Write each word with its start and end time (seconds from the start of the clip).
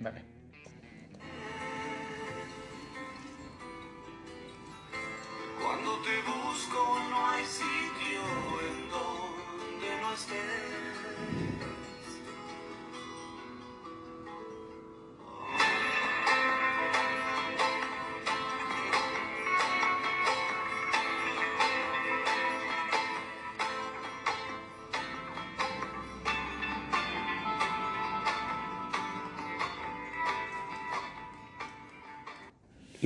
Vale. 0.00 0.27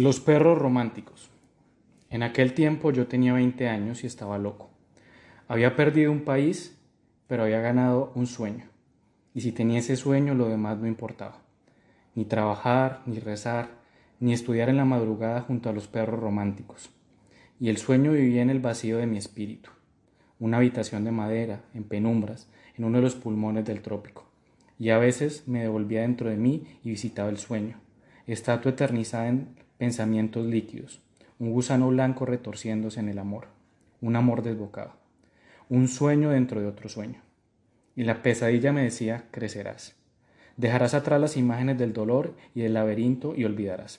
Los 0.03 0.19
perros 0.19 0.59
románticos. 0.59 1.31
En 2.11 2.25
aquel 2.25 2.55
tiempo 2.55 2.91
yo 2.91 3.07
tenía 3.07 3.35
20 3.35 3.69
años 3.69 4.03
y 4.03 4.09
estaba 4.09 4.37
loco. 4.37 4.69
Había 5.47 5.77
perdido 5.77 6.11
un 6.11 6.25
país, 6.25 6.77
pero 7.29 7.45
había 7.45 7.61
ganado 7.61 8.11
un 8.17 8.27
sueño. 8.27 8.65
Y 9.33 9.43
si 9.43 9.53
tenía 9.53 9.79
ese 9.79 9.95
sueño, 9.95 10.35
lo 10.35 10.49
demás 10.49 10.77
no 10.79 10.89
importaba. 10.89 11.39
Ni 12.17 12.25
trabajar, 12.25 13.03
ni 13.07 13.21
rezar, 13.21 13.69
ni 14.19 14.33
estudiar 14.33 14.69
en 14.71 14.79
la 14.79 14.85
madrugada 14.85 15.43
junto 15.43 15.71
a 15.71 15.73
los 15.73 15.87
perros 15.87 16.19
románticos. 16.19 16.91
Y 17.61 17.69
el 17.69 17.77
sueño 17.77 18.11
vivía 18.11 18.43
en 18.43 18.51
el 18.51 18.59
vacío 18.59 18.99
de 18.99 19.07
mi 19.07 19.19
espíritu. 19.19 19.71
Una 20.41 20.57
habitación 20.57 21.05
de 21.05 21.13
madera, 21.13 21.61
en 21.75 21.85
penumbras, 21.85 22.49
en 22.77 22.87
uno 22.87 22.99
de 22.99 23.03
los 23.03 23.15
pulmones 23.15 23.67
del 23.67 23.83
trópico. 23.83 24.25
Y 24.81 24.91
a 24.91 24.99
veces 24.99 25.47
me 25.47 25.63
devolvía 25.63 26.01
dentro 26.01 26.29
de 26.29 26.39
mí 26.39 26.65
y 26.83 26.91
visitaba 26.91 27.29
el 27.29 27.39
sueño, 27.39 27.77
estatua 28.27 28.73
eternizada 28.73 29.29
en 29.29 29.63
pensamientos 29.83 30.47
líquidos, 30.47 31.03
un 31.41 31.51
gusano 31.51 31.89
blanco 31.89 32.25
retorciéndose 32.25 33.01
en 33.01 33.09
el 33.09 33.19
amor, 33.19 33.49
un 34.01 34.15
amor 34.15 34.45
desbocado, 34.45 34.93
un 35.69 35.89
sueño 35.89 36.31
dentro 36.31 36.61
de 36.61 36.69
otro 36.69 36.89
sueño. 36.89 37.21
Y 37.97 38.05
la 38.05 38.23
pesadilla 38.23 38.73
me 38.73 38.85
decía, 38.85 39.25
crecerás. 39.33 39.97
Dejarás 40.57 40.95
atrás 40.95 41.21
las 41.21 41.37
imágenes 41.37 41.79
del 41.79 41.93
dolor 41.93 42.37
y 42.55 42.61
del 42.61 42.75
laberinto 42.75 43.35
y 43.35 43.45
olvidarás. 43.45 43.99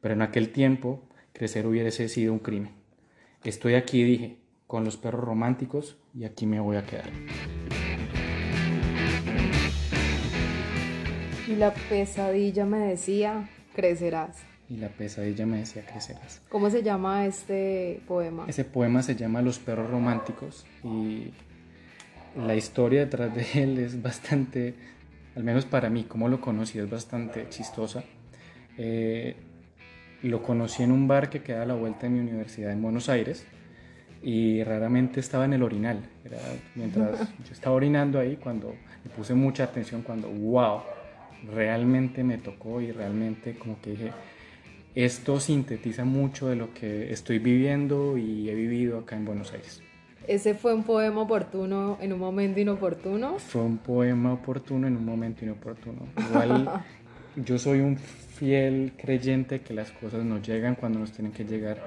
Pero 0.00 0.14
en 0.14 0.22
aquel 0.22 0.52
tiempo, 0.52 1.02
crecer 1.34 1.66
hubiese 1.66 2.08
sido 2.08 2.32
un 2.32 2.38
crimen. 2.38 2.72
Estoy 3.44 3.74
aquí, 3.74 4.02
dije, 4.02 4.38
con 4.66 4.84
los 4.84 4.96
perros 4.96 5.22
románticos 5.22 5.98
y 6.14 6.24
aquí 6.24 6.46
me 6.46 6.60
voy 6.60 6.78
a 6.78 6.86
quedar. 6.86 7.10
Y 11.46 11.56
la 11.56 11.74
pesadilla 11.90 12.64
me 12.64 12.78
decía, 12.78 13.50
crecerás. 13.74 14.49
Y 14.70 14.76
la 14.76 14.88
pesadilla 14.88 15.46
me 15.46 15.58
decía, 15.58 15.84
crecerás. 15.84 16.40
¿Cómo 16.48 16.70
se 16.70 16.82
llama 16.82 17.26
este 17.26 18.00
poema? 18.06 18.44
Ese 18.46 18.64
poema 18.64 19.02
se 19.02 19.16
llama 19.16 19.42
Los 19.42 19.58
perros 19.58 19.90
románticos 19.90 20.64
y 20.84 21.32
la 22.36 22.54
historia 22.54 23.00
detrás 23.00 23.34
de 23.34 23.46
él 23.62 23.78
es 23.78 24.00
bastante, 24.00 24.74
al 25.34 25.42
menos 25.42 25.64
para 25.64 25.90
mí, 25.90 26.04
como 26.04 26.28
lo 26.28 26.40
conocí, 26.40 26.78
es 26.78 26.88
bastante 26.88 27.48
chistosa. 27.48 28.04
Eh, 28.78 29.34
lo 30.22 30.42
conocí 30.42 30.82
en 30.82 30.92
un 30.92 31.08
bar 31.08 31.30
que 31.30 31.42
queda 31.42 31.62
a 31.62 31.66
la 31.66 31.74
vuelta 31.74 32.02
de 32.02 32.10
mi 32.10 32.20
universidad 32.20 32.70
en 32.72 32.80
Buenos 32.80 33.08
Aires 33.08 33.46
y 34.22 34.62
raramente 34.62 35.18
estaba 35.18 35.46
en 35.46 35.54
el 35.54 35.62
orinal. 35.62 36.00
Era 36.24 36.38
mientras 36.76 37.20
yo 37.44 37.52
estaba 37.52 37.74
orinando 37.74 38.20
ahí 38.20 38.36
cuando 38.36 38.74
me 39.04 39.10
puse 39.10 39.34
mucha 39.34 39.64
atención, 39.64 40.02
cuando, 40.02 40.28
wow, 40.28 40.82
realmente 41.52 42.22
me 42.22 42.38
tocó 42.38 42.80
y 42.80 42.92
realmente 42.92 43.56
como 43.56 43.80
que 43.80 43.90
dije, 43.90 44.12
esto 44.94 45.38
sintetiza 45.38 46.04
mucho 46.04 46.48
de 46.48 46.56
lo 46.56 46.74
que 46.74 47.12
estoy 47.12 47.38
viviendo 47.38 48.16
y 48.18 48.48
he 48.50 48.54
vivido 48.54 48.98
acá 48.98 49.16
en 49.16 49.24
Buenos 49.24 49.52
Aires. 49.52 49.82
¿Ese 50.26 50.54
fue 50.54 50.74
un 50.74 50.84
poema 50.84 51.22
oportuno 51.22 51.98
en 52.00 52.12
un 52.12 52.18
momento 52.18 52.60
inoportuno? 52.60 53.38
Fue 53.38 53.62
un 53.62 53.78
poema 53.78 54.32
oportuno 54.32 54.86
en 54.86 54.96
un 54.96 55.04
momento 55.04 55.44
inoportuno. 55.44 56.08
Igual 56.28 56.70
yo 57.36 57.58
soy 57.58 57.80
un 57.80 57.96
fiel 57.96 58.92
creyente 58.96 59.60
que 59.60 59.74
las 59.74 59.90
cosas 59.90 60.24
nos 60.24 60.46
llegan 60.46 60.74
cuando 60.74 60.98
nos 60.98 61.12
tienen 61.12 61.32
que 61.32 61.44
llegar, 61.44 61.78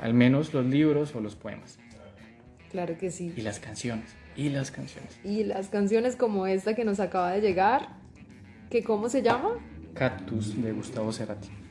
al 0.00 0.14
menos 0.14 0.52
los 0.52 0.66
libros 0.66 1.14
o 1.14 1.20
los 1.20 1.34
poemas. 1.34 1.78
Claro 2.70 2.96
que 2.98 3.10
sí. 3.10 3.32
Y 3.36 3.42
las 3.42 3.60
canciones. 3.60 4.14
Y 4.36 4.48
las 4.48 4.70
canciones. 4.70 5.18
Y 5.24 5.44
las 5.44 5.68
canciones 5.68 6.16
como 6.16 6.46
esta 6.46 6.74
que 6.74 6.84
nos 6.84 7.00
acaba 7.00 7.32
de 7.32 7.40
llegar, 7.40 7.88
que 8.70 8.82
¿cómo 8.82 9.08
se 9.08 9.22
llama? 9.22 9.50
Cactus 9.94 10.60
de 10.62 10.72
Gustavo 10.72 11.12
Cerati. 11.12 11.61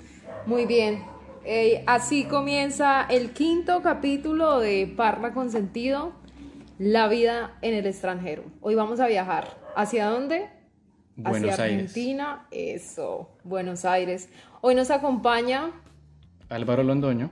Muy 0.45 0.65
bien. 0.65 1.03
Eh, 1.43 1.83
así 1.87 2.25
comienza 2.25 3.03
el 3.03 3.31
quinto 3.31 3.81
capítulo 3.81 4.59
de 4.59 4.91
Parla 4.95 5.33
con 5.33 5.49
Sentido, 5.49 6.13
la 6.77 7.07
vida 7.07 7.57
en 7.61 7.73
el 7.73 7.85
extranjero. 7.85 8.43
Hoy 8.61 8.75
vamos 8.75 8.99
a 8.99 9.07
viajar. 9.07 9.57
¿Hacia 9.75 10.07
dónde? 10.07 10.49
Buenos 11.15 11.51
Hacia 11.51 11.63
Aires. 11.65 11.79
Argentina. 11.83 12.47
Eso, 12.51 13.29
Buenos 13.43 13.85
Aires. 13.85 14.29
Hoy 14.61 14.75
nos 14.75 14.91
acompaña 14.91 15.71
Álvaro 16.49 16.83
Londoño. 16.83 17.29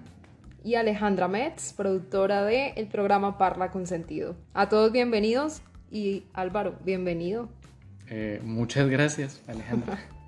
y 0.63 0.75
Alejandra 0.75 1.27
Metz, 1.27 1.73
productora 1.73 2.43
del 2.43 2.73
el 2.75 2.87
programa 2.87 3.37
Parla 3.37 3.71
con 3.71 3.85
Sentido. 3.87 4.35
A 4.53 4.69
todos 4.69 4.91
bienvenidos 4.91 5.61
y 5.91 6.23
Álvaro, 6.33 6.75
bienvenido. 6.83 7.49
Eh, 8.09 8.41
muchas 8.43 8.89
gracias, 8.89 9.41
Alejandra. 9.47 9.99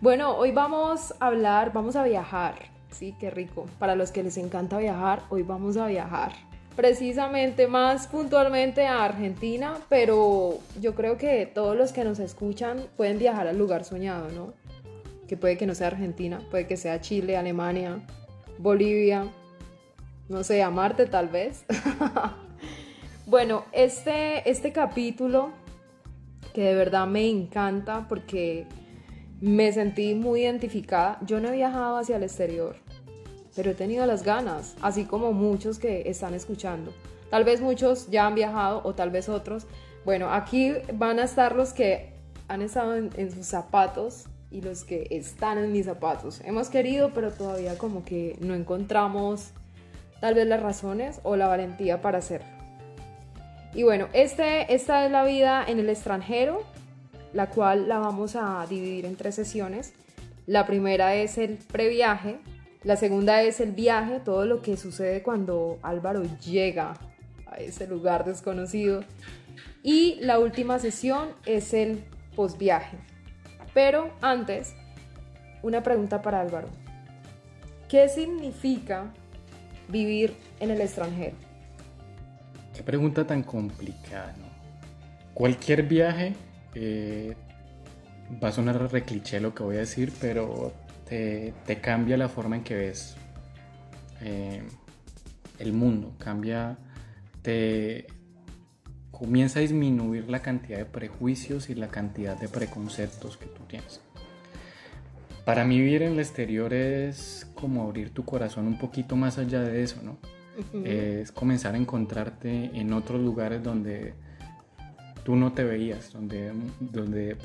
Bueno, 0.00 0.34
hoy 0.34 0.50
vamos 0.50 1.12
a 1.20 1.26
hablar, 1.26 1.74
vamos 1.74 1.94
a 1.94 2.04
viajar. 2.04 2.54
Sí, 2.90 3.14
qué 3.20 3.28
rico. 3.28 3.66
Para 3.78 3.96
los 3.96 4.12
que 4.12 4.22
les 4.22 4.38
encanta 4.38 4.78
viajar, 4.78 5.24
hoy 5.28 5.42
vamos 5.42 5.76
a 5.76 5.88
viajar. 5.88 6.32
Precisamente 6.74 7.66
más 7.66 8.06
puntualmente 8.06 8.86
a 8.86 9.04
Argentina, 9.04 9.74
pero 9.90 10.58
yo 10.80 10.94
creo 10.94 11.18
que 11.18 11.44
todos 11.44 11.76
los 11.76 11.92
que 11.92 12.04
nos 12.04 12.18
escuchan 12.18 12.86
pueden 12.96 13.18
viajar 13.18 13.46
al 13.46 13.58
lugar 13.58 13.84
soñado, 13.84 14.30
¿no? 14.30 14.54
Que 15.28 15.36
puede 15.36 15.58
que 15.58 15.66
no 15.66 15.74
sea 15.74 15.88
Argentina, 15.88 16.40
puede 16.50 16.66
que 16.66 16.78
sea 16.78 17.02
Chile, 17.02 17.36
Alemania, 17.36 18.00
Bolivia, 18.56 19.26
no 20.30 20.44
sé, 20.44 20.62
a 20.62 20.70
Marte 20.70 21.04
tal 21.04 21.28
vez. 21.28 21.66
bueno, 23.26 23.66
este, 23.72 24.48
este 24.48 24.72
capítulo 24.72 25.50
que 26.54 26.62
de 26.62 26.74
verdad 26.74 27.06
me 27.06 27.28
encanta 27.28 28.06
porque 28.08 28.66
me 29.40 29.72
sentí 29.72 30.14
muy 30.14 30.42
identificada. 30.42 31.18
Yo 31.22 31.40
no 31.40 31.48
he 31.48 31.52
viajado 31.52 31.96
hacia 31.96 32.16
el 32.16 32.22
exterior, 32.22 32.76
pero 33.56 33.70
he 33.70 33.74
tenido 33.74 34.06
las 34.06 34.22
ganas, 34.22 34.76
así 34.82 35.04
como 35.04 35.32
muchos 35.32 35.78
que 35.78 36.02
están 36.06 36.34
escuchando. 36.34 36.92
Tal 37.30 37.44
vez 37.44 37.60
muchos 37.60 38.10
ya 38.10 38.26
han 38.26 38.34
viajado 38.34 38.82
o 38.84 38.94
tal 38.94 39.10
vez 39.10 39.28
otros. 39.28 39.66
Bueno, 40.04 40.32
aquí 40.32 40.72
van 40.94 41.18
a 41.18 41.24
estar 41.24 41.54
los 41.54 41.72
que 41.72 42.12
han 42.48 42.62
estado 42.62 42.96
en, 42.96 43.30
sus 43.30 43.46
zapatos 43.46 44.24
y 44.50 44.60
los 44.60 44.84
que 44.84 45.06
están 45.10 45.58
en 45.58 45.72
mis 45.72 45.86
zapatos. 45.86 46.40
Hemos 46.44 46.68
querido, 46.68 47.12
pero 47.14 47.30
todavía 47.30 47.78
como 47.78 48.04
que 48.04 48.36
no 48.40 48.54
encontramos 48.54 49.50
tal 50.20 50.34
vez 50.34 50.46
las 50.46 50.60
razones 50.60 51.20
o 51.22 51.36
la 51.36 51.46
valentía 51.46 52.02
para 52.02 52.18
hacerlo. 52.18 52.48
Y 53.72 53.84
bueno, 53.84 54.08
este, 54.12 54.74
esta 54.74 55.06
es 55.06 55.12
la 55.12 55.24
vida 55.24 55.64
en 55.66 55.78
el 55.78 55.88
extranjero, 55.88 56.64
la 57.32 57.48
cual 57.48 57.88
la 57.88 57.98
vamos 57.98 58.36
a 58.36 58.66
dividir 58.68 59.06
en 59.06 59.16
tres 59.16 59.34
sesiones. 59.34 59.92
La 60.46 60.66
primera 60.66 61.14
es 61.14 61.38
el 61.38 61.58
previaje, 61.58 62.40
la 62.82 62.96
segunda 62.96 63.42
es 63.42 63.60
el 63.60 63.72
viaje, 63.72 64.20
todo 64.20 64.46
lo 64.46 64.62
que 64.62 64.76
sucede 64.76 65.22
cuando 65.22 65.78
Álvaro 65.82 66.22
llega 66.40 66.94
a 67.46 67.56
ese 67.56 67.86
lugar 67.86 68.24
desconocido. 68.24 69.04
Y 69.82 70.16
la 70.20 70.38
última 70.38 70.78
sesión 70.78 71.28
es 71.46 71.74
el 71.74 72.04
posviaje. 72.34 72.96
Pero 73.74 74.10
antes, 74.22 74.74
una 75.62 75.82
pregunta 75.82 76.22
para 76.22 76.40
Álvaro. 76.40 76.68
¿Qué 77.88 78.08
significa 78.08 79.12
vivir 79.88 80.36
en 80.60 80.70
el 80.70 80.80
extranjero? 80.80 81.36
Qué 82.74 82.82
pregunta 82.82 83.26
tan 83.26 83.42
complicada, 83.42 84.34
¿no? 84.38 84.46
Cualquier 85.34 85.82
viaje, 85.82 86.34
eh, 86.74 87.36
va 88.42 88.48
a 88.48 88.52
sonar 88.52 88.90
re 88.90 89.02
cliché 89.02 89.40
lo 89.40 89.54
que 89.54 89.62
voy 89.62 89.76
a 89.76 89.80
decir, 89.80 90.12
pero 90.20 90.72
te, 91.08 91.54
te 91.66 91.80
cambia 91.80 92.16
la 92.16 92.28
forma 92.28 92.56
en 92.56 92.64
que 92.64 92.74
ves 92.74 93.16
eh, 94.20 94.62
el 95.58 95.72
mundo, 95.72 96.14
cambia, 96.18 96.78
te 97.42 98.06
comienza 99.10 99.58
a 99.58 99.62
disminuir 99.62 100.30
la 100.30 100.40
cantidad 100.40 100.78
de 100.78 100.86
prejuicios 100.86 101.68
y 101.68 101.74
la 101.74 101.88
cantidad 101.88 102.38
de 102.38 102.48
preconceptos 102.48 103.36
que 103.36 103.46
tú 103.46 103.62
tienes. 103.68 104.00
Para 105.44 105.64
mí 105.64 105.78
vivir 105.78 106.02
en 106.02 106.12
el 106.12 106.20
exterior 106.20 106.72
es 106.72 107.50
como 107.54 107.82
abrir 107.82 108.10
tu 108.14 108.24
corazón 108.24 108.66
un 108.66 108.78
poquito 108.78 109.16
más 109.16 109.38
allá 109.38 109.60
de 109.62 109.82
eso, 109.82 110.00
¿no? 110.02 110.18
Es 110.84 111.32
comenzar 111.32 111.74
a 111.74 111.78
encontrarte 111.78 112.70
en 112.74 112.92
otros 112.92 113.20
lugares 113.20 113.62
donde 113.62 114.14
tú 115.24 115.36
no 115.36 115.52
te 115.52 115.64
veías, 115.64 116.12
donde, 116.12 116.52
donde 116.80 117.36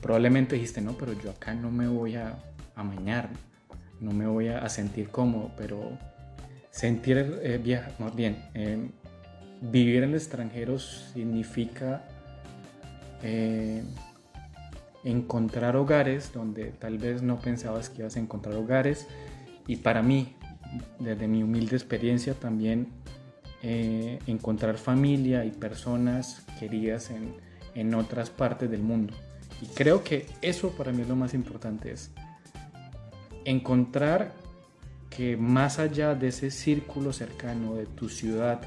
probablemente 0.00 0.54
dijiste, 0.54 0.80
no, 0.80 0.92
pero 0.92 1.12
yo 1.12 1.30
acá 1.30 1.54
no 1.54 1.70
me 1.70 1.88
voy 1.88 2.16
a 2.16 2.38
amañar, 2.74 3.30
no 4.00 4.12
me 4.12 4.26
voy 4.26 4.48
a, 4.48 4.68
sentir 4.68 5.08
cómodo, 5.08 5.50
pero 5.56 5.98
sentir 6.70 7.40
eh, 7.42 7.58
viajar, 7.62 7.94
más 7.98 8.14
bien, 8.14 8.44
eh, 8.54 8.90
vivir 9.60 10.02
en 10.02 10.10
el 10.10 10.14
extranjero 10.14 10.78
significa 10.78 12.04
eh, 13.22 13.82
encontrar 15.04 15.76
hogares 15.76 16.32
donde 16.32 16.66
tal 16.66 16.98
vez 16.98 17.22
no 17.22 17.38
pensabas 17.38 17.88
que 17.88 18.02
ibas 18.02 18.16
a 18.16 18.20
encontrar 18.20 18.54
hogares. 18.56 19.06
Y 19.66 19.76
para 19.76 20.02
mí, 20.02 20.36
desde 20.98 21.28
mi 21.28 21.42
humilde 21.42 21.76
experiencia, 21.76 22.34
también 22.34 22.88
eh, 23.68 24.20
encontrar 24.28 24.78
familia 24.78 25.44
y 25.44 25.50
personas 25.50 26.46
queridas 26.60 27.10
en, 27.10 27.34
en 27.74 27.96
otras 27.96 28.30
partes 28.30 28.70
del 28.70 28.80
mundo. 28.80 29.12
Y 29.60 29.66
creo 29.66 30.04
que 30.04 30.24
eso 30.40 30.70
para 30.70 30.92
mí 30.92 31.02
es 31.02 31.08
lo 31.08 31.16
más 31.16 31.34
importante, 31.34 31.90
es 31.90 32.12
encontrar 33.44 34.34
que 35.10 35.36
más 35.36 35.80
allá 35.80 36.14
de 36.14 36.28
ese 36.28 36.52
círculo 36.52 37.12
cercano 37.12 37.74
de 37.74 37.86
tu 37.86 38.08
ciudad, 38.08 38.60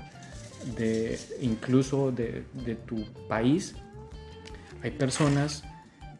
de 0.75 1.17
incluso 1.39 2.11
de, 2.11 2.43
de 2.65 2.75
tu 2.75 3.05
país, 3.29 3.75
hay 4.83 4.91
personas 4.91 5.63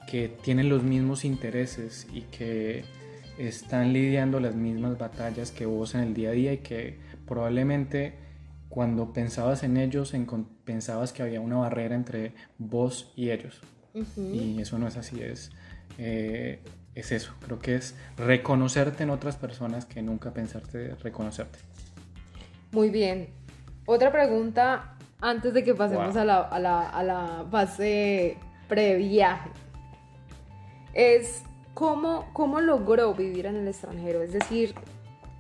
que 0.10 0.30
tienen 0.30 0.70
los 0.70 0.84
mismos 0.84 1.26
intereses 1.26 2.08
y 2.14 2.22
que 2.22 2.86
están 3.38 3.92
lidiando 3.92 4.40
las 4.40 4.56
mismas 4.56 4.98
batallas 4.98 5.52
que 5.52 5.66
vos 5.66 5.96
en 5.96 6.02
el 6.02 6.14
día 6.14 6.30
a 6.30 6.32
día 6.32 6.54
y 6.54 6.60
que 6.60 6.98
probablemente 7.28 8.29
cuando 8.70 9.12
pensabas 9.14 9.64
en 9.64 9.78
ellos 9.78 10.14
encon- 10.14 10.48
pensabas 10.64 11.12
que 11.12 11.24
había 11.24 11.42
una 11.42 11.58
barrera 11.58 11.96
entre 11.96 12.34
vos 12.58 13.12
y 13.16 13.32
ellos. 13.32 13.60
Ujú. 13.94 14.22
Y 14.34 14.62
eso 14.62 14.78
no 14.78 14.88
es 14.88 14.96
así, 14.98 15.22
es, 15.22 15.52
eh, 15.98 16.62
es 16.96 17.12
eso. 17.12 17.34
Creo 17.44 17.60
que 17.60 17.76
es 17.76 17.96
reconocerte 18.18 19.04
en 19.04 19.10
otras 19.10 19.36
personas 19.38 19.86
que 19.86 20.02
nunca 20.02 20.32
pensaste 20.32 20.96
reconocerte. 20.96 21.60
Muy 22.72 22.90
bien. 22.90 23.30
Otra 23.88 24.12
pregunta 24.12 24.96
antes 25.20 25.54
de 25.54 25.64
que 25.64 25.74
pasemos 25.74 26.14
Wow. 26.14 26.22
a, 26.22 26.26
la, 26.26 26.38
a, 26.42 26.60
la, 26.60 26.90
a 26.90 27.04
la 27.04 27.46
fase 27.50 28.38
previaje. 28.68 29.50
Es 30.94 31.44
cómo, 31.74 32.30
cómo 32.34 32.62
logró 32.62 33.14
vivir 33.14 33.46
en 33.48 33.56
el 33.56 33.68
extranjero. 33.68 34.22
Es 34.22 34.34
decir, 34.34 34.76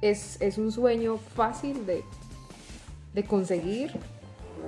es, 0.02 0.42
es 0.42 0.58
un 0.58 0.72
sueño 0.72 1.18
fácil 1.18 1.86
de, 1.86 2.04
de 3.14 3.24
conseguir. 3.24 3.92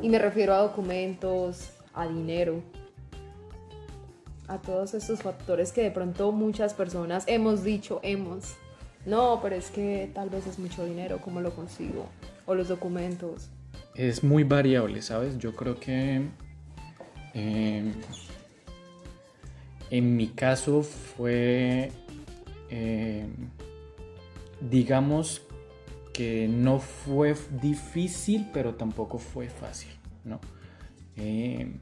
Y 0.01 0.09
me 0.09 0.19
refiero 0.19 0.53
a 0.53 0.59
documentos, 0.59 1.71
a 1.93 2.07
dinero, 2.07 2.61
a 4.47 4.57
todos 4.57 4.93
estos 4.93 5.21
factores 5.21 5.71
que 5.71 5.81
de 5.81 5.91
pronto 5.91 6.31
muchas 6.31 6.73
personas 6.73 7.23
hemos 7.27 7.63
dicho, 7.63 7.99
hemos. 8.03 8.55
No, 9.05 9.39
pero 9.41 9.55
es 9.55 9.71
que 9.71 10.09
tal 10.13 10.29
vez 10.29 10.45
es 10.47 10.59
mucho 10.59 10.85
dinero, 10.85 11.19
¿cómo 11.23 11.41
lo 11.41 11.51
consigo? 11.55 12.07
O 12.45 12.55
los 12.55 12.67
documentos. 12.67 13.49
Es 13.95 14.23
muy 14.23 14.43
variable, 14.43 15.01
¿sabes? 15.01 15.37
Yo 15.37 15.55
creo 15.55 15.79
que 15.79 16.21
eh, 17.33 17.91
en 19.89 20.15
mi 20.15 20.27
caso 20.27 20.83
fue, 20.83 21.91
eh, 22.69 23.25
digamos 24.61 25.41
que 26.13 26.47
no 26.47 26.79
fue 26.79 27.35
difícil, 27.61 28.49
pero 28.53 28.75
tampoco 28.75 29.17
fue 29.17 29.49
fácil, 29.49 29.91
¿no? 30.23 30.39
Eh, 31.15 31.73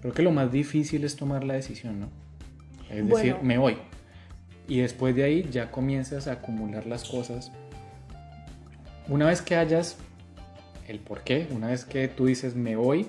creo 0.00 0.12
que 0.12 0.22
lo 0.22 0.32
más 0.32 0.50
difícil 0.50 1.04
es 1.04 1.16
tomar 1.16 1.44
la 1.44 1.54
decisión, 1.54 2.00
¿no? 2.00 2.08
Es 2.90 3.06
decir, 3.08 3.36
me 3.42 3.58
voy. 3.58 3.76
Y 4.68 4.78
después 4.78 5.14
de 5.14 5.24
ahí 5.24 5.48
ya 5.50 5.70
comienzas 5.70 6.26
a 6.26 6.32
acumular 6.32 6.86
las 6.86 7.04
cosas. 7.04 7.52
Una 9.08 9.26
vez 9.26 9.42
que 9.42 9.56
hayas 9.56 9.96
el 10.88 10.98
por 10.98 11.22
qué, 11.22 11.48
una 11.50 11.68
vez 11.68 11.84
que 11.84 12.08
tú 12.08 12.26
dices 12.26 12.54
me 12.54 12.76
voy, 12.76 13.06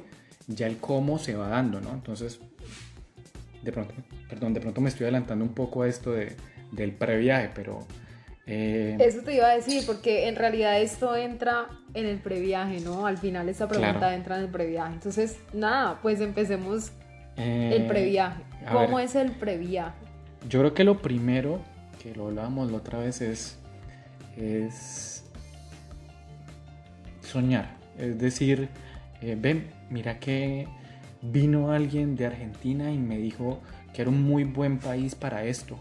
ya 0.48 0.68
el 0.68 0.78
cómo 0.78 1.20
se 1.20 1.36
va 1.36 1.48
dando, 1.50 1.82
¿no? 1.82 1.92
Entonces, 1.92 2.40
de 3.62 3.72
pronto, 3.72 3.94
perdón, 4.30 4.54
de 4.54 4.62
pronto 4.62 4.82
me 4.82 4.90
estoy 4.90 5.06
adelantando 5.06 5.44
un 5.44 5.54
poco 5.54 5.84
a 5.84 5.88
esto 5.88 6.12
de, 6.12 6.36
del 6.72 6.92
previaje, 6.92 7.52
pero 7.54 7.86
eh, 8.48 8.98
Eso 9.00 9.22
te 9.22 9.36
iba 9.36 9.48
a 9.48 9.56
decir, 9.56 9.84
porque 9.86 10.28
en 10.28 10.36
realidad 10.36 10.80
esto 10.82 11.16
entra 11.16 11.68
en 11.94 12.06
el 12.06 12.20
previaje, 12.20 12.80
¿no? 12.82 13.06
Al 13.08 13.18
final 13.18 13.50
esta 13.50 13.68
pregunta 13.68 13.98
Claro. 14.00 14.16
entra 14.16 14.38
en 14.38 14.44
el 14.44 14.50
previaje. 14.50 14.94
Entonces, 14.94 15.38
nada, 15.54 16.00
pues 16.02 16.22
empecemos 16.22 16.92
eh, 17.38 17.72
el 17.76 17.88
previaje. 17.88 18.42
¿Cómo 18.72 18.98
ver. 18.98 19.06
es 19.06 19.16
el 19.16 19.32
previaje? 19.32 19.96
Yo 20.48 20.60
creo 20.60 20.74
que 20.74 20.84
lo 20.84 21.02
primero, 21.02 21.60
que 22.02 22.14
lo 22.16 22.28
hablábamos 22.28 22.72
la 22.72 22.78
otra 22.78 23.00
vez, 23.00 23.22
es, 23.22 23.58
es 24.38 25.24
soñar. 27.22 27.76
Es 27.98 28.20
decir, 28.20 28.70
eh, 29.22 29.38
ven, 29.40 29.68
mira 29.90 30.20
que 30.20 30.68
vino 31.22 31.72
alguien 31.72 32.16
de 32.16 32.28
Argentina 32.28 32.92
y 32.92 32.98
me 32.98 33.18
dijo 33.18 33.60
que 33.94 34.02
era 34.04 34.12
un 34.12 34.22
muy 34.22 34.44
buen 34.44 34.78
país 34.80 35.16
para 35.16 35.44
esto. 35.46 35.80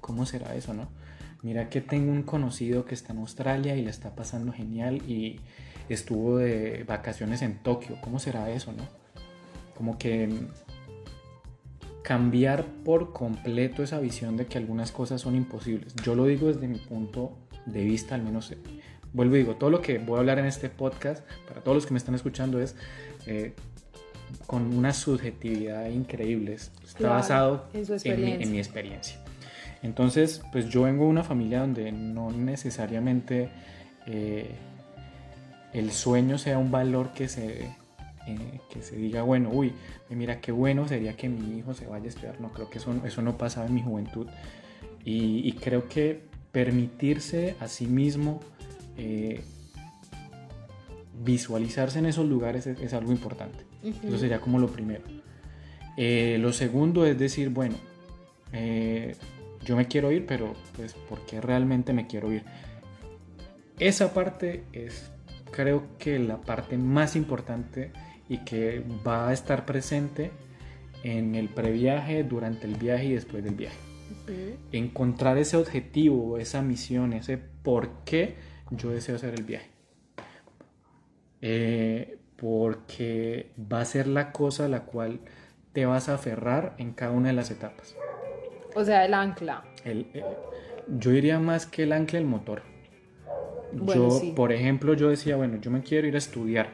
¿Cómo 0.00 0.26
será 0.26 0.54
eso, 0.56 0.74
no? 0.74 0.88
Mira 1.42 1.68
que 1.70 1.80
tengo 1.80 2.12
un 2.12 2.22
conocido 2.22 2.84
que 2.84 2.94
está 2.94 3.12
en 3.12 3.20
Australia 3.20 3.74
y 3.76 3.82
le 3.82 3.90
está 3.90 4.14
pasando 4.14 4.52
genial 4.52 4.96
y 5.08 5.40
estuvo 5.88 6.36
de 6.36 6.84
vacaciones 6.86 7.40
en 7.42 7.58
Tokio. 7.62 7.96
¿Cómo 8.02 8.18
será 8.18 8.50
eso, 8.50 8.72
no? 8.72 8.84
Como 9.74 9.96
que 9.98 10.28
cambiar 12.02 12.64
por 12.84 13.12
completo 13.12 13.82
esa 13.82 14.00
visión 14.00 14.36
de 14.36 14.46
que 14.46 14.58
algunas 14.58 14.90
cosas 14.92 15.20
son 15.20 15.36
imposibles. 15.36 15.94
Yo 16.02 16.14
lo 16.14 16.26
digo 16.26 16.48
desde 16.48 16.66
mi 16.66 16.78
punto 16.78 17.36
de 17.66 17.84
vista, 17.84 18.14
al 18.14 18.22
menos, 18.22 18.50
eh, 18.52 18.58
vuelvo 19.12 19.36
y 19.36 19.40
digo, 19.40 19.56
todo 19.56 19.70
lo 19.70 19.80
que 19.82 19.98
voy 19.98 20.16
a 20.16 20.20
hablar 20.20 20.38
en 20.38 20.46
este 20.46 20.68
podcast, 20.68 21.24
para 21.48 21.60
todos 21.62 21.76
los 21.76 21.86
que 21.86 21.92
me 21.92 21.98
están 21.98 22.14
escuchando, 22.14 22.60
es 22.60 22.74
eh, 23.26 23.54
con 24.46 24.74
una 24.76 24.92
subjetividad 24.92 25.88
increíble. 25.90 26.54
Está 26.54 26.74
Claro, 26.96 27.14
basado 27.14 27.68
en 27.72 27.80
mi- 27.80 27.86
experiencia. 27.94 28.44
en 28.46 28.52
mi 28.52 28.58
experiencia. 28.58 29.19
Entonces, 29.82 30.42
pues 30.52 30.68
yo 30.68 30.82
vengo 30.82 31.04
de 31.04 31.10
una 31.10 31.24
familia 31.24 31.60
donde 31.60 31.90
no 31.92 32.30
necesariamente 32.30 33.48
eh, 34.06 34.50
el 35.72 35.90
sueño 35.90 36.38
sea 36.38 36.58
un 36.58 36.70
valor 36.70 37.12
que 37.12 37.28
se, 37.28 37.62
eh, 38.26 38.60
que 38.70 38.82
se 38.82 38.96
diga, 38.96 39.22
bueno, 39.22 39.50
uy, 39.50 39.72
mira 40.10 40.40
qué 40.40 40.52
bueno 40.52 40.86
sería 40.86 41.16
que 41.16 41.28
mi 41.28 41.58
hijo 41.58 41.74
se 41.74 41.86
vaya 41.86 42.04
a 42.04 42.08
estudiar. 42.08 42.40
No, 42.40 42.52
creo 42.52 42.68
que 42.68 42.78
eso, 42.78 42.94
eso 43.04 43.22
no 43.22 43.38
pasaba 43.38 43.66
en 43.66 43.74
mi 43.74 43.82
juventud. 43.82 44.26
Y, 45.04 45.48
y 45.48 45.52
creo 45.52 45.88
que 45.88 46.28
permitirse 46.52 47.54
a 47.60 47.68
sí 47.68 47.86
mismo 47.86 48.40
eh, 48.98 49.40
visualizarse 51.24 51.98
en 51.98 52.06
esos 52.06 52.26
lugares 52.26 52.66
es, 52.66 52.80
es 52.80 52.92
algo 52.92 53.12
importante. 53.12 53.64
Ujú. 53.82 54.08
Eso 54.08 54.18
sería 54.18 54.40
como 54.40 54.58
lo 54.58 54.68
primero. 54.68 55.04
Eh, 55.96 56.38
lo 56.40 56.52
segundo 56.52 57.06
es 57.06 57.18
decir, 57.18 57.50
bueno, 57.50 57.76
eh, 58.52 59.16
yo 59.64 59.76
me 59.76 59.86
quiero 59.86 60.10
ir, 60.10 60.26
pero 60.26 60.54
pues, 60.76 60.94
¿por 60.94 61.24
qué 61.26 61.40
realmente 61.40 61.92
me 61.92 62.06
quiero 62.06 62.32
ir? 62.32 62.44
Esa 63.78 64.12
parte 64.12 64.64
es, 64.72 65.10
creo 65.50 65.84
que 65.98 66.18
la 66.18 66.40
parte 66.40 66.76
más 66.76 67.16
importante 67.16 67.92
y 68.28 68.38
que 68.38 68.84
va 69.06 69.28
a 69.28 69.32
estar 69.32 69.66
presente 69.66 70.30
en 71.02 71.34
el 71.34 71.48
previaje, 71.48 72.24
durante 72.24 72.66
el 72.66 72.76
viaje 72.76 73.06
y 73.06 73.14
después 73.14 73.42
del 73.42 73.54
viaje. 73.54 73.78
Encontrar 74.72 75.38
ese 75.38 75.56
objetivo, 75.56 76.38
esa 76.38 76.62
misión, 76.62 77.12
ese 77.12 77.38
por 77.38 78.04
qué 78.04 78.36
yo 78.70 78.90
deseo 78.90 79.16
hacer 79.16 79.34
el 79.34 79.44
viaje. 79.44 79.70
Eh, 81.40 82.18
porque 82.36 83.50
va 83.60 83.80
a 83.80 83.84
ser 83.84 84.06
la 84.06 84.32
cosa 84.32 84.66
a 84.66 84.68
la 84.68 84.84
cual 84.84 85.20
te 85.72 85.86
vas 85.86 86.08
a 86.08 86.14
aferrar 86.14 86.74
en 86.78 86.92
cada 86.92 87.12
una 87.12 87.28
de 87.28 87.34
las 87.34 87.50
etapas. 87.50 87.96
O 88.74 88.84
sea, 88.84 89.04
el 89.04 89.14
ancla. 89.14 89.64
El- 89.84 90.06
eh, 90.14 90.24
yo 90.98 91.10
diría 91.10 91.38
más 91.38 91.66
que 91.66 91.82
el 91.84 91.92
ancla 91.92 92.18
el 92.18 92.24
motor. 92.26 92.62
Bueno, 93.72 94.08
yo, 94.08 94.10
sí. 94.10 94.32
por 94.34 94.52
ejemplo, 94.52 94.94
yo 94.94 95.08
decía, 95.08 95.36
bueno, 95.36 95.58
yo 95.60 95.70
me 95.70 95.82
quiero 95.82 96.06
ir 96.08 96.14
a 96.14 96.18
estudiar 96.18 96.68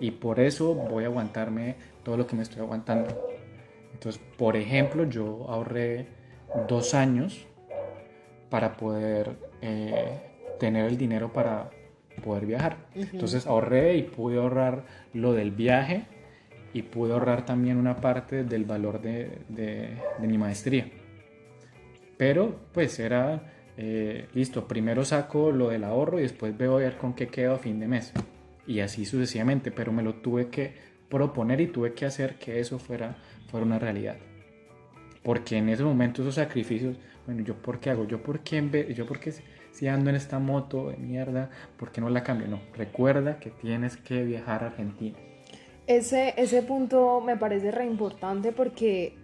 y 0.00 0.12
por 0.12 0.38
eso 0.38 0.74
voy 0.74 1.04
a 1.04 1.08
aguantarme 1.08 1.76
todo 2.04 2.16
lo 2.16 2.26
que 2.26 2.36
me 2.36 2.42
estoy 2.42 2.60
aguantando. 2.62 3.08
Entonces, 3.92 4.20
por 4.36 4.56
ejemplo, 4.56 5.04
yo 5.08 5.46
ahorré 5.48 6.06
dos 6.68 6.94
años 6.94 7.46
para 8.50 8.76
poder 8.76 9.36
eh, 9.62 10.20
tener 10.60 10.86
el 10.86 10.96
dinero 10.96 11.32
para 11.32 11.70
poder 12.24 12.46
viajar. 12.46 12.76
Entonces 12.94 13.46
ahorré 13.46 13.96
y 13.96 14.02
pude 14.02 14.38
ahorrar 14.38 14.84
lo 15.12 15.32
del 15.32 15.50
viaje 15.50 16.02
y 16.72 16.82
pude 16.82 17.12
ahorrar 17.12 17.44
también 17.44 17.76
una 17.76 17.96
parte 17.96 18.44
del 18.44 18.64
valor 18.64 19.00
de, 19.00 19.38
de- 19.48 19.90
de 20.18 20.26
mi 20.28 20.38
maestría. 20.38 20.86
Pero 22.18 22.56
pues 22.72 22.98
era, 22.98 23.40
eh, 23.78 24.28
listo, 24.34 24.68
primero 24.68 25.04
saco 25.04 25.52
lo 25.52 25.70
del 25.70 25.84
ahorro 25.84 26.18
y 26.18 26.22
después 26.22 26.58
veo 26.58 26.74
a 26.74 26.80
ver 26.80 26.98
con 26.98 27.14
qué 27.14 27.28
quedo 27.28 27.54
a 27.54 27.58
fin 27.58 27.80
de 27.80 27.88
mes. 27.88 28.12
Y 28.66 28.80
así 28.80 29.06
sucesivamente, 29.06 29.70
pero 29.70 29.92
me 29.92 30.02
lo 30.02 30.16
tuve 30.16 30.48
que 30.48 30.74
proponer 31.08 31.60
y 31.60 31.68
tuve 31.68 31.94
que 31.94 32.04
hacer 32.04 32.34
que 32.34 32.60
eso 32.60 32.78
fuera, 32.78 33.16
fuera 33.50 33.64
una 33.64 33.78
realidad. 33.78 34.16
Porque 35.22 35.56
en 35.56 35.68
ese 35.68 35.84
momento 35.84 36.22
esos 36.22 36.34
sacrificios, 36.34 36.96
bueno, 37.24 37.42
¿yo 37.42 37.54
por 37.54 37.78
qué 37.80 37.90
hago? 37.90 38.06
¿Yo 38.06 38.22
por 38.22 38.40
qué, 38.40 38.92
yo 38.94 39.06
por 39.06 39.20
qué 39.20 39.32
si 39.70 39.86
ando 39.86 40.10
en 40.10 40.16
esta 40.16 40.40
moto 40.40 40.90
de 40.90 40.96
mierda, 40.96 41.50
por 41.76 41.92
qué 41.92 42.00
no 42.00 42.10
la 42.10 42.24
cambio? 42.24 42.48
No, 42.48 42.60
recuerda 42.74 43.38
que 43.38 43.50
tienes 43.50 43.96
que 43.96 44.24
viajar 44.24 44.64
a 44.64 44.66
Argentina. 44.68 45.16
Ese, 45.86 46.34
ese 46.36 46.62
punto 46.62 47.20
me 47.20 47.36
parece 47.36 47.70
re 47.70 47.86
importante 47.86 48.52
porque 48.52 49.16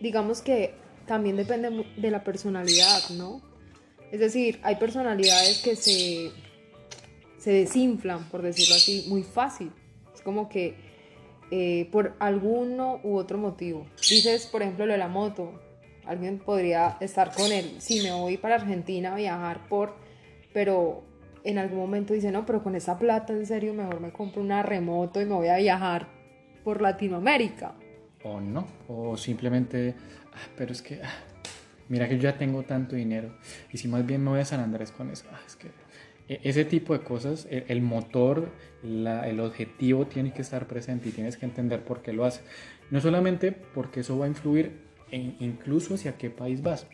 digamos 0.00 0.40
que 0.40 0.81
también 1.06 1.36
depende 1.36 1.86
de 1.96 2.10
la 2.10 2.24
personalidad, 2.24 3.08
¿no? 3.10 3.40
Es 4.10 4.20
decir, 4.20 4.60
hay 4.62 4.76
personalidades 4.76 5.62
que 5.62 5.74
se, 5.76 6.30
se 7.38 7.50
desinflan, 7.52 8.28
por 8.28 8.42
decirlo 8.42 8.74
así, 8.74 9.06
muy 9.08 9.22
fácil. 9.22 9.72
Es 10.14 10.20
como 10.20 10.48
que 10.48 10.74
eh, 11.50 11.88
por 11.90 12.14
alguno 12.18 13.00
u 13.02 13.16
otro 13.16 13.38
motivo. 13.38 13.86
Dices, 13.96 14.46
por 14.46 14.62
ejemplo, 14.62 14.86
lo 14.86 14.92
de 14.92 14.98
la 14.98 15.08
moto. 15.08 15.52
Alguien 16.04 16.38
podría 16.38 16.96
estar 17.00 17.32
con 17.32 17.52
él. 17.52 17.76
Si 17.78 18.02
me 18.02 18.12
voy 18.12 18.36
para 18.36 18.56
Argentina 18.56 19.12
a 19.12 19.16
viajar 19.16 19.68
por... 19.68 19.94
Pero 20.52 21.04
en 21.44 21.58
algún 21.58 21.78
momento 21.78 22.12
dice, 22.12 22.30
no, 22.32 22.44
pero 22.44 22.62
con 22.62 22.74
esa 22.74 22.98
plata 22.98 23.32
en 23.32 23.46
serio 23.46 23.72
mejor 23.74 24.00
me 24.00 24.12
compro 24.12 24.42
una 24.42 24.62
remoto 24.62 25.20
y 25.20 25.24
me 25.24 25.34
voy 25.34 25.48
a 25.48 25.56
viajar 25.56 26.08
por 26.64 26.82
Latinoamérica. 26.82 27.74
O 28.24 28.40
no, 28.40 28.66
o 28.88 29.16
simplemente, 29.16 29.94
"Ah, 29.96 30.21
pero 30.56 30.72
es 30.72 30.82
que, 30.82 31.00
ah, 31.02 31.12
mira 31.88 32.08
que 32.08 32.16
yo 32.16 32.22
ya 32.24 32.38
tengo 32.38 32.62
tanto 32.62 32.96
dinero, 32.96 33.34
y 33.72 33.78
si 33.78 33.88
más 33.88 34.04
bien 34.06 34.22
me 34.24 34.30
voy 34.30 34.40
a 34.40 34.44
San 34.44 34.60
Andrés 34.60 34.90
con 34.92 35.10
eso, 35.10 35.24
ah, 35.32 35.40
es 35.46 35.56
que 35.56 35.68
e- 36.28 36.40
ese 36.44 36.64
tipo 36.64 36.92
de 36.96 37.00
cosas, 37.04 37.46
el, 37.50 37.64
el 37.68 37.82
motor, 37.82 38.48
la- 38.82 39.28
el 39.28 39.40
objetivo 39.40 40.06
tiene 40.06 40.32
que 40.32 40.42
estar 40.42 40.66
presente 40.66 41.08
y 41.08 41.12
tienes 41.12 41.36
que 41.36 41.44
entender 41.46 41.82
por 41.84 42.02
qué 42.02 42.12
lo 42.12 42.24
hace. 42.24 42.42
No 42.90 43.00
solamente 43.00 43.52
porque 43.52 44.00
eso 44.00 44.18
va 44.18 44.26
a 44.26 44.28
influir 44.28 44.72
en, 45.10 45.36
incluso 45.40 45.94
hacia 45.94 46.16
qué 46.16 46.30
país 46.30 46.62
vas. 46.62 46.86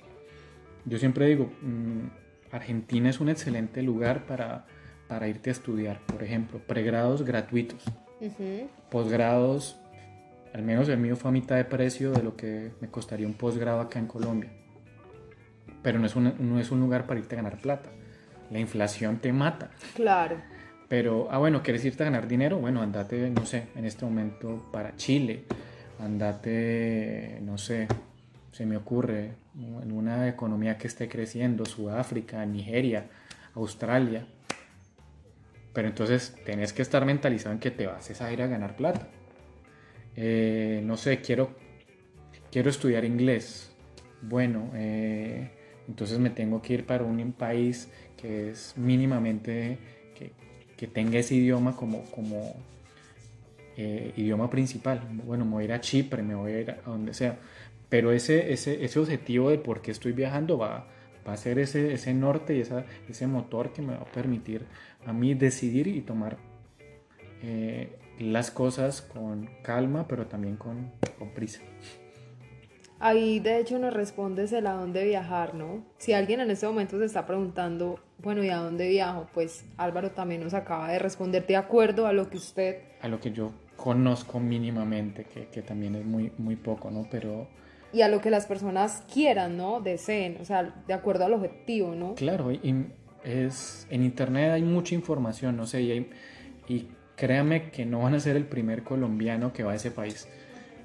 Yo 0.85 0.99
siempre 0.99 1.27
digo, 1.27 1.51
mm, 1.63 2.55
Argentina 2.55 3.11
es 3.11 3.21
un 3.21 3.29
excelente 3.29 3.83
lugar 3.83 4.25
para, 4.27 4.65
para 5.07 5.29
irte 5.29 5.51
a 5.51 5.53
estudiar, 5.53 6.01
por 6.07 6.23
ejemplo, 6.23 6.61
pregrados 6.67 7.23
gratuitos 7.25 7.85
posgrados, 8.91 9.77
al 10.55 10.63
menos 10.63 10.89
el 10.89 10.99
mío 10.99 11.17
fue 11.17 11.29
a 11.29 11.33
mitad 11.33 11.57
de 11.57 11.65
precio 11.65 12.13
de 12.13 12.23
lo 12.23 12.37
que 12.37 12.73
me 12.81 12.89
costaría 12.89 13.27
un 13.27 13.35
posgrado 13.35 13.81
acá 13.81 13.99
en 13.99 14.07
Colombia. 14.07 14.51
Pero 15.83 15.99
no 15.99 16.07
es, 16.07 16.17
un, 16.17 16.35
no 16.39 16.59
es 16.59 16.71
un 16.71 16.81
lugar 16.81 17.07
para 17.07 17.21
irte 17.21 17.35
a 17.35 17.43
ganar 17.43 17.59
plata. 17.59 17.91
La 18.51 18.59
inflación 18.59 19.19
te 19.19 19.33
mata. 19.33 19.71
Claro. 19.95 20.37
Pero, 20.89 21.29
ah, 21.31 21.39
bueno, 21.39 21.63
¿quieres 21.63 21.85
irte 21.85 22.03
a 22.03 22.07
ganar 22.07 22.27
dinero? 22.27 22.59
Bueno, 22.59 22.81
andate, 22.83 23.31
no 23.31 23.45
sé, 23.45 23.69
en 23.77 23.85
este 23.85 24.05
momento 24.05 24.69
para 24.73 24.97
Chile. 24.97 25.45
Andate, 26.01 27.41
no 27.43 27.59
sé, 27.59 27.89
se 28.53 28.65
me 28.65 28.77
ocurre, 28.77 29.35
en 29.55 29.93
una 29.93 30.29
economía 30.29 30.79
que 30.79 30.87
esté 30.87 31.09
creciendo, 31.09 31.67
Sudáfrica, 31.67 32.45
Nigeria, 32.47 33.07
Australia. 33.55 34.27
Pero 35.75 35.89
entonces 35.89 36.35
tenés 36.47 36.73
que 36.73 36.83
estar 36.83 37.05
mentalizado 37.05 37.53
en 37.53 37.61
que 37.61 37.71
te 37.71 37.87
vas 37.87 38.21
a 38.21 38.33
ir 38.33 38.43
a 38.43 38.47
ganar 38.47 38.77
plata. 38.77 39.09
Eh, 40.21 40.83
no 40.85 40.97
sé, 40.97 41.21
quiero, 41.21 41.51
quiero 42.51 42.71
estudiar 42.71 43.05
inglés. 43.05 43.71
Bueno, 44.21 44.73
eh, 44.75 45.53
entonces 45.87 46.19
me 46.19 46.31
tengo 46.31 46.61
que 46.61 46.75
ir 46.75 46.87
para 46.87 47.05
un 47.05 47.33
país 47.33 47.89
que 48.17 48.51
es 48.51 48.75
mínimamente, 48.77 49.79
que, 50.17 50.33
que 50.77 50.89
tenga 50.89 51.21
ese 51.21 51.37
idioma 51.37 51.77
como, 51.77 52.03
como 52.11 52.57
eh, 53.77 54.13
idioma 54.17 54.51
principal. 54.51 55.09
Bueno, 55.25 55.45
me 55.45 55.53
voy 55.53 55.63
a 55.63 55.65
ir 55.67 55.73
a 55.73 55.81
Chipre, 55.81 56.21
me 56.25 56.35
voy 56.35 56.51
a 56.51 56.61
ir 56.63 56.71
a 56.73 56.81
donde 56.85 57.15
sea. 57.15 57.39
Pero 57.89 58.11
ese, 58.11 58.53
ese, 58.53 58.85
ese 58.85 58.99
objetivo 58.99 59.51
de 59.51 59.59
por 59.59 59.83
qué 59.83 59.93
estoy 59.93 60.11
viajando 60.11 60.59
va, 60.59 60.89
va 61.27 61.33
a 61.33 61.37
ser 61.37 61.61
ese, 61.61 61.93
ese 61.95 62.13
norte 62.13 62.57
y 62.57 62.61
esa, 62.61 62.85
ese 63.09 63.29
motor 63.29 63.73
que 63.73 63.83
me 63.83 63.95
va 63.95 64.03
a 64.03 64.05
permitir 64.05 64.67
a 65.07 65.13
mí 65.13 65.35
decidir 65.35 65.87
y 65.87 66.01
tomar 66.01 66.39
eh, 67.41 67.97
las 68.19 68.51
cosas 68.51 69.03
con 69.03 69.49
calma, 69.63 70.07
pero 70.09 70.27
también 70.27 70.57
con, 70.57 70.91
con 71.19 71.31
prisa. 71.31 71.61
Ahí 73.01 73.39
de 73.39 73.59
hecho 73.61 73.79
nos 73.79 73.95
respondes 73.95 74.53
el 74.53 74.67
a 74.67 74.73
dónde 74.73 75.05
viajar, 75.05 75.55
¿no? 75.55 75.85
Si 75.99 76.13
alguien 76.13 76.41
en 76.41 76.51
este 76.51 76.67
momento 76.67 76.99
se 76.99 77.05
está 77.05 77.27
preguntando, 77.27 78.01
bueno, 78.21 78.43
¿y 78.43 78.49
a 78.51 78.57
dónde 78.57 78.89
viajo? 78.89 79.29
Pues 79.33 79.65
Álvaro 79.77 80.11
también 80.11 80.43
nos 80.43 80.53
acaba 80.53 80.91
de 80.91 80.99
responder 80.99 81.47
de 81.47 81.57
acuerdo 81.57 82.09
a 82.09 82.13
lo 82.13 82.29
que 82.29 82.39
usted... 82.39 82.79
A 83.01 83.07
lo 83.07 83.21
que 83.21 83.31
yo 83.31 83.53
conozco 83.77 84.41
mínimamente, 84.41 85.23
que, 85.25 85.47
que 85.47 85.63
también 85.63 85.95
es 85.95 86.05
muy, 86.05 86.33
muy 86.39 86.57
poco, 86.57 86.91
¿no? 86.91 87.07
Pero 87.09 87.47
Y 87.93 88.01
a 88.03 88.09
lo 88.09 88.21
que 88.21 88.31
las 88.31 88.47
personas 88.47 89.05
quieran, 89.13 89.57
¿no? 89.57 89.81
Deseen, 89.81 90.39
o 90.41 90.45
sea, 90.45 90.75
de 90.89 90.93
acuerdo 90.93 91.25
al 91.25 91.35
objetivo, 91.35 91.95
¿no? 91.95 92.17
Claro, 92.17 92.51
y 92.51 92.87
es, 93.23 93.87
en 93.91 94.03
internet 94.03 94.51
hay 94.51 94.63
mucha 94.65 94.97
información, 94.97 95.57
no 95.57 95.67
sé, 95.69 95.83
y, 95.83 95.93
hay- 95.93 96.11
y 96.67 96.89
créame 97.19 97.71
que 97.71 97.85
no 97.85 98.01
van 98.01 98.15
a 98.15 98.21
ser 98.21 98.37
el 98.37 98.45
primer 98.45 98.83
colombiano 98.83 99.53
que 99.53 99.63
va 99.63 99.73
a 99.73 99.75
ese 99.75 99.91
país. 99.91 100.29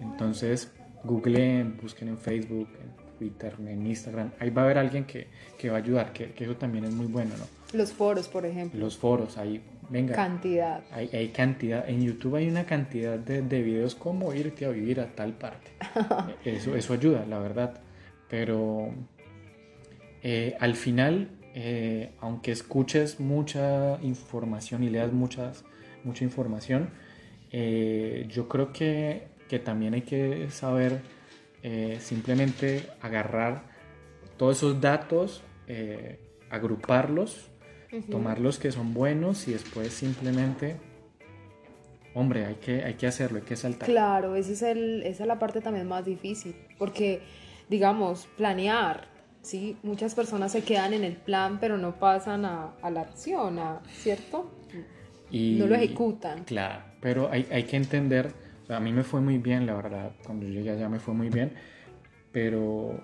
Entonces, 0.01 0.71
googleen, 1.03 1.77
busquen 1.81 2.09
en 2.09 2.17
Facebook, 2.17 2.67
en 2.81 3.17
Twitter, 3.17 3.55
en 3.65 3.85
Instagram, 3.85 4.31
ahí 4.39 4.49
va 4.49 4.63
a 4.63 4.65
haber 4.65 4.77
alguien 4.79 5.05
que, 5.05 5.27
que 5.57 5.69
va 5.69 5.77
a 5.77 5.79
ayudar, 5.79 6.11
que, 6.11 6.31
que 6.31 6.43
eso 6.43 6.55
también 6.55 6.85
es 6.85 6.91
muy 6.93 7.05
bueno, 7.05 7.31
¿no? 7.37 7.77
Los 7.77 7.93
foros, 7.93 8.27
por 8.27 8.45
ejemplo. 8.45 8.79
Los 8.79 8.97
foros, 8.97 9.37
ahí, 9.37 9.61
venga, 9.89 10.13
Cantidad. 10.15 10.83
hay, 10.91 11.09
hay 11.13 11.29
cantidad, 11.29 11.87
en 11.87 12.01
YouTube 12.01 12.35
hay 12.35 12.47
una 12.47 12.65
cantidad 12.65 13.17
de, 13.17 13.41
de 13.41 13.61
videos 13.61 13.95
como 13.95 14.33
irte 14.33 14.65
a 14.65 14.69
vivir 14.69 14.99
a 14.99 15.07
tal 15.15 15.33
parte. 15.33 15.71
Eso, 16.45 16.75
eso 16.75 16.93
ayuda, 16.93 17.25
la 17.27 17.39
verdad. 17.39 17.79
Pero 18.29 18.89
eh, 20.23 20.55
al 20.59 20.75
final, 20.75 21.29
eh, 21.53 22.11
aunque 22.19 22.51
escuches 22.51 23.19
mucha 23.19 23.99
información 24.01 24.83
y 24.83 24.89
leas 24.89 25.11
muchas, 25.13 25.63
mucha 26.03 26.23
información, 26.23 26.89
eh, 27.51 28.25
yo 28.29 28.47
creo 28.47 28.73
que, 28.73 29.27
que 29.47 29.59
también 29.59 29.93
hay 29.93 30.01
que 30.01 30.49
saber 30.49 31.01
eh, 31.61 31.97
simplemente 32.01 32.89
agarrar 33.01 33.63
todos 34.37 34.57
esos 34.57 34.81
datos, 34.81 35.43
eh, 35.67 36.19
agruparlos, 36.49 37.49
tomar 38.09 38.39
los 38.39 38.57
que 38.57 38.71
son 38.71 38.93
buenos 38.93 39.47
y 39.47 39.53
después 39.53 39.93
simplemente, 39.93 40.77
hombre, 42.15 42.45
hay 42.45 42.55
que, 42.55 42.83
hay 42.83 42.95
que 42.95 43.05
hacerlo, 43.05 43.37
hay 43.37 43.45
que 43.45 43.55
saltar. 43.55 43.87
Claro, 43.87 44.35
ese 44.35 44.53
es 44.53 44.61
el, 44.63 45.03
esa 45.03 45.23
es 45.23 45.27
la 45.27 45.37
parte 45.37 45.61
también 45.61 45.87
más 45.87 46.03
difícil, 46.03 46.55
porque, 46.79 47.21
digamos, 47.69 48.27
planear, 48.35 49.07
¿sí? 49.43 49.77
Muchas 49.83 50.15
personas 50.15 50.51
se 50.51 50.63
quedan 50.63 50.93
en 50.93 51.03
el 51.03 51.15
plan, 51.15 51.59
pero 51.59 51.77
no 51.77 51.99
pasan 51.99 52.45
a, 52.45 52.73
a 52.81 52.89
la 52.89 53.01
acción, 53.01 53.59
¿cierto? 53.91 54.51
Y, 55.33 55.57
No 55.59 55.65
lo 55.65 55.73
ejecutan. 55.75 56.43
Claro, 56.43 56.83
pero 57.01 57.29
hay, 57.31 57.47
hay 57.51 57.63
que 57.63 57.75
entender, 57.75 58.31
o 58.63 58.67
sea, 58.67 58.77
a 58.77 58.79
mí 58.79 58.93
me 58.93 59.03
fue 59.03 59.19
muy 59.19 59.39
bien, 59.39 59.65
la 59.65 59.73
verdad, 59.73 60.11
cuando 60.23 60.45
llegué 60.47 60.69
allá 60.69 60.87
me 60.89 60.99
fue 60.99 61.15
muy 61.15 61.29
bien, 61.29 61.53
pero 62.31 63.01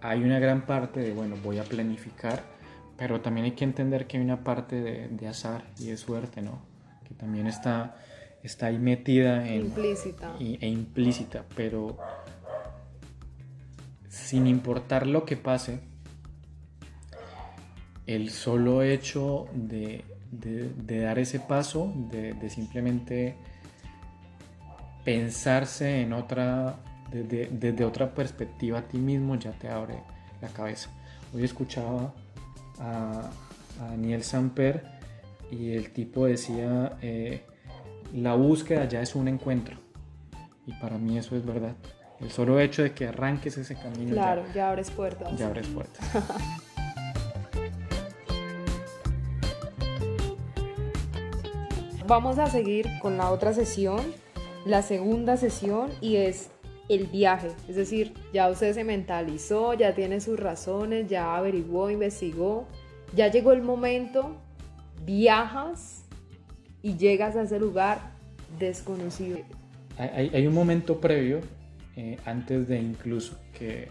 hay 0.00 0.24
una 0.24 0.40
gran 0.40 0.66
parte 0.66 0.98
de, 0.98 1.12
bueno, 1.12 1.36
voy 1.44 1.58
a 1.58 1.62
planificar, 1.62 2.42
pero 2.96 3.20
también 3.20 3.44
hay 3.44 3.52
que 3.52 3.62
entender 3.62 4.08
que 4.08 4.16
hay 4.16 4.24
una 4.24 4.42
parte 4.42 4.80
de, 4.80 5.06
de 5.08 5.28
azar 5.28 5.62
y 5.78 5.86
de 5.86 5.96
suerte, 5.96 6.42
¿no? 6.42 6.58
Que 7.06 7.14
también 7.14 7.46
está, 7.46 7.94
está 8.42 8.66
ahí 8.66 8.78
metida 8.78 9.46
en, 9.48 9.66
Implícita. 9.66 10.34
y- 10.40 10.58
e 10.60 10.68
implícita, 10.68 11.44
pero 11.54 11.96
sin 14.08 14.48
importar 14.48 15.06
lo 15.06 15.24
que 15.24 15.36
pase, 15.36 15.78
el 18.06 18.30
solo 18.30 18.82
hecho 18.82 19.46
de, 19.54 20.04
de- 20.30 20.70
de 20.76 21.00
dar 21.00 21.18
ese 21.18 21.40
paso, 21.40 21.92
de, 22.10 22.34
de 22.34 22.50
simplemente 22.50 23.36
pensarse 25.04 26.00
en 26.00 26.12
otra, 26.12 26.76
desde, 27.10 27.48
desde 27.52 27.84
otra 27.84 28.14
perspectiva 28.14 28.78
a 28.80 28.82
ti 28.82 28.98
mismo, 28.98 29.36
ya 29.36 29.52
te 29.52 29.68
abre 29.68 29.96
la 30.40 30.48
cabeza. 30.48 30.90
Hoy 31.34 31.44
escuchaba 31.44 32.12
a, 32.78 33.30
a 33.80 33.84
Daniel 33.90 34.22
Samper 34.22 34.84
y 35.50 35.72
el 35.72 35.90
tipo 35.92 36.26
decía, 36.26 36.96
eh, 37.02 37.44
la 38.14 38.34
búsqueda 38.34 38.86
ya 38.88 39.00
es 39.02 39.14
un 39.14 39.28
encuentro. 39.28 39.76
Y 40.66 40.72
para 40.74 40.96
mí 40.96 41.18
eso 41.18 41.36
es 41.36 41.44
verdad. 41.44 41.74
El 42.20 42.30
solo 42.30 42.58
hecho 42.60 42.82
de 42.82 42.92
que 42.92 43.08
arranques 43.08 43.58
ese 43.58 43.74
camino 43.74 44.14
ya- 44.14 44.22
Claro, 44.22 44.44
ya 44.54 44.68
abres 44.70 44.90
puertas. 44.90 45.36
ya 45.38 45.46
abres 45.48 45.66
puertas. 45.68 46.00
Vamos 52.06 52.38
a 52.38 52.48
seguir 52.48 52.86
con 53.00 53.16
la 53.16 53.30
otra 53.30 53.54
sesión, 53.54 54.00
la 54.66 54.82
segunda 54.82 55.38
sesión, 55.38 55.90
y 56.02 56.16
es 56.16 56.50
el 56.90 57.06
viaje. 57.06 57.48
Es 57.66 57.76
decir, 57.76 58.12
ya 58.30 58.50
usted 58.50 58.74
se 58.74 58.84
mentalizó, 58.84 59.72
ya 59.72 59.94
tiene 59.94 60.20
sus 60.20 60.38
razones, 60.38 61.08
ya 61.08 61.34
averiguó, 61.34 61.90
investigó, 61.90 62.68
ya 63.16 63.28
llegó 63.30 63.52
el 63.52 63.62
momento, 63.62 64.36
viajas 65.06 66.04
y 66.82 66.98
llegas 66.98 67.36
a 67.36 67.42
ese 67.42 67.58
lugar 67.58 68.12
desconocido. 68.58 69.38
Hay, 69.96 70.46
un 70.46 70.52
momento 70.52 71.00
previo 71.00 71.40
eh, 71.96 72.18
antes 72.26 72.68
de 72.68 72.80
incluso 72.80 73.38
que, 73.56 73.88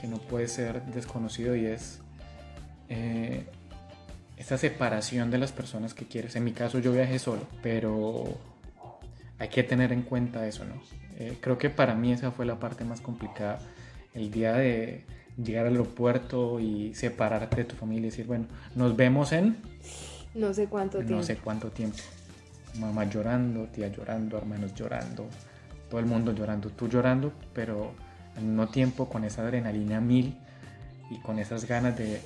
que 0.00 0.06
no 0.06 0.16
puede 0.16 0.48
ser 0.48 0.82
desconocido 0.86 1.56
y 1.56 1.66
es 1.66 2.00
eh, 2.88 3.44
esta 4.42 4.58
separación 4.58 5.30
de 5.30 5.38
las 5.38 5.52
personas 5.52 5.94
que 5.94 6.04
quieres. 6.04 6.34
En 6.34 6.42
mi 6.42 6.50
caso 6.50 6.80
yo 6.80 6.90
viajé 6.90 7.20
solo, 7.20 7.42
pero 7.62 8.24
hay 9.38 9.48
que 9.48 9.62
tener 9.62 9.92
en 9.92 10.02
cuenta 10.02 10.48
eso, 10.48 10.64
¿no? 10.64 10.82
Eh, 11.16 11.38
creo 11.40 11.58
que 11.58 11.70
para 11.70 11.94
mí 11.94 12.10
esa 12.10 12.32
fue 12.32 12.44
la 12.44 12.58
parte 12.58 12.84
más 12.84 13.00
complicada. 13.00 13.60
El 14.14 14.32
día 14.32 14.54
de 14.54 15.04
llegar 15.40 15.66
al 15.66 15.74
aeropuerto 15.74 16.58
y 16.58 16.92
separarte 16.92 17.58
de 17.58 17.64
tu 17.66 17.76
familia 17.76 18.08
y 18.08 18.10
decir, 18.10 18.26
bueno, 18.26 18.46
nos 18.74 18.96
vemos 18.96 19.30
en 19.30 19.58
No 20.34 20.52
sé 20.52 20.66
cuánto 20.66 20.98
tiempo. 20.98 21.14
no 21.14 21.22
sé 21.22 21.36
cuánto 21.36 21.70
tiempo. 21.70 21.98
Mamá 22.80 23.04
llorando, 23.04 23.66
tía 23.66 23.88
llorando, 23.88 24.38
hermanos 24.38 24.74
llorando, 24.74 25.28
todo 25.88 26.00
el 26.00 26.06
mundo 26.06 26.34
llorando, 26.34 26.68
tú 26.70 26.88
llorando, 26.88 27.32
pero 27.54 27.92
al 28.36 28.42
mismo 28.42 28.66
tiempo 28.66 29.08
con 29.08 29.24
esa 29.24 29.42
adrenalina 29.42 30.00
mil 30.00 30.36
y 31.12 31.20
con 31.20 31.38
esas 31.38 31.64
ganas 31.64 31.96
de 31.96 32.20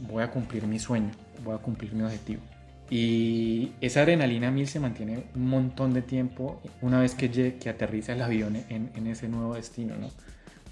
voy 0.00 0.22
a 0.22 0.30
cumplir 0.30 0.66
mi 0.66 0.78
sueño, 0.78 1.10
voy 1.46 1.54
a 1.54 1.58
cumplir 1.58 1.92
mi 1.94 2.02
objetivo. 2.02 2.42
Y 2.88 3.72
esa 3.80 4.02
adrenalina 4.02 4.50
mil 4.50 4.68
se 4.68 4.78
mantiene 4.78 5.24
un 5.34 5.48
montón 5.48 5.92
de 5.92 6.02
tiempo 6.02 6.60
una 6.82 7.00
vez 7.00 7.14
que, 7.14 7.56
que 7.58 7.68
aterriza 7.68 8.12
el 8.12 8.22
avión 8.22 8.56
en, 8.68 8.90
en 8.94 9.06
ese 9.08 9.28
nuevo 9.28 9.54
destino, 9.54 9.96
¿no? 9.96 10.08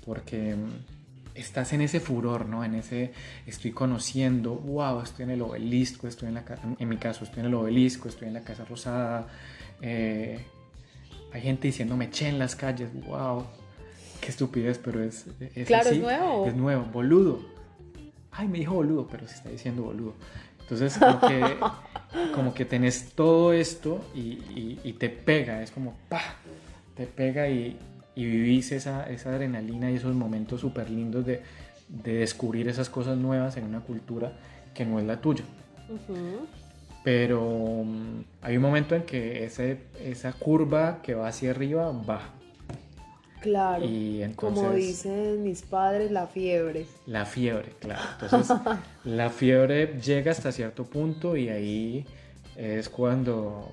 Porque 0.06 0.54
mm, 0.54 0.70
estás 1.34 1.72
en 1.72 1.80
ese 1.80 1.98
furor, 1.98 2.46
¿no? 2.46 2.64
En 2.64 2.74
ese 2.76 3.12
estoy 3.46 3.72
conociendo, 3.72 4.54
wow, 4.54 5.00
estoy 5.02 5.24
en 5.24 5.30
el 5.30 5.42
obelisco, 5.42 6.06
estoy 6.06 6.28
en 6.28 6.34
la 6.34 6.44
en 6.78 6.88
mi 6.88 6.96
caso 6.98 7.24
estoy 7.24 7.40
en 7.40 7.46
el 7.46 7.54
obelisco, 7.54 8.08
estoy 8.08 8.28
en 8.28 8.34
la 8.34 8.42
Casa 8.42 8.64
Rosada, 8.64 9.26
eh, 9.82 10.38
hay 11.32 11.40
gente 11.40 11.66
diciéndome 11.66 12.10
che 12.10 12.28
en 12.28 12.38
las 12.38 12.54
calles, 12.54 12.90
wow, 13.06 13.44
qué 14.20 14.28
estupidez, 14.28 14.78
pero 14.78 15.02
es, 15.02 15.26
es 15.40 15.66
Claro, 15.66 15.88
así, 15.88 15.96
es 15.96 16.02
nuevo. 16.02 16.46
es 16.46 16.54
nuevo, 16.54 16.84
boludo. 16.92 17.40
Ay, 18.30 18.48
me 18.48 18.58
dijo 18.58 18.74
boludo, 18.74 19.08
pero 19.08 19.26
se 19.26 19.34
está 19.34 19.48
diciendo 19.48 19.82
boludo. 19.82 20.14
Entonces, 20.64 20.96
como 20.98 21.20
que, 21.20 21.56
como 22.34 22.54
que 22.54 22.64
tenés 22.64 23.12
todo 23.14 23.52
esto 23.52 24.00
y, 24.14 24.20
y- 24.20 24.80
y 24.84 24.92
te 24.94 25.08
pega, 25.10 25.62
es 25.62 25.70
como, 25.70 25.94
pa, 26.08 26.22
te 26.96 27.06
pega 27.06 27.48
y, 27.48 27.76
y 28.14 28.24
vivís 28.24 28.72
esa, 28.72 29.08
esa 29.10 29.30
adrenalina 29.30 29.90
y 29.90 29.96
esos 29.96 30.14
momentos 30.14 30.60
súper 30.60 30.88
lindos 30.90 31.26
de, 31.26 31.42
de 31.88 32.14
descubrir 32.14 32.68
esas 32.68 32.88
cosas 32.88 33.18
nuevas 33.18 33.56
en 33.56 33.64
una 33.64 33.80
cultura 33.80 34.32
que 34.72 34.84
no 34.86 34.98
es 34.98 35.04
la 35.06 35.20
tuya. 35.20 35.44
Pero 37.02 37.42
mm, 37.84 38.24
hay 38.42 38.56
un 38.56 38.62
momento 38.62 38.94
en 38.94 39.02
que 39.02 39.44
ese, 39.44 39.78
esa 40.02 40.32
curva 40.32 41.00
que 41.02 41.14
va 41.14 41.28
hacia 41.28 41.50
arriba 41.50 41.90
baja. 41.92 42.30
Claro. 43.44 43.84
Y 43.84 44.22
entonces... 44.22 44.58
Como 44.64 44.74
dicen 44.74 45.42
mis 45.42 45.60
padres, 45.60 46.10
la 46.10 46.26
fiebre. 46.26 46.86
La 47.06 47.26
fiebre, 47.26 47.72
claro. 47.78 48.00
Entonces, 48.22 48.56
la 49.04 49.28
fiebre 49.28 49.98
llega 50.00 50.32
hasta 50.32 50.50
cierto 50.50 50.84
punto 50.86 51.36
y 51.36 51.50
ahí 51.50 52.06
es 52.56 52.88
cuando, 52.88 53.70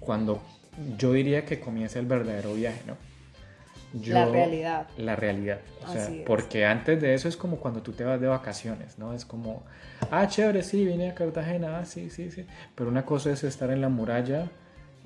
cuando 0.00 0.42
yo 0.98 1.14
diría 1.14 1.46
que 1.46 1.58
comienza 1.60 1.98
el 1.98 2.04
verdadero 2.04 2.52
viaje, 2.52 2.82
¿no? 2.86 2.96
Yo- 3.94 4.12
La 4.12 4.26
realidad. 4.26 4.86
La 4.98 5.16
realidad. 5.16 5.60
O 5.86 5.90
sea, 5.90 6.10
porque 6.26 6.66
antes 6.66 7.00
de 7.00 7.14
eso 7.14 7.26
es 7.26 7.38
como 7.38 7.56
cuando 7.56 7.80
tú 7.80 7.92
te 7.92 8.04
vas 8.04 8.20
de 8.20 8.26
vacaciones, 8.26 8.98
¿no? 8.98 9.14
Es 9.14 9.24
como, 9.24 9.62
ah, 10.10 10.28
chévere, 10.28 10.62
sí, 10.62 10.84
vine 10.84 11.08
a 11.08 11.14
Cartagena, 11.14 11.78
ah, 11.78 11.86
sí, 11.86 12.10
sí, 12.10 12.30
sí. 12.30 12.44
Pero 12.74 12.90
una 12.90 13.06
cosa 13.06 13.32
es 13.32 13.44
estar 13.44 13.70
en 13.70 13.80
la 13.80 13.88
muralla 13.88 14.50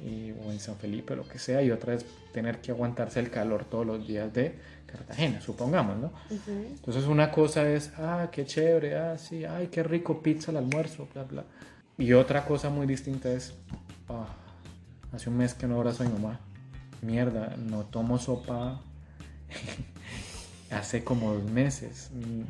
y- 0.03 0.33
o 0.45 0.51
en 0.51 0.59
San 0.61 0.77
Felipe, 0.77 1.15
lo 1.17 1.27
que 1.29 1.39
sea, 1.39 1.63
y 1.63 1.71
otra 1.71 1.95
es 1.95 2.05
tener 2.33 2.61
que 2.61 2.71
aguantarse 2.73 3.21
el 3.21 3.31
calor 3.31 3.65
todos 3.65 3.87
los 3.87 4.07
días 4.07 4.33
de 4.33 4.59
Cartagena, 4.87 5.41
supongamos, 5.41 5.97
¿no? 5.99 6.07
Ujú. 6.31 6.51
Entonces 6.75 7.05
una 7.05 7.31
cosa 7.31 7.67
es, 7.69 7.93
ah, 7.99 8.29
qué 8.33 8.45
chévere, 8.45 8.99
ah, 8.99 9.17
sí, 9.17 9.45
ay, 9.45 9.69
qué 9.69 9.83
rico 9.83 10.21
pizza 10.23 10.51
al 10.51 10.59
almuerzo, 10.59 11.09
bla, 11.15 11.23
bla. 11.25 11.45
Y 11.99 12.13
otra 12.15 12.45
cosa 12.45 12.69
muy 12.69 12.87
distinta 12.87 13.31
es, 13.31 13.55
ah, 14.09 14.27
hace 15.13 15.31
un 15.31 15.37
mes 15.39 15.55
que 15.55 15.67
no 15.67 15.77
abrazo 15.77 16.03
a 16.03 16.07
mi 16.07 16.13
mamá. 16.13 16.41
Mierda, 17.01 17.55
no 17.57 17.85
tomo 17.85 18.19
sopa 18.19 18.81
hace 20.71 21.05
como 21.05 21.33
dos 21.35 21.45
meses. 21.45 22.11
Mm, 22.15 22.43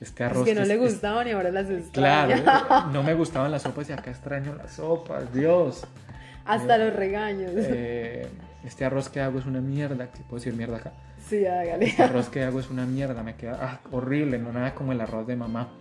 Este 0.00 0.24
Es 0.24 0.30
arroz 0.32 0.44
que 0.44 0.54
no 0.54 0.62
es- 0.62 0.68
le 0.68 0.74
es- 0.74 0.80
gustaban 0.80 1.28
y 1.28 1.30
ahora 1.30 1.50
las 1.52 1.70
extraña. 1.70 2.42
Claro, 2.42 2.90
no 2.90 3.02
me 3.04 3.14
gustaban 3.14 3.52
las 3.52 3.62
sopas 3.62 3.88
y 3.88 3.92
acá 3.92 4.10
extraño 4.10 4.54
las 4.56 4.72
sopas, 4.72 5.32
Dios. 5.32 5.84
Hasta 6.44 6.78
los 6.78 6.94
regaños. 6.94 7.52
Eh, 7.54 8.26
este 8.64 8.84
arroz 8.84 9.08
que 9.08 9.20
hago 9.20 9.38
es 9.38 9.46
una 9.46 9.60
mierda, 9.60 10.10
¿qué 10.12 10.20
puedo 10.22 10.36
decir 10.36 10.54
mierda 10.54 10.78
acá? 10.78 10.92
Sí, 11.28 11.46
hágale. 11.46 11.86
Este 11.86 12.02
arroz 12.02 12.28
que 12.28 12.42
hago 12.42 12.60
es 12.60 12.70
una 12.70 12.86
mierda, 12.86 13.22
me 13.22 13.36
queda 13.36 13.58
ah, 13.60 13.80
horrible, 13.90 14.38
no 14.38 14.52
nada 14.52 14.74
como 14.74 14.92
el 14.92 15.00
arroz 15.00 15.26
de 15.26 15.36
mamá. 15.36 15.72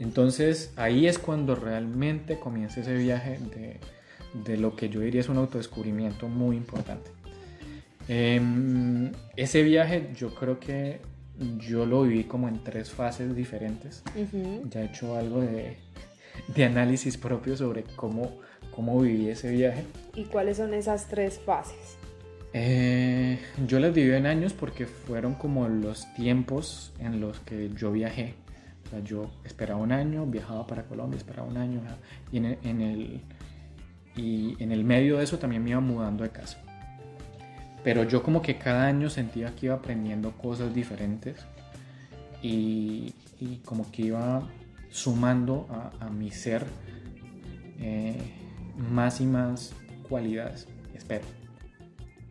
Entonces 0.00 0.72
ahí 0.76 1.06
es 1.06 1.18
cuando 1.18 1.54
realmente 1.54 2.38
comienza 2.38 2.80
ese 2.80 2.94
viaje 2.94 3.38
de, 3.54 3.80
de 4.44 4.56
lo 4.56 4.74
que 4.74 4.88
yo 4.88 5.00
diría 5.00 5.20
es 5.20 5.28
un 5.28 5.38
autodescubrimiento 5.38 6.28
muy 6.28 6.56
importante. 6.56 7.10
Em, 8.08 9.12
ese 9.36 9.62
viaje 9.62 10.10
yo 10.14 10.34
creo 10.34 10.58
que 10.58 11.00
yo 11.58 11.86
lo 11.86 12.02
viví 12.02 12.24
como 12.24 12.48
en 12.48 12.62
tres 12.62 12.90
fases 12.90 13.34
diferentes. 13.34 14.02
Ya 14.68 14.82
he 14.82 14.86
hecho 14.86 15.16
algo 15.16 15.40
de, 15.40 15.76
de 16.48 16.64
análisis 16.64 17.16
propio 17.16 17.56
sobre 17.56 17.84
cómo, 17.96 18.38
cómo 18.74 19.00
viví 19.00 19.28
ese 19.28 19.50
viaje. 19.50 19.84
¿Y 20.14 20.24
cuáles 20.24 20.58
son 20.58 20.74
esas 20.74 21.08
tres 21.08 21.40
fases? 21.44 21.96
Eh, 22.54 23.38
yo 23.66 23.80
las 23.80 23.94
divido 23.94 24.16
en 24.16 24.26
años 24.26 24.52
porque 24.52 24.86
fueron 24.86 25.34
como 25.34 25.68
los 25.68 26.12
tiempos 26.14 26.92
en 26.98 27.20
los 27.20 27.40
que 27.40 27.70
yo 27.74 27.92
viajé. 27.92 28.34
O 28.86 28.90
sea, 28.90 29.00
yo 29.00 29.30
esperaba 29.44 29.80
un 29.80 29.92
año, 29.92 30.26
viajaba 30.26 30.66
para 30.66 30.82
Colombia, 30.84 31.16
esperaba 31.16 31.48
un 31.48 31.56
año 31.56 31.80
y 32.30 32.36
en 32.38 32.44
el, 32.44 32.58
en 32.62 32.80
el, 32.82 33.20
y 34.16 34.62
en 34.62 34.70
el 34.70 34.84
medio 34.84 35.16
de 35.16 35.24
eso 35.24 35.38
también 35.38 35.64
me 35.64 35.70
iba 35.70 35.80
mudando 35.80 36.24
de 36.24 36.30
casa. 36.30 36.58
Pero 37.82 38.04
yo 38.04 38.22
como 38.22 38.42
que 38.42 38.58
cada 38.58 38.86
año 38.86 39.08
sentía 39.08 39.54
que 39.56 39.66
iba 39.66 39.76
aprendiendo 39.76 40.32
cosas 40.32 40.74
diferentes 40.74 41.36
y, 42.42 43.14
y 43.40 43.56
como 43.64 43.90
que 43.90 44.02
iba 44.02 44.42
sumando 44.92 45.66
a, 45.68 46.06
a 46.06 46.10
mi 46.10 46.30
ser 46.30 46.64
eh, 47.80 48.16
más 48.76 49.20
y 49.20 49.26
más 49.26 49.74
cualidades, 50.08 50.68
espero. 50.94 51.24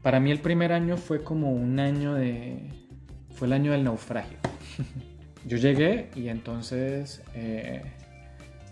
Para 0.02 0.20
mí 0.20 0.32
el 0.32 0.40
primer 0.40 0.72
año 0.72 0.98
fue 0.98 1.24
como 1.24 1.52
un 1.52 1.80
año 1.80 2.14
de... 2.14 2.70
fue 3.36 3.48
el 3.48 3.54
año 3.54 3.74
del 3.74 3.84
naufragio. 3.84 4.38
Yo 5.46 5.58
llegué 5.58 6.10
y 6.16 6.30
entonces 6.30 7.22
eh, 7.36 7.84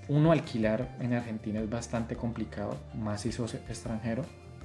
uno 0.08 0.32
alquilar 0.32 0.96
en 1.00 1.14
Argentina 1.14 1.60
es 1.60 1.70
bastante 1.70 2.16
complicado, 2.16 2.78
más 2.96 3.22
si 3.22 3.32
sos 3.32 3.54
extranjero. 3.56 4.24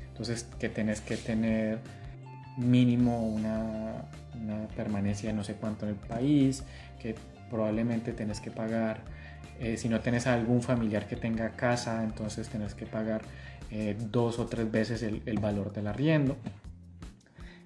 Entonces 0.08 0.44
que 0.58 0.68
tenés 0.68 1.00
que 1.00 1.16
tener 1.16 1.80
mínimo 2.56 3.26
una, 3.26 4.04
permanencia 4.76 5.30
de 5.30 5.34
no 5.34 5.42
sé 5.42 5.54
cuánto 5.54 5.86
en 5.86 5.92
el 5.92 5.96
país, 5.96 6.62
que 7.00 7.14
probablemente 7.50 8.12
tenés 8.12 8.40
que 8.40 8.50
pagar, 8.50 9.02
eh, 9.60 9.76
si 9.76 9.88
no 9.88 10.00
tenés 10.00 10.26
a 10.26 10.34
algún 10.34 10.62
familiar 10.62 11.06
que 11.06 11.16
tenga 11.16 11.50
casa, 11.50 12.02
entonces 12.02 12.48
tenés 12.48 12.74
que 12.74 12.86
pagar 12.86 13.22
eh, 13.70 13.96
dos 13.98 14.38
o 14.38 14.46
tres 14.46 14.70
veces 14.70 15.02
el, 15.02 15.22
el 15.26 15.38
valor 15.38 15.72
del 15.72 15.86
arriendo. 15.86 16.36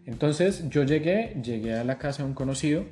Entonces 0.06 0.68
yo 0.70 0.84
llegué, 0.84 1.36
llegué 1.42 1.74
a 1.74 1.84
la 1.84 1.98
casa 1.98 2.22
de 2.22 2.28
un 2.28 2.34
conocido 2.34 2.84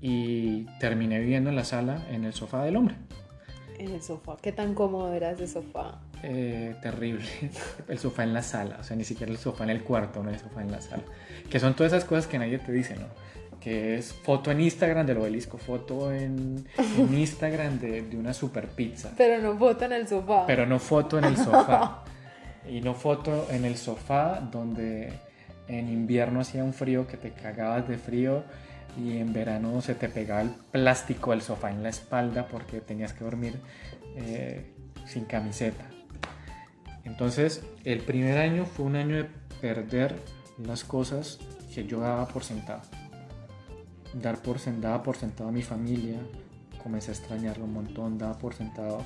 y 0.00 0.66
terminé 0.80 1.18
viviendo 1.18 1.50
en 1.50 1.56
la 1.56 1.64
sala 1.64 2.06
en 2.10 2.24
el 2.24 2.32
sofá 2.32 2.64
del 2.64 2.76
hombre. 2.76 2.96
En 3.78 3.90
el 3.90 4.02
sofá. 4.02 4.36
¿Qué 4.40 4.52
tan 4.52 4.74
cómodo 4.74 5.12
era 5.12 5.32
ese 5.32 5.46
sofá? 5.46 6.00
Eh, 6.22 6.76
terrible. 6.80 7.24
El 7.88 7.98
sofá 7.98 8.22
en 8.22 8.32
la 8.32 8.42
sala, 8.42 8.78
o 8.80 8.82
sea, 8.82 8.96
ni 8.96 9.04
siquiera 9.04 9.30
el 9.30 9.36
sofá 9.36 9.64
en 9.64 9.70
el 9.70 9.82
cuarto, 9.82 10.22
no 10.22 10.30
el 10.30 10.38
sofá 10.38 10.62
en 10.62 10.70
la 10.70 10.80
sala. 10.80 11.02
Que 11.50 11.60
son 11.60 11.74
todas 11.74 11.92
esas 11.92 12.06
cosas 12.06 12.26
que 12.26 12.38
nadie 12.38 12.58
te 12.58 12.72
dice, 12.72 12.96
¿no? 12.96 13.06
Que 13.64 13.96
es 13.96 14.12
foto 14.12 14.50
en 14.50 14.60
Instagram 14.60 15.06
del 15.06 15.16
obelisco, 15.16 15.56
foto 15.56 16.12
en, 16.12 16.66
en 16.76 17.18
Instagram 17.18 17.80
de, 17.80 18.02
de 18.02 18.16
una 18.16 18.34
super 18.34 18.68
pizza. 18.68 19.12
Pero 19.16 19.40
no 19.40 19.58
foto 19.58 19.86
en 19.86 19.92
el 19.94 20.06
sofá. 20.06 20.46
Pero 20.46 20.66
no 20.66 20.78
foto 20.78 21.18
en 21.18 21.24
el 21.24 21.36
sofá. 21.36 22.04
Y 22.66 22.80
no 22.80 22.94
foto 22.94 23.46
en 23.50 23.66
el 23.66 23.76
sofá 23.76 24.40
donde 24.40 25.12
en 25.68 25.88
invierno 25.88 26.40
hacía 26.40 26.64
un 26.64 26.72
frío 26.72 27.06
que 27.06 27.18
te 27.18 27.30
cagabas 27.30 27.86
de 27.88 27.98
frío 27.98 28.42
y 28.96 29.18
en 29.18 29.32
verano 29.32 29.80
se 29.80 29.94
te 29.94 30.08
pegaba 30.08 30.42
el 30.42 30.50
plástico 30.70 31.32
del 31.32 31.42
sofá 31.42 31.70
en 31.70 31.82
la 31.82 31.88
espalda 31.88 32.46
porque 32.46 32.80
tenías 32.80 33.12
que 33.12 33.24
dormir 33.24 33.60
eh, 34.16 34.72
sin 35.06 35.24
camiseta. 35.24 35.84
Entonces, 37.04 37.62
el 37.84 38.00
primer 38.00 38.38
año 38.38 38.64
fue 38.64 38.86
un 38.86 38.96
año 38.96 39.16
de 39.16 39.28
perder 39.60 40.16
las 40.64 40.84
cosas 40.84 41.38
que 41.74 41.86
yo 41.86 42.00
daba 42.00 42.26
por 42.28 42.44
sentado. 42.44 42.82
Dar 44.20 44.40
por, 44.42 44.58
sen- 44.58 44.80
daba 44.80 45.02
por 45.02 45.16
sentado 45.16 45.48
a 45.48 45.52
mi 45.52 45.62
familia, 45.62 46.18
comencé 46.82 47.10
a 47.10 47.14
extrañarlo 47.14 47.64
un 47.64 47.72
montón, 47.72 48.18
daba 48.18 48.38
por 48.38 48.54
sentado, 48.54 49.02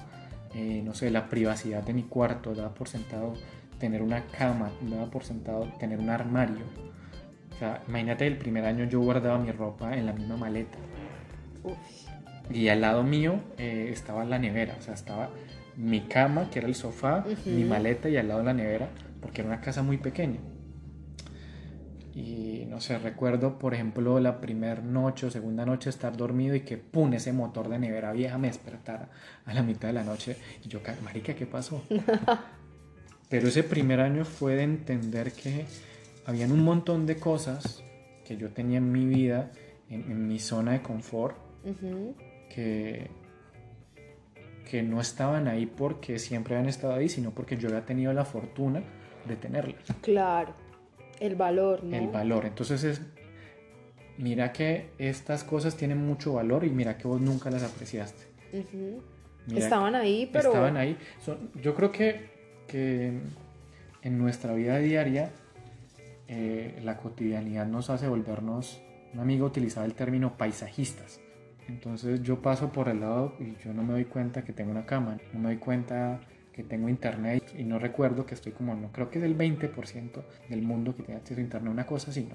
eh, 0.55 0.83
no 0.85 0.95
sé, 0.95 1.11
la 1.11 1.29
privacidad 1.29 1.83
de 1.83 1.95
mi 1.95 2.03
cuarto, 2.03 2.55
daba 2.55 2.75
por 2.75 2.89
sentado 2.89 3.35
tener 3.79 4.03
una 4.03 4.25
cama, 4.27 4.71
daba 4.83 5.07
por 5.11 5.25
sentado 5.25 5.65
tener 5.79 5.99
un 5.99 6.11
armario. 6.11 6.65
O 7.55 7.59
sea, 7.59 7.83
imagínate 7.89 8.27
el 8.27 8.37
primer 8.37 8.65
año 8.65 8.85
yo 8.85 9.01
guardaba 9.01 9.39
mi 9.39 9.51
ropa 9.51 9.97
en 9.97 10.07
la 10.07 10.13
misma 10.13 10.37
maleta. 10.37 10.79
Uf, 11.65 11.77
Y 12.51 12.69
al 12.69 12.81
lado 12.81 13.03
mío 13.03 13.41
eh, 13.57 13.91
estaba 13.93 14.25
la 14.25 14.39
nevera, 14.39 14.77
o 14.79 14.83
sea, 14.83 14.95
estaba 14.95 15.31
mi 15.77 16.01
cama, 16.03 16.51
que 16.51 16.59
era 16.59 16.69
el 16.69 16.75
sofá, 16.75 17.25
mi 17.47 17.65
maleta 17.65 18.09
y 18.09 18.17
al 18.17 18.29
lado 18.29 18.43
la 18.43 18.53
nevera, 18.53 18.89
porque 19.23 19.41
era 19.43 19.49
una 19.51 19.61
casa 19.61 19.83
muy 19.83 19.97
pequeña. 19.99 20.39
Y 22.21 22.65
no 22.69 22.81
sé, 22.81 22.99
recuerdo, 22.99 23.61
por 23.61 23.75
ejemplo, 23.75 24.19
la 24.19 24.41
primera 24.41 24.83
noche 24.83 25.27
o 25.27 25.31
segunda 25.31 25.65
noche 25.65 25.89
estar 25.89 26.17
dormido 26.17 26.57
y 26.57 26.63
que 26.63 26.77
pum, 26.77 27.13
ese 27.13 27.33
motor 27.33 27.69
de 27.69 27.79
nevera 27.79 28.11
vieja 28.13 28.39
me 28.39 28.49
despertara 28.49 29.09
a 29.47 29.55
la 29.55 29.63
mitad 29.63 29.87
de 29.87 29.95
la 29.95 30.03
noche. 30.03 30.37
Y 30.65 30.69
yo, 30.69 30.83
"Ca- 30.83 30.97
marica, 31.05 31.35
¿qué 31.37 31.47
pasó? 31.47 31.81
Pero 33.31 33.47
ese 33.47 33.63
primer 33.63 34.01
año 34.01 34.25
fue 34.25 34.57
de 34.57 34.65
entender 34.65 35.31
que 35.33 35.65
habían 36.27 36.51
un 36.51 36.65
montón 36.65 37.07
de 37.07 37.19
cosas 37.19 37.85
que 38.27 38.37
yo 38.37 38.49
tenía 38.51 38.79
en 38.79 38.91
mi 38.91 39.07
vida, 39.07 39.53
en, 39.89 40.03
en 40.11 40.27
mi 40.27 40.41
zona 40.41 40.73
de 40.73 40.83
confort, 40.83 41.37
que, 42.53 43.11
que 44.69 44.83
no 44.83 45.01
estaban 45.01 45.47
ahí 45.47 45.67
porque 45.67 46.19
siempre 46.19 46.57
habían 46.57 46.69
estado 46.69 46.95
ahí, 46.95 47.09
sino 47.09 47.31
porque 47.31 47.57
yo 47.57 47.69
había 47.69 47.85
tenido 47.87 48.13
la 48.13 48.25
fortuna 48.25 48.83
de 49.27 49.37
tenerlas, 49.37 49.85
Claro, 50.03 50.53
el 51.21 51.35
valor, 51.37 51.85
¿no? 51.85 51.97
el 51.97 52.09
valor. 52.09 52.47
Entonces 52.47 52.85
es, 52.85 53.01
mira 54.17 54.53
que 54.53 54.91
estas 54.99 55.45
cosas 55.45 55.77
tienen 55.77 55.99
mucho 55.99 56.35
valor 56.35 56.65
y 56.65 56.71
mira 56.71 56.97
que 56.99 57.09
vos 57.09 57.21
nunca 57.21 57.51
las 57.51 57.63
apreciaste. 57.63 58.25
Estaban 59.55 59.95
ahí, 59.95 60.29
pero... 60.33 60.49
estaban 60.51 60.77
ahí. 60.77 60.97
Son- 61.25 61.51
yo 61.63 61.75
creo 61.75 61.91
que, 61.91 62.29
que 62.67 63.19
en 64.03 64.19
nuestra 64.19 64.53
vida 64.53 64.79
diaria 64.79 65.31
eh, 66.29 66.79
la 66.85 66.97
cotidianidad 66.99 67.67
nos 67.67 67.89
hace 67.91 68.09
volvernos, 68.09 68.81
un 69.15 69.21
amigo 69.21 69.47
utilizaba 69.47 69.87
el 69.87 69.95
término 69.95 70.37
paisajistas. 70.37 71.21
Entonces 71.69 72.23
yo 72.23 72.41
paso 72.41 72.71
por 72.73 72.89
el 72.89 73.01
lado 73.01 73.35
y 73.41 73.55
yo 73.65 73.73
no 73.75 73.83
me 73.83 73.93
doy 73.93 74.05
cuenta 74.07 74.43
que 74.45 74.53
tengo 74.53 74.71
una 74.71 74.87
cama, 74.87 75.19
no 75.33 75.41
me 75.41 75.49
doy 75.49 75.57
cuenta 75.59 76.21
que 76.59 76.65
tengo 76.65 76.89
internet 76.89 77.55
y 77.57 77.63
no 77.63 77.79
recuerdo 77.79 78.27
que 78.27 78.35
estoy 78.35 78.51
como, 78.51 78.75
no 78.75 78.91
creo 78.91 79.11
que 79.11 79.19
es 79.21 79.25
el 79.25 79.39
20% 79.39 80.11
del 80.49 80.63
mundo 80.63 80.93
que 80.97 81.05
tiene 81.05 81.21
acceso 81.21 81.39
a 81.41 81.45
internet, 81.45 81.73
una 81.73 81.87
cosa 81.87 82.11
así, 82.11 82.25
¿no? 82.29 82.35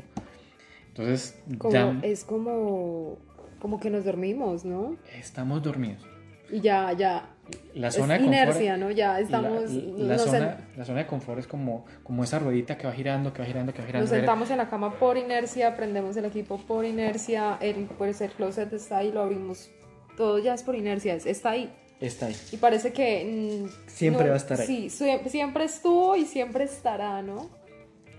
Entonces 0.88 1.38
Como, 1.58 1.74
ya 1.74 2.00
Es 2.04 2.24
como, 2.24 3.18
como 3.60 3.82
que 3.82 3.90
nos 3.90 4.06
dormimos, 4.06 4.64
¿no? 4.64 4.96
estamos 5.20 5.62
dormidos. 5.62 6.06
Y 6.50 6.62
ya, 6.62 6.94
ya. 6.94 7.30
La 7.74 7.90
es 7.90 7.96
zona 7.96 8.14
de 8.14 8.22
confort- 8.22 8.28
inercia, 8.28 8.78
¿no? 8.78 8.92
Ya 8.92 9.20
estamos. 9.20 9.70
La, 9.72 10.06
la 10.08 10.18
zona, 10.20 10.58
la 10.78 10.86
zona 10.86 11.00
de 11.00 11.08
confort 11.08 11.40
es 11.40 11.48
como, 11.48 11.86
como 12.04 12.24
esa 12.24 12.40
ruedita 12.40 12.78
que 12.78 12.88
va 12.88 12.94
girando, 12.94 13.34
que 13.34 13.42
va 13.42 13.46
girando, 13.46 13.74
que 13.74 13.80
va 13.82 13.86
girando. 13.88 14.04
nos 14.06 14.16
sentamos 14.16 14.50
en 14.52 14.58
la 14.58 14.70
cama 14.70 14.98
por 15.00 15.18
inercia, 15.18 15.76
prendemos 15.76 16.16
el 16.16 16.24
equipo 16.26 16.58
por 16.60 16.86
inercia, 16.86 17.58
el, 17.60 17.88
pues 17.98 18.22
el 18.22 18.32
closet 18.32 18.72
está 18.72 19.00
ahí, 19.00 19.12
lo 19.12 19.22
abrimos. 19.22 19.70
Todo 20.16 20.40
ya 20.40 20.54
es 20.54 20.64
por 20.64 20.76
inercia, 20.76 21.14
es- 21.16 21.26
está 21.26 21.50
ahí. 21.52 21.74
Está 22.06 22.26
ahí. 22.26 22.36
Y 22.52 22.58
parece 22.58 22.92
que. 22.92 23.64
mm, 23.66 23.90
Siempre 23.90 24.28
va 24.28 24.34
a 24.34 24.38
estar 24.38 24.60
ahí. 24.60 24.68
Sí, 24.68 24.90
sie- 24.90 25.26
siempre 25.30 25.64
estuvo 25.64 26.16
y 26.18 26.26
siempre 26.26 26.66
estará, 26.66 27.22
¿no? 27.22 27.50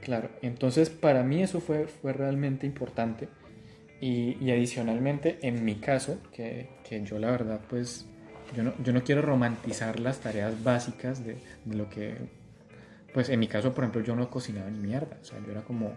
Claro. 0.01 0.31
Entonces, 0.42 0.88
para 0.88 1.23
mí 1.23 1.42
eso 1.42 1.61
fue, 1.61 1.87
fue 1.87 2.12
realmente 2.14 2.66
importante. 2.66 3.29
Y, 4.01 4.37
y 4.42 4.51
adicionalmente, 4.51 5.38
en 5.42 5.64
mi 5.64 5.77
caso, 5.77 6.18
que, 6.33 6.68
que 6.88 7.03
yo 7.05 7.18
la 7.18 7.31
verdad, 7.31 7.61
pues, 7.68 8.07
yo 8.57 8.62
no, 8.62 8.73
yo 8.83 8.92
no 8.94 9.03
quiero 9.05 9.20
romantizar 9.23 10.01
las 10.01 10.18
tareas 10.20 10.62
básicas 10.64 11.25
de, 11.25 11.37
de 11.64 11.77
lo 11.77 11.88
que, 11.90 12.14
pues, 13.12 13.29
en 13.29 13.38
mi 13.38 13.49
caso, 13.49 13.75
por 13.75 13.85
ejemplo, 13.85 14.03
yo 14.03 14.16
no 14.16 14.31
cocinaba 14.31 14.70
ni 14.70 14.79
mierda. 14.79 15.18
O 15.20 15.25
sea, 15.25 15.38
yo 15.44 15.53
era 15.53 15.62
como, 15.62 15.92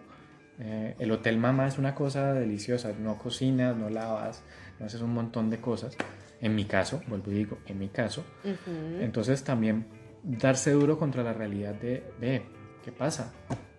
eh, 0.59 0.95
el 0.99 1.11
hotel 1.11 1.37
mamá 1.37 1.67
es 1.67 1.77
una 1.77 1.95
cosa 1.95 2.33
deliciosa. 2.33 2.91
No 2.99 3.17
cocinas, 3.17 3.75
no 3.77 3.89
lavas, 3.89 4.43
no 4.79 4.85
haces 4.87 4.99
un 5.01 5.13
montón 5.13 5.49
de 5.49 5.59
cosas. 5.59 5.95
En 6.41 6.55
mi 6.55 6.65
caso, 6.65 7.01
vuelvo 7.07 7.31
y 7.31 7.35
digo, 7.35 7.57
en 7.65 7.79
mi 7.79 7.89
caso, 7.89 8.23
Ujú. 8.43 9.01
Entonces 9.01 9.43
también 9.43 9.85
darse 10.23 10.71
duro 10.71 10.97
contra 10.97 11.23
la 11.23 11.33
realidad 11.33 11.73
de, 11.75 12.03
ve, 12.19 12.43
¿qué 12.83 12.91
pasa? 12.91 13.33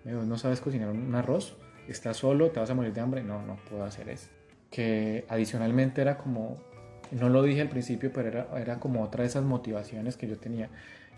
No 0.04 0.38
sabes 0.38 0.60
cocinar 0.60 0.90
un 0.90 1.14
arroz, 1.14 1.56
estás 1.86 2.16
solo, 2.16 2.50
te 2.50 2.60
vas 2.60 2.70
a 2.70 2.74
morir 2.74 2.92
de 2.92 3.00
hambre, 3.00 3.22
no, 3.22 3.42
no 3.42 3.56
puedo 3.68 3.84
hacer 3.84 4.08
eso. 4.08 4.28
Que 4.70 5.24
adicionalmente 5.28 6.00
era 6.00 6.16
como, 6.16 6.56
no 7.10 7.28
lo 7.28 7.42
dije 7.42 7.60
al 7.60 7.68
principio, 7.68 8.10
pero 8.12 8.28
era, 8.28 8.48
era 8.58 8.80
como 8.80 9.02
otra 9.02 9.22
de 9.22 9.28
esas 9.28 9.44
motivaciones 9.44 10.16
que 10.16 10.28
yo 10.28 10.38
tenía. 10.38 10.70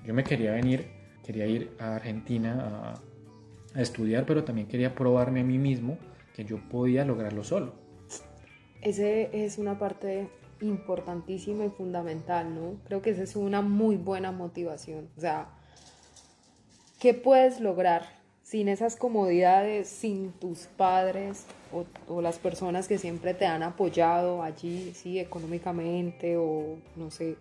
Yo 0.05 0.15
me 0.15 0.25
quería 0.25 0.53
venir, 0.53 0.87
quería 1.25 1.47
ir 1.47 1.73
a 1.79 1.97
Argentina 1.97 2.95
a, 3.75 3.79
a 3.79 3.83
estudiar, 3.83 4.25
pero 4.27 4.45
también 4.45 4.67
quería 4.67 4.95
probarme 4.95 5.41
a 5.41 5.45
mí 5.45 5.59
mismo 5.59 5.99
que 6.35 6.45
yo 6.45 6.59
podía 6.69 7.05
lograrlo 7.05 7.45
solo. 7.45 7.75
Ese 8.81 9.31
es 9.33 9.59
una 9.59 9.79
parte 9.79 10.29
importantísima 10.61 11.65
y 11.65 11.71
fundamental, 11.71 12.55
¿no? 12.55 12.77
Creo 12.85 13.03
que 13.03 13.11
esa 13.11 13.23
es 13.23 13.37
una 13.37 13.63
muy 13.63 13.97
buena 13.97 14.33
motivación. 14.33 15.09
O 15.17 15.21
sea, 15.21 15.49
¿qué 16.99 17.15
puedes 17.15 17.61
lograr 17.61 18.21
sin 18.43 18.69
esas 18.69 18.97
comodidades, 18.97 19.89
sin 19.89 20.33
tus 20.33 20.67
padres 20.67 21.47
o, 21.73 21.85
o 22.13 22.21
las 22.21 22.39
personas 22.39 22.89
que 22.89 22.99
siempre 22.99 23.35
te 23.35 23.47
han 23.47 23.63
apoyado 23.63 24.43
allí, 24.43 24.93
sí, 24.95 25.19
económicamente 25.19 26.37
o 26.37 26.79
no 26.97 27.11
sé, 27.11 27.37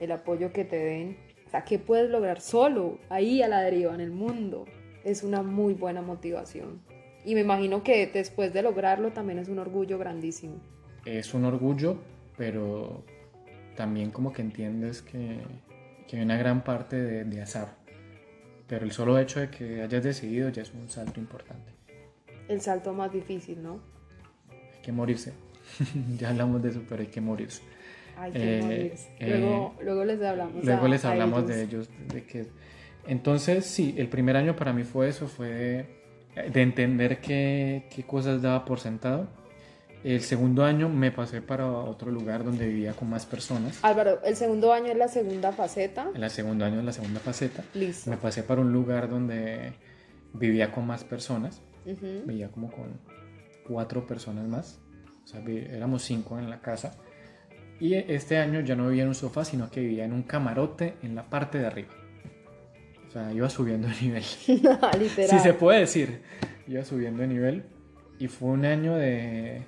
el 0.00 0.12
apoyo 0.12 0.52
que 0.52 0.64
te 0.64 0.76
den? 0.76 1.16
O 1.46 1.50
sea, 1.50 1.64
¿qué 1.64 1.78
puedes 1.78 2.10
lograr 2.10 2.40
solo, 2.40 2.98
ahí 3.10 3.42
a 3.42 3.48
la 3.48 3.60
deriva, 3.60 3.94
en 3.94 4.00
el 4.00 4.10
mundo? 4.10 4.64
Es 5.04 5.22
una 5.22 5.42
muy 5.42 5.74
buena 5.74 6.00
motivación. 6.00 6.80
Y 7.24 7.34
me 7.34 7.42
imagino 7.42 7.82
que 7.82 8.06
después 8.06 8.52
de 8.52 8.62
lograrlo 8.62 9.12
también 9.12 9.38
es 9.38 9.48
un 9.48 9.58
orgullo 9.58 9.98
grandísimo. 9.98 10.54
es 11.04 11.34
un 11.34 11.44
orgullo, 11.44 11.98
pero 12.42 13.04
también 13.76 14.10
como 14.10 14.32
que 14.32 14.42
entiendes 14.42 15.00
que, 15.00 15.38
que 16.08 16.16
hay 16.16 16.22
una 16.24 16.36
gran 16.36 16.64
parte 16.64 16.96
de, 16.96 17.24
de 17.24 17.40
azar. 17.40 17.76
Pero 18.66 18.84
el 18.84 18.90
solo 18.90 19.16
hecho 19.20 19.38
de 19.38 19.48
que 19.48 19.80
hayas 19.80 20.02
decidido 20.02 20.48
ya 20.48 20.62
es 20.62 20.72
un 20.74 20.88
salto 20.88 21.20
importante. 21.20 21.70
El 22.48 22.60
salto 22.60 22.92
más 22.94 23.12
difícil, 23.12 23.62
¿no? 23.62 23.78
Hay 24.50 24.82
que 24.82 24.90
morirse. 24.90 25.34
ya 26.18 26.30
hablamos 26.30 26.60
de 26.64 26.70
eso, 26.70 26.82
pero 26.88 27.02
hay 27.02 27.06
que 27.08 27.20
morirse. 27.20 27.62
Hay 28.16 28.32
que 28.32 28.58
Eh, 28.58 28.62
morirse. 28.62 29.08
eh, 29.20 29.28
Luego, 29.38 29.74
luego 29.80 30.04
les 30.04 30.20
hablamos. 30.22 30.64
Luego 30.64 30.86
a- 30.86 30.88
les 30.88 31.04
hablamos 31.04 31.38
ellos. 31.44 31.48
de 31.48 31.62
ellos. 31.62 31.90
De 32.12 32.24
que... 32.24 32.46
Entonces, 33.06 33.66
sí, 33.66 33.94
el 33.98 34.08
primer 34.08 34.36
año 34.36 34.56
para 34.56 34.72
mí 34.72 34.82
fue 34.82 35.08
eso, 35.08 35.28
fue 35.28 35.46
de, 36.34 36.50
de 36.50 36.62
entender 36.62 37.20
qué, 37.20 37.84
qué 37.94 38.02
cosas 38.02 38.42
daba 38.42 38.64
por 38.64 38.80
sentado. 38.80 39.28
El 40.04 40.20
segundo 40.20 40.64
año 40.64 40.88
me 40.88 41.12
pasé 41.12 41.42
para 41.42 41.70
otro 41.70 42.10
lugar 42.10 42.44
donde 42.44 42.66
vivía 42.66 42.92
con 42.92 43.08
más 43.08 43.24
personas. 43.24 43.78
Álvaro, 43.82 44.20
el 44.24 44.34
segundo 44.34 44.72
año 44.72 44.86
es 44.88 44.96
la 44.96 45.08
segunda 45.08 45.52
faceta. 45.52 46.10
El 46.14 46.28
segundo 46.30 46.64
año 46.64 46.80
es 46.80 46.84
la 46.84 46.92
segunda 46.92 47.20
faceta. 47.20 47.62
Listo. 47.74 48.10
Me 48.10 48.16
pasé 48.16 48.42
para 48.42 48.60
un 48.60 48.72
lugar 48.72 49.08
donde 49.08 49.74
vivía 50.32 50.72
con 50.72 50.86
más 50.86 51.04
personas. 51.04 51.62
Vivía 51.84 52.48
como 52.50 52.70
con 52.70 53.00
cuatro 53.66 54.06
personas 54.06 54.48
más. 54.48 54.80
O 55.24 55.26
sea, 55.26 55.40
éramos 55.40 56.02
cinco 56.02 56.38
en 56.38 56.50
la 56.50 56.60
casa. 56.60 56.96
Y 57.78 57.94
este 57.94 58.38
año 58.38 58.60
ya 58.60 58.74
no 58.74 58.88
vivía 58.88 59.02
en 59.02 59.08
un 59.08 59.14
sofá, 59.14 59.44
sino 59.44 59.70
que 59.70 59.80
vivía 59.80 60.04
en 60.04 60.12
un 60.12 60.22
camarote 60.22 60.94
en 61.02 61.14
la 61.14 61.28
parte 61.28 61.58
de 61.58 61.66
arriba. 61.66 61.90
O 63.08 63.10
sea, 63.10 63.32
iba 63.32 63.48
subiendo 63.50 63.88
de 63.88 63.94
nivel. 64.00 64.24
Literal. 64.46 65.30
Si 65.30 65.38
se 65.38 65.54
puede 65.54 65.80
decir. 65.80 66.22
Iba 66.66 66.84
subiendo 66.84 67.22
de 67.22 67.28
nivel. 67.28 67.64
Y 68.18 68.28
fue 68.28 68.50
un 68.50 68.64
año 68.64 68.94
de. 68.94 69.62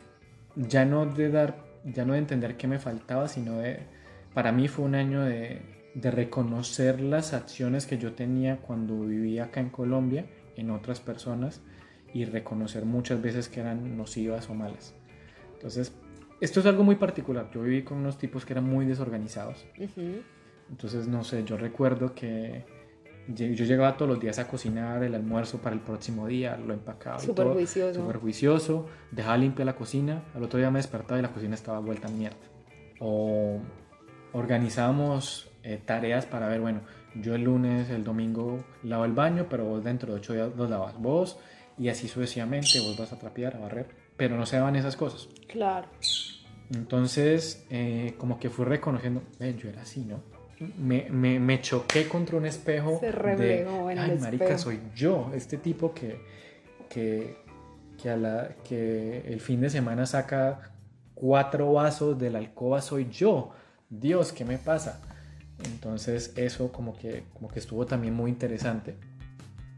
Ya 0.56 0.84
no 0.84 1.06
de 1.06 1.30
dar. 1.30 1.56
Ya 1.84 2.04
no 2.04 2.14
de 2.14 2.20
entender 2.20 2.56
qué 2.56 2.66
me 2.66 2.78
faltaba, 2.78 3.28
sino 3.28 3.58
de. 3.58 3.80
Para 4.32 4.52
mí 4.52 4.68
fue 4.68 4.84
un 4.84 4.94
año 4.94 5.22
de, 5.22 5.62
de 5.94 6.10
reconocer 6.10 7.00
las 7.00 7.34
acciones 7.34 7.86
que 7.86 7.98
yo 7.98 8.14
tenía 8.14 8.56
cuando 8.56 9.00
vivía 9.00 9.44
acá 9.44 9.60
en 9.60 9.70
Colombia, 9.70 10.26
en 10.56 10.70
otras 10.70 11.00
personas, 11.00 11.60
y 12.12 12.24
reconocer 12.24 12.84
muchas 12.84 13.22
veces 13.22 13.48
que 13.48 13.60
eran 13.60 13.96
nocivas 13.96 14.48
o 14.50 14.54
malas. 14.54 14.94
Entonces, 15.54 15.92
esto 16.40 16.60
es 16.60 16.66
algo 16.66 16.84
muy 16.84 16.96
particular. 16.96 17.50
Yo 17.52 17.62
viví 17.62 17.82
con 17.82 17.98
unos 17.98 18.18
tipos 18.18 18.44
que 18.44 18.52
eran 18.52 18.64
muy 18.64 18.86
desorganizados. 18.86 19.64
Entonces, 20.70 21.06
no 21.06 21.24
sé, 21.24 21.44
yo 21.44 21.56
recuerdo 21.56 22.14
que 22.14 22.64
yo 23.28 23.64
llegaba 23.64 23.96
todos 23.96 24.10
los 24.10 24.20
días 24.20 24.38
a 24.38 24.46
cocinar 24.46 25.02
el 25.02 25.14
almuerzo 25.14 25.58
para 25.58 25.74
el 25.74 25.80
próximo 25.80 26.26
día, 26.26 26.56
lo 26.56 26.74
empacaba. 26.74 27.18
Súper 27.18 27.48
juicioso. 27.48 28.00
Súper 28.00 28.16
juicioso, 28.16 28.86
dejaba 29.10 29.36
limpia 29.38 29.64
la 29.64 29.76
cocina, 29.76 30.24
al 30.34 30.42
otro 30.42 30.58
día 30.58 30.70
me 30.70 30.78
despertaba 30.78 31.18
y 31.18 31.22
la 31.22 31.32
cocina 31.32 31.54
estaba 31.54 31.78
vuelta 31.78 32.08
a 32.08 32.10
mierda. 32.10 32.36
O 33.00 33.60
organizábamos 34.32 35.50
eh, 35.62 35.80
tareas 35.84 36.26
para 36.26 36.48
ver, 36.48 36.60
bueno, 36.60 36.80
yo 37.14 37.34
el 37.34 37.44
lunes, 37.44 37.88
el 37.90 38.04
domingo 38.04 38.62
lavo 38.82 39.04
el 39.04 39.12
baño, 39.12 39.46
pero 39.48 39.64
vos 39.64 39.84
dentro 39.84 40.12
de 40.12 40.18
ocho 40.18 40.34
días 40.34 40.50
los 40.56 40.68
lavas 40.68 40.98
vos, 40.98 41.38
y 41.78 41.88
así 41.88 42.08
sucesivamente, 42.08 42.80
vos 42.80 42.98
vas 42.98 43.12
a 43.12 43.18
trapear, 43.18 43.56
a 43.56 43.60
barrer, 43.60 43.88
pero 44.16 44.36
no 44.36 44.44
se 44.46 44.56
daban 44.56 44.76
esas 44.76 44.96
cosas. 44.96 45.28
Claro. 45.48 45.88
Entonces, 46.74 47.66
eh, 47.70 48.14
como 48.18 48.38
que 48.38 48.50
fui 48.50 48.64
reconociendo, 48.64 49.22
"Ve, 49.38 49.54
yo 49.54 49.68
era 49.68 49.82
así, 49.82 50.04
¿no? 50.04 50.20
Me, 50.78 51.08
me- 51.10 51.38
me 51.40 51.60
choqué 51.60 52.08
contra 52.08 52.36
un 52.36 52.46
espejo. 52.46 52.98
Se 53.00 53.10
reflejó 53.12 53.86
de, 53.88 53.92
en 53.92 53.98
el 53.98 54.10
Ay, 54.12 54.18
marica, 54.18 54.44
espejo". 54.44 54.58
soy 54.62 54.80
yo, 54.94 55.30
este 55.34 55.56
tipo 55.58 55.92
que, 55.94 56.20
que, 56.88 57.36
que, 58.00 58.10
a 58.10 58.16
la, 58.16 58.50
que 58.68 59.22
el 59.26 59.40
fin 59.40 59.60
de 59.60 59.70
semana 59.70 60.06
saca 60.06 60.70
cuatro 61.14 61.72
vasos 61.72 62.18
de 62.18 62.30
la 62.30 62.38
alcoba, 62.38 62.80
soy 62.82 63.08
yo. 63.10 63.50
Dios, 63.90 64.32
¿qué 64.32 64.44
me 64.44 64.58
pasa? 64.58 65.00
Entonces 65.64 66.32
eso 66.36 66.72
como 66.72 66.96
que, 66.96 67.24
como 67.32 67.48
que 67.48 67.58
estuvo 67.60 67.86
también 67.86 68.14
muy 68.14 68.30
interesante 68.30 68.96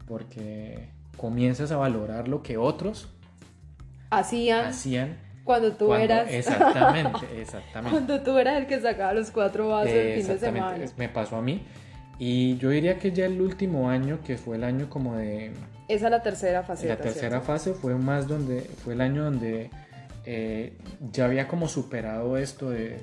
porque 0.07 0.89
comienzas 1.17 1.71
a 1.71 1.77
valorar 1.77 2.27
lo 2.27 2.41
que 2.41 2.57
otros 2.57 3.09
Hacían 4.09 4.65
hacían 4.67 5.17
cuando 5.47 5.71
tú 5.71 5.87
cuando- 5.87 6.03
eras. 6.05 6.27
exactamente, 6.29 7.25
exactamente. 7.41 7.91
Cuando 7.91 8.21
tú 8.21 8.37
eras 8.37 8.57
el 8.57 8.67
que 8.67 8.79
sacaba 8.79 9.13
los 9.13 9.31
cuatro 9.31 9.69
vasos 9.69 9.91
el 9.91 10.21
fin 10.21 10.27
de 10.27 10.37
semana. 10.37 10.85
me 10.97 11.09
pasó 11.09 11.37
a 11.37 11.41
mí. 11.41 11.65
Y 12.19 12.57
yo 12.57 12.69
diría 12.69 12.99
que 12.99 13.11
ya 13.11 13.25
el 13.25 13.39
último 13.41 13.89
año, 13.89 14.19
que 14.23 14.37
fue 14.37 14.57
el 14.57 14.63
año 14.63 14.89
como 14.89 15.15
de... 15.15 15.53
Esa 15.87 16.05
es 16.05 16.11
la 16.11 16.21
tercera 16.21 16.63
faceta. 16.63 16.95
la 16.95 16.99
tercera 16.99 17.41
fase 17.41 17.73
fue 17.73 17.95
más 17.95 18.27
donde... 18.27 18.61
Fue 18.61 18.93
el 18.93 19.01
año 19.01 19.23
donde 19.23 19.69
eh, 20.25 20.73
ya 21.11 21.25
había 21.25 21.47
como 21.47 21.67
superado 21.67 22.37
esto 22.37 22.69
de 22.71 22.97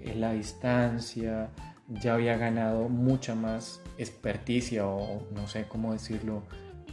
eh, 0.00 0.14
la 0.16 0.32
distancia, 0.32 1.48
ya 1.88 2.14
había 2.14 2.36
ganado 2.36 2.88
mucha 2.88 3.34
más 3.34 3.80
experticia 3.98 4.86
o 4.86 5.22
no 5.34 5.46
sé 5.46 5.64
cómo 5.68 5.92
decirlo, 5.92 6.42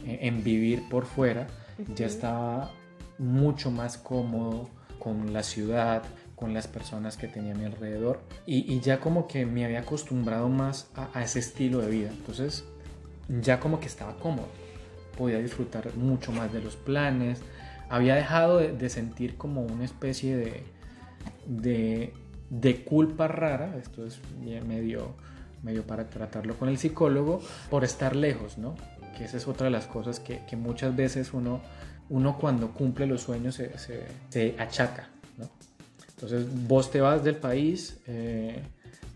eh, 0.06 0.20
en 0.22 0.42
vivir 0.42 0.88
por 0.88 1.04
fuera. 1.04 1.46
Ya 1.78 1.84
Ujú. 1.92 2.04
estaba 2.04 2.70
mucho 3.18 3.70
más 3.70 3.98
cómodo 3.98 4.68
con 4.98 5.32
la 5.32 5.42
ciudad, 5.42 6.02
con 6.36 6.54
las 6.54 6.66
personas 6.66 7.16
que 7.16 7.28
tenía 7.28 7.54
a 7.54 7.56
mi 7.56 7.64
alrededor. 7.64 8.20
Y, 8.46 8.72
y 8.72 8.80
ya 8.80 9.00
como 9.00 9.26
que 9.26 9.46
me 9.46 9.64
había 9.64 9.80
acostumbrado 9.80 10.48
más 10.48 10.88
a, 10.94 11.08
a 11.14 11.22
ese 11.22 11.38
estilo 11.38 11.78
de 11.78 11.90
vida. 11.90 12.10
Entonces 12.10 12.64
ya 13.28 13.60
como 13.60 13.80
que 13.80 13.86
estaba 13.86 14.16
cómodo, 14.16 14.48
podía 15.16 15.38
disfrutar 15.38 15.94
mucho 15.96 16.32
más 16.32 16.52
de 16.52 16.60
los 16.60 16.76
planes, 16.76 17.40
había 17.88 18.14
dejado 18.14 18.58
de, 18.58 18.72
de 18.72 18.88
sentir 18.88 19.36
como 19.36 19.62
una 19.62 19.84
especie 19.84 20.36
de, 20.36 20.64
de, 21.46 22.14
de 22.50 22.84
culpa 22.84 23.28
rara, 23.28 23.76
esto 23.76 24.06
es 24.06 24.20
medio, 24.66 25.14
medio 25.62 25.86
para 25.86 26.08
tratarlo 26.08 26.56
con 26.56 26.68
el 26.68 26.78
psicólogo, 26.78 27.40
por 27.70 27.84
estar 27.84 28.16
lejos, 28.16 28.58
¿no? 28.58 28.74
Que 29.16 29.24
esa 29.24 29.36
es 29.36 29.46
otra 29.46 29.66
de 29.66 29.70
las 29.70 29.86
cosas 29.86 30.20
que, 30.20 30.40
que 30.48 30.56
muchas 30.56 30.96
veces 30.96 31.32
uno, 31.32 31.60
uno 32.08 32.36
cuando 32.38 32.70
cumple 32.72 33.06
los 33.06 33.22
sueños 33.22 33.54
se, 33.54 33.78
se- 33.78 34.06
se 34.28 34.54
achaca, 34.58 35.08
¿no? 35.38 35.48
Entonces 36.14 36.46
vos 36.68 36.90
te 36.90 37.00
vas 37.00 37.24
del 37.24 37.36
país, 37.36 37.98
eh, 38.06 38.60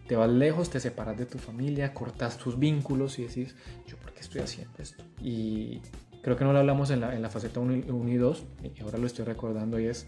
te 0.09 0.17
vas 0.17 0.31
lejos, 0.31 0.71
te 0.71 0.81
separas 0.81 1.17
de 1.19 1.27
tu 1.27 1.39
familia, 1.39 1.93
cortas 1.93 2.37
tus 2.39 2.59
vínculos 2.59 3.19
y 3.19 3.25
decís, 3.27 3.55
yo 3.87 3.97
por 3.97 4.13
qué 4.13 4.21
estoy 4.21 4.41
haciendo 4.41 4.73
esto. 4.79 5.03
Y 5.23 5.81
creo 6.23 6.37
que 6.37 6.45
no 6.45 6.53
lo 6.53 6.59
hablamos 6.61 6.91
en 6.91 7.01
la, 7.01 7.15
en 7.15 7.23
la 7.23 7.29
faceta 7.31 7.61
1 7.61 7.75
y 8.09 8.15
2, 8.17 8.45
y 8.77 8.81
ahora 8.83 8.99
lo 8.99 9.07
estoy 9.07 9.25
recordando 9.25 9.79
y 9.79 9.87
es, 9.87 10.07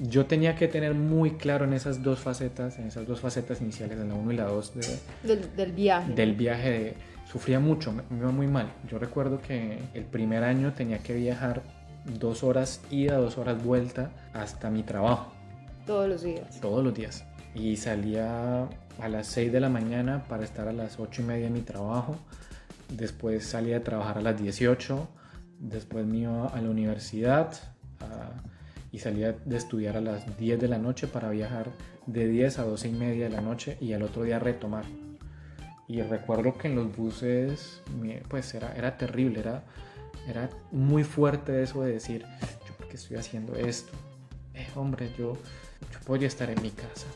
yo 0.00 0.26
tenía 0.26 0.56
que 0.56 0.66
tener 0.68 0.94
muy 0.94 1.32
claro 1.32 1.64
en 1.64 1.72
esas 1.72 2.02
dos 2.02 2.18
facetas, 2.18 2.78
en 2.78 2.86
esas 2.88 3.06
dos 3.06 3.20
facetas 3.20 3.60
iniciales, 3.60 3.98
en 3.98 4.08
la 4.08 4.14
1 4.14 4.32
y 4.32 4.36
la 4.36 4.44
2 4.44 4.74
de, 4.74 4.98
Del, 5.22 5.56
del 5.56 5.72
viaje. 5.72 6.12
del 6.12 6.34
viaje 6.34 6.70
de- 6.70 6.94
sufría 7.30 7.58
mucho, 7.58 7.90
me, 7.92 8.02
me 8.10 8.18
iba 8.18 8.30
muy 8.30 8.46
mal. 8.46 8.72
Yo 8.88 8.98
recuerdo 8.98 9.40
que 9.40 9.78
el 9.94 10.04
primer 10.04 10.44
año 10.44 10.72
tenía 10.74 10.98
que 10.98 11.14
viajar 11.14 11.62
dos 12.04 12.42
horas 12.44 12.80
ida, 12.90 13.16
dos 13.16 13.38
horas 13.38 13.62
vuelta 13.62 14.10
hasta 14.32 14.70
mi 14.70 14.82
trabajo, 14.82 15.32
Todos 15.86 16.08
los 16.08 16.22
días. 16.22 16.60
todos 16.60 16.84
los 16.84 16.94
días. 16.94 17.24
Y 17.54 17.76
salía 17.76 18.68
a 18.98 19.08
las 19.08 19.26
6 19.28 19.52
de 19.52 19.60
la 19.60 19.68
mañana 19.68 20.24
para 20.28 20.44
estar 20.44 20.66
a 20.68 20.72
las 20.72 20.98
8 20.98 21.22
y 21.22 21.24
media 21.24 21.46
en 21.46 21.52
mi 21.52 21.60
trabajo. 21.60 22.16
Después 22.88 23.44
salía 23.46 23.78
a 23.78 23.80
trabajar 23.80 24.18
a 24.18 24.20
las 24.20 24.40
18. 24.40 25.08
Después 25.60 26.04
me 26.06 26.18
iba 26.18 26.46
a 26.48 26.60
la 26.60 26.68
universidad 26.70 27.52
a- 28.00 28.42
y 28.92 28.98
salía 28.98 29.32
de 29.44 29.56
estudiar 29.56 29.96
a 29.96 30.00
las 30.00 30.36
10 30.38 30.58
de 30.60 30.68
la 30.68 30.78
noche 30.78 31.06
para 31.06 31.30
viajar 31.30 31.70
de 32.06 32.28
10 32.28 32.58
a 32.58 32.64
12 32.64 32.88
y 32.88 32.92
media 32.92 33.24
de 33.24 33.30
la 33.30 33.40
noche 33.40 33.76
y 33.80 33.92
al 33.92 34.02
otro 34.02 34.22
día 34.24 34.38
retomar. 34.38 34.84
Y 35.86 36.00
recuerdo 36.02 36.56
que 36.58 36.68
en 36.68 36.76
los 36.76 36.96
buses, 36.96 37.82
pues 38.28 38.52
era, 38.54 38.74
era 38.74 38.96
terrible, 38.96 39.40
era, 39.40 39.62
era 40.28 40.50
muy 40.70 41.04
fuerte 41.04 41.62
eso 41.62 41.82
de 41.82 41.92
decir, 41.92 42.24
yo 42.66 42.74
por 42.76 42.88
qué 42.88 42.96
estoy 42.96 43.16
haciendo 43.16 43.54
esto. 43.56 43.92
Eh, 44.54 44.66
hombre, 44.74 45.10
yo, 45.18 45.34
yo 45.92 46.00
podría 46.06 46.28
estar 46.28 46.48
en 46.50 46.60
mi 46.62 46.70
casa, 46.70 47.06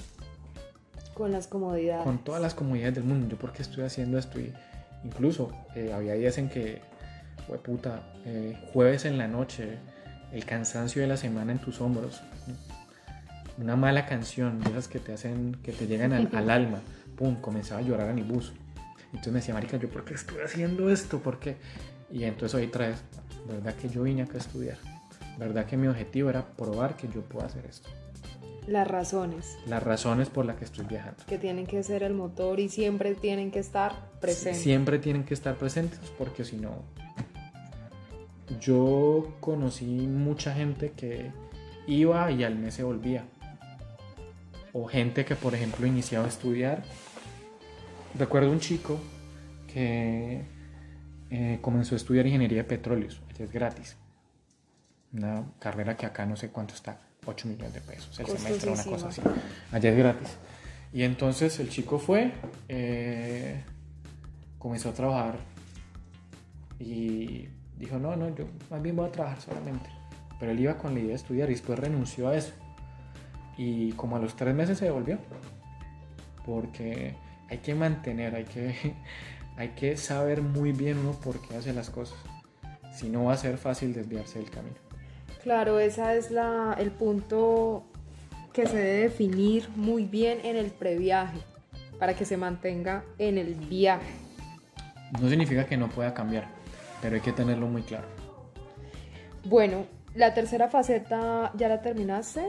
Con 1.14 1.32
las 1.32 1.46
comodidades. 1.46 2.04
con 2.04 2.18
todas 2.18 2.42
las 2.42 2.54
comodidades 2.54 2.96
del 2.96 3.04
mundo, 3.04 3.28
yo 3.28 3.36
por 3.38 3.52
qué 3.52 3.62
estoy 3.62 3.84
haciendo 3.84 4.18
esto. 4.18 4.40
Y 4.40 4.52
incluso 5.04 5.52
eh, 5.74 5.92
había 5.92 6.14
días 6.14 6.38
en 6.38 6.48
que, 6.48 6.80
fue 7.46 7.58
puta, 7.58 8.12
eh, 8.24 8.56
jueves 8.72 9.04
en 9.04 9.16
la 9.18 9.28
noche, 9.28 9.78
el 10.32 10.44
cansancio 10.44 11.00
de 11.00 11.08
la 11.08 11.16
semana 11.16 11.52
en 11.52 11.58
tus 11.58 11.80
hombros, 11.80 12.20
una 13.56 13.74
mala 13.76 14.06
canción, 14.06 14.60
de 14.60 14.70
esas 14.70 14.88
que 14.88 14.98
te 14.98 15.12
hacen, 15.14 15.56
que 15.62 15.72
te 15.72 15.86
llegan 15.86 16.12
al, 16.12 16.28
al 16.32 16.50
alma, 16.50 16.80
pum, 17.16 17.40
comenzaba 17.40 17.80
a 17.80 17.82
llorar 17.82 18.10
en 18.10 18.18
el 18.18 18.24
bus. 18.24 18.52
Entonces 19.06 19.32
me 19.32 19.38
decía, 19.40 19.54
marica, 19.54 19.76
¿yo 19.78 19.88
por 19.88 20.04
qué 20.04 20.14
estoy 20.14 20.40
haciendo 20.44 20.90
esto? 20.90 21.20
¿Por 21.20 21.38
qué? 21.38 21.56
Y 22.10 22.24
entonces 22.24 22.58
ahí 22.58 22.66
traes, 22.68 23.02
¿verdad 23.46 23.74
que 23.74 23.88
yo 23.88 24.02
vine 24.02 24.22
acá 24.22 24.34
a 24.34 24.38
estudiar? 24.38 24.78
¿Verdad 25.38 25.66
que 25.66 25.76
mi 25.76 25.86
objetivo 25.86 26.30
era 26.30 26.44
probar 26.44 26.96
que 26.96 27.08
yo 27.08 27.22
puedo 27.22 27.46
hacer 27.46 27.64
esto? 27.66 27.88
Las 28.66 28.86
razones 28.86 29.56
Las 29.66 29.82
razones 29.82 30.28
por 30.28 30.44
las 30.44 30.56
que 30.56 30.64
estoy 30.64 30.84
viajando. 30.84 31.24
que 31.26 31.38
tienen 31.38 31.66
que 31.66 31.82
ser 31.82 32.02
el 32.02 32.12
motor 32.12 32.60
y 32.60 32.68
siempre 32.68 33.14
tienen 33.14 33.50
que 33.50 33.60
estar 33.60 33.92
presentes. 34.20 34.60
Siempre 34.62 34.98
tienen 34.98 35.24
que 35.24 35.34
estar 35.34 35.56
presentes 35.56 36.00
porque 36.18 36.44
si 36.44 36.56
no... 36.56 36.82
Yo 38.60 39.36
conocí 39.40 39.84
mucha 39.84 40.54
gente 40.54 40.92
que 40.92 41.30
iba 41.86 42.30
y 42.30 42.44
al 42.44 42.56
mes 42.56 42.74
se 42.74 42.82
volvía. 42.82 43.24
O 44.72 44.86
gente 44.86 45.24
que, 45.24 45.34
por 45.34 45.54
ejemplo, 45.54 45.86
iniciaba 45.86 46.24
a 46.24 46.28
estudiar. 46.28 46.82
Recuerdo 48.18 48.50
un 48.50 48.60
chico 48.60 48.98
que 49.72 50.44
eh, 51.30 51.58
comenzó 51.60 51.94
a 51.94 51.96
estudiar 51.96 52.26
ingeniería 52.26 52.58
de 52.58 52.64
petróleos. 52.64 53.20
allá 53.28 53.44
Es 53.44 53.52
gratis. 53.52 53.96
Una 55.12 55.44
carrera 55.58 55.96
que 55.96 56.06
acá 56.06 56.26
no 56.26 56.36
sé 56.36 56.50
cuánto 56.50 56.74
está. 56.74 57.00
8 57.26 57.48
millones 57.48 57.74
de 57.74 57.80
pesos 57.80 58.18
el 58.20 58.26
semestre, 58.26 58.70
una 58.70 58.84
cosa 58.84 59.08
así. 59.08 59.20
Allá 59.72 59.90
es 59.90 59.96
gratis. 59.96 60.36
Y 60.92 61.02
entonces 61.02 61.60
el 61.60 61.68
chico 61.68 61.98
fue, 61.98 62.32
eh, 62.68 63.62
comenzó 64.58 64.88
a 64.88 64.94
trabajar 64.94 65.38
y 66.78 67.48
dijo, 67.76 67.98
no, 67.98 68.16
no, 68.16 68.34
yo 68.34 68.46
más 68.70 68.80
bien 68.80 68.96
voy 68.96 69.08
a 69.08 69.12
trabajar 69.12 69.40
solamente. 69.40 69.90
Pero 70.40 70.52
él 70.52 70.60
iba 70.60 70.78
con 70.78 70.94
la 70.94 71.00
idea 71.00 71.10
de 71.10 71.16
estudiar 71.16 71.50
y 71.50 71.52
después 71.52 71.78
renunció 71.78 72.28
a 72.28 72.36
eso. 72.36 72.52
Y 73.58 73.92
como 73.92 74.16
a 74.16 74.20
los 74.20 74.36
tres 74.36 74.54
meses 74.54 74.78
se 74.78 74.86
devolvió. 74.86 75.18
Porque 76.46 77.14
hay 77.50 77.58
que 77.58 77.74
mantener, 77.74 78.34
hay 78.34 78.44
que, 78.44 78.94
hay 79.58 79.70
que 79.70 79.96
saber 79.96 80.40
muy 80.40 80.72
bien 80.72 80.98
uno 80.98 81.12
por 81.12 81.40
qué 81.42 81.56
hace 81.56 81.72
las 81.74 81.90
cosas. 81.90 82.16
Si 82.94 83.08
no 83.08 83.24
va 83.24 83.34
a 83.34 83.36
ser 83.36 83.58
fácil 83.58 83.92
desviarse 83.92 84.38
del 84.38 84.50
camino. 84.50 84.76
Claro, 85.42 85.78
ese 85.80 86.16
es 86.16 86.30
la, 86.30 86.74
el 86.78 86.90
punto 86.90 87.84
que 88.52 88.66
se 88.66 88.76
debe 88.76 89.02
definir 89.02 89.68
muy 89.76 90.04
bien 90.04 90.38
en 90.44 90.56
el 90.56 90.70
previaje 90.70 91.38
para 91.98 92.14
que 92.14 92.24
se 92.24 92.36
mantenga 92.36 93.04
en 93.18 93.36
el 93.38 93.54
viaje. 93.54 94.10
No 95.20 95.28
significa 95.28 95.66
que 95.66 95.76
no 95.76 95.88
pueda 95.88 96.14
cambiar, 96.14 96.46
pero 97.02 97.16
hay 97.16 97.20
que 97.20 97.32
tenerlo 97.32 97.66
muy 97.66 97.82
claro. 97.82 98.06
Bueno, 99.44 99.86
la 100.14 100.34
tercera 100.34 100.68
faceta 100.68 101.52
ya 101.56 101.68
la 101.68 101.80
terminaste. 101.82 102.42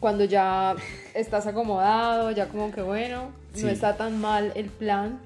Cuando 0.00 0.24
ya 0.24 0.74
estás 1.14 1.46
acomodado, 1.46 2.30
ya 2.32 2.48
como 2.48 2.70
que 2.72 2.82
bueno, 2.82 3.30
Sí. 3.54 3.64
no 3.64 3.70
está 3.70 3.96
tan 3.96 4.20
mal 4.20 4.52
el 4.56 4.66
plan. 4.70 5.20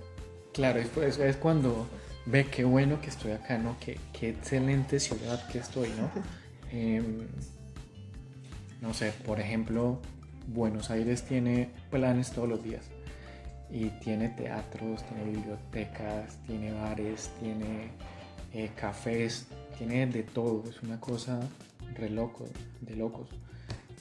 Claro, 0.56 0.80
es, 0.80 1.36
cuando 1.36 1.86
ve 2.24 2.46
qué 2.46 2.64
bueno 2.64 2.98
que 3.02 3.10
estoy 3.10 3.32
acá, 3.32 3.58
¿no? 3.58 3.76
Qué, 3.78 4.00
qué 4.18 4.30
excelente 4.30 4.98
ciudad 5.00 5.46
que 5.48 5.58
estoy, 5.58 5.90
¿no? 5.90 6.10
Em, 6.72 7.26
no 8.80 8.94
sé, 8.94 9.12
por 9.26 9.38
ejemplo, 9.38 10.00
Buenos 10.48 10.90
Aires 10.90 11.24
tiene 11.24 11.68
planes 11.90 12.30
todos 12.30 12.48
los 12.48 12.64
días. 12.64 12.86
Y 13.70 13.90
tiene 14.00 14.30
teatros, 14.30 15.04
tiene 15.04 15.30
bibliotecas, 15.30 16.38
tiene 16.46 16.72
bares, 16.72 17.30
tiene 17.38 17.90
eh, 18.54 18.70
cafés, 18.74 19.48
tiene 19.76 20.06
de 20.06 20.22
todo. 20.22 20.64
Es 20.70 20.82
una 20.82 20.98
cosa 20.98 21.38
re 21.94 22.08
loco, 22.08 22.46
de 22.80 22.96
locos. 22.96 23.28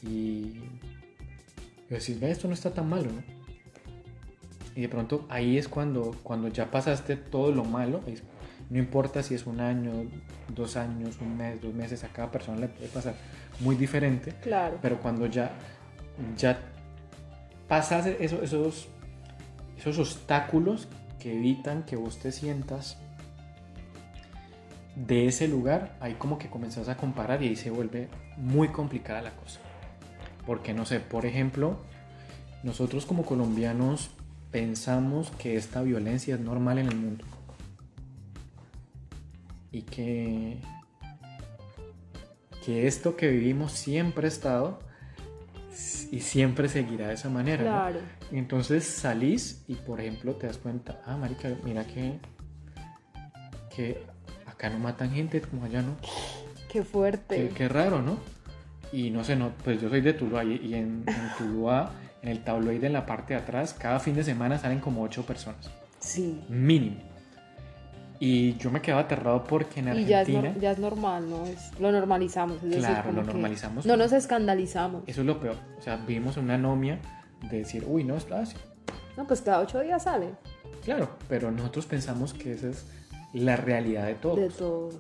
Y 0.02 0.62
decís, 1.90 2.18
ve, 2.18 2.32
esto 2.32 2.48
no 2.48 2.54
está 2.54 2.74
tan 2.74 2.88
malo, 2.88 3.12
¿no? 3.12 3.35
Y 4.76 4.82
de 4.82 4.90
pronto 4.90 5.26
ahí 5.30 5.58
es 5.58 5.68
cuando, 5.68 6.12
cuando 6.24 6.50
ya 6.50 6.70
pasaste 6.70 7.16
todo 7.16 7.52
lo 7.52 7.64
malo, 7.64 8.02
es- 8.08 8.24
no 8.70 8.78
importa 8.80 9.24
si 9.24 9.36
es 9.36 9.46
un 9.46 9.60
año, 9.62 9.92
dos 10.54 10.76
años, 10.76 11.18
un 11.22 11.38
mes, 11.38 11.62
dos 11.62 11.74
meses, 11.74 12.04
a 12.04 12.10
cada 12.10 12.32
persona 12.32 12.60
le 12.60 12.68
puede 12.68 12.88
pasar 12.90 13.16
muy 13.62 13.76
diferente, 13.76 14.34
Claro. 14.42 14.78
pero 14.82 15.00
cuando 15.00 15.28
ya, 15.28 15.52
ya 16.38 16.60
pasas 17.68 18.06
eso- 18.08 18.42
esos, 18.42 18.88
esos 19.78 19.98
obstáculos 20.00 20.88
que 21.20 21.36
evitan 21.38 21.84
que 21.84 21.96
vos 21.96 22.18
te 22.20 22.32
sientas 22.32 22.98
de 24.96 25.28
ese 25.28 25.48
lugar, 25.48 25.96
ahí 26.00 26.14
como 26.14 26.38
que 26.38 26.50
comenzás 26.50 26.88
a 26.90 26.96
comparar 26.98 27.44
y 27.44 27.50
ahí 27.50 27.56
se 27.56 27.70
vuelve 27.70 28.08
muy 28.38 28.70
complicada 28.70 29.22
la 29.22 29.32
cosa. 29.32 29.60
Porque 30.46 30.74
no 30.74 30.86
sé, 30.86 31.00
por 31.00 31.26
ejemplo, 31.26 31.78
nosotros 32.64 33.06
como 33.06 33.26
colombianos 33.26 34.12
pensamos 34.56 35.32
que 35.32 35.58
esta 35.58 35.82
violencia 35.82 36.36
es 36.36 36.40
normal 36.40 36.78
en 36.78 36.88
el 36.88 36.96
mundo. 36.96 37.26
Y 39.70 39.82
que, 39.82 40.62
que 42.66 42.88
esto 42.88 43.18
que 43.18 43.28
vivimos 43.28 43.74
siempre 43.74 44.28
ha 44.28 44.30
estado 44.30 44.80
y 46.10 46.22
siempre 46.22 46.70
seguirá 46.70 47.10
de 47.10 47.16
esa 47.16 47.30
manera. 47.30 47.64
¿no? 47.66 47.70
Claro. 47.70 48.00
Entonces 48.32 48.86
salís 48.86 49.66
y 49.68 49.76
por 49.76 50.00
ejemplo 50.00 50.36
te 50.36 50.48
das 50.48 50.58
cuenta, 50.58 51.02
ah, 51.06 51.18
marica, 51.18 51.50
mira 51.66 51.86
que, 51.86 52.18
que 53.76 54.04
acá 54.46 54.70
no 54.70 54.80
matan 54.80 55.12
gente 55.12 55.42
como 55.42 55.66
allá, 55.66 55.82
¿no? 55.82 55.98
Qué 56.72 56.82
fuerte. 56.82 57.36
Qué, 57.36 57.50
qué 57.50 57.68
raro, 57.68 58.02
¿no? 58.02 58.20
Y 58.94 59.10
no 59.10 59.26
sé, 59.26 59.36
no, 59.36 59.52
pues 59.66 59.82
yo 59.82 59.90
soy 59.90 60.00
de 60.00 60.14
Tuluá 60.14 60.46
y, 60.46 60.56
y 60.66 60.76
en, 60.76 61.04
en 61.08 61.32
Tuluá, 61.38 61.92
en 62.26 62.32
el 62.32 62.44
tabloide 62.44 62.88
en 62.88 62.94
la 62.94 63.06
parte 63.06 63.36
de 63.36 63.40
atrás, 63.40 63.74
cada 63.78 64.00
fin 64.00 64.16
de 64.16 64.24
semana 64.24 64.58
salen 64.58 64.80
como 64.80 65.04
ocho 65.04 65.26
personas, 65.26 65.70
Sí. 66.00 66.42
mínimo. 66.50 66.98
Y 68.20 68.56
yo 68.58 68.72
me 68.72 68.82
quedaba 68.82 69.02
aterrado 69.02 69.44
porque 69.44 69.82
en 69.82 69.90
Y 69.98 70.06
ya 70.06 70.22
es, 70.22 70.28
Argentina, 70.30 70.54
nor- 70.56 70.60
ya 70.62 70.72
es 70.72 70.80
normal, 70.80 71.30
¿no? 71.30 71.46
Es, 71.46 71.78
lo 71.80 71.92
normalizamos. 71.92 72.56
Es 72.58 72.64
decir, 72.64 72.80
Claro, 72.80 73.04
como 73.10 73.22
lo 73.22 73.28
normalizamos. 73.28 73.86
No 73.86 73.98
nos 73.98 74.12
escandalizamos. 74.14 75.04
eso 75.06 75.22
es 75.22 75.28
lo 75.28 75.40
peor. 75.40 75.58
O 75.78 75.82
sea, 75.82 75.98
vivimos 75.98 76.38
una 76.38 76.56
anomia 76.56 76.98
de 77.50 77.58
decir, 77.60 77.84
uy, 77.88 78.04
no, 78.06 78.16
está 78.16 78.40
así. 78.40 78.56
No, 79.18 79.28
pues 79.28 79.42
cada 79.42 79.60
ocho 79.60 79.82
días 79.82 80.04
sale. 80.04 80.30
Claro, 80.84 81.10
pero 81.28 81.52
nosotros 81.52 81.86
pensamos 81.86 82.34
que 82.34 82.54
esa 82.54 82.70
es 82.70 82.86
la 83.34 83.58
realidad 83.58 84.06
de 84.08 84.16
todos. 84.16 84.40
De 84.40 84.50
todos. 84.50 84.96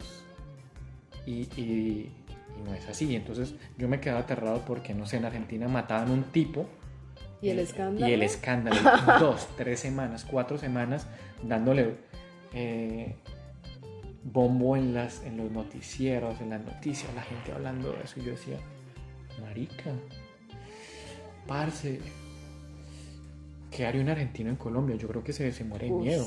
y, 1.25 1.47
y- 1.59 2.11
y 2.57 2.63
no 2.63 2.73
es 2.75 2.87
así. 2.87 3.15
Entonces 3.15 3.55
yo 3.77 3.87
me 3.87 3.99
quedaba 3.99 4.21
aterrado 4.21 4.61
porque, 4.67 4.93
no 4.93 5.05
sé, 5.07 5.17
en 5.17 5.25
Argentina 5.25 5.67
mataban 5.67 6.11
un 6.11 6.23
tipo. 6.25 6.65
¿Y 7.45 7.49
el 7.51 7.59
escándalo? 7.59 8.07
Y 8.07 8.13
el 8.13 8.23
escándalo. 8.23 8.79
dos, 9.19 9.47
tres 9.55 9.79
semanas, 9.79 10.25
cuatro 10.25 10.57
semanas 10.57 11.05
dándole 11.43 11.95
eh, 12.53 13.15
bombo 14.23 14.75
en, 14.75 14.95
las, 14.95 15.23
en 15.23 15.37
los 15.37 15.51
noticieros, 15.51 16.41
en 16.41 16.49
las 16.49 16.65
noticias, 16.65 17.13
la 17.13 17.21
gente 17.21 17.51
hablando 17.51 17.91
de 17.91 18.03
eso. 18.03 18.19
Y 18.19 18.23
yo 18.23 18.31
decía, 18.31 18.57
marica, 19.41 19.91
parce, 21.45 21.99
¿qué 23.69 23.85
haría 23.85 24.01
un 24.01 24.09
argentino 24.09 24.49
en 24.49 24.55
Colombia? 24.55 24.95
Yo 24.95 25.07
creo 25.07 25.23
que 25.23 25.31
se, 25.31 25.51
se 25.51 25.63
muere 25.63 25.85
de 25.85 25.93
miedo. 25.93 26.25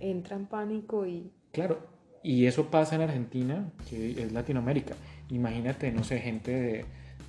Entra 0.00 0.36
en 0.36 0.44
pánico 0.44 1.06
y... 1.06 1.32
Claro, 1.52 1.88
y 2.22 2.44
eso 2.44 2.70
pasa 2.70 2.96
en 2.96 3.00
Argentina, 3.00 3.72
que 3.88 4.22
es 4.22 4.32
Latinoamérica. 4.32 4.94
Imagínate, 5.30 5.90
no 5.92 6.04
sé, 6.04 6.18
gente 6.18 6.50
de, 6.50 6.84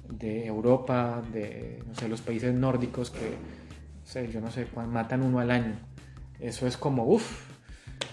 de 0.09 0.45
Europa, 0.45 1.21
de, 1.31 1.83
no 1.85 1.95
sé, 1.95 2.07
los 2.07 2.21
países 2.21 2.53
nórdicos 2.53 3.11
que, 3.11 3.29
no 3.29 4.05
sé, 4.05 4.31
yo 4.31 4.41
no 4.41 4.51
sé, 4.51 4.67
matan 4.75 5.23
uno 5.23 5.39
al 5.39 5.51
año. 5.51 5.75
Eso 6.39 6.67
es 6.67 6.77
como, 6.77 7.03
uff, 7.03 7.49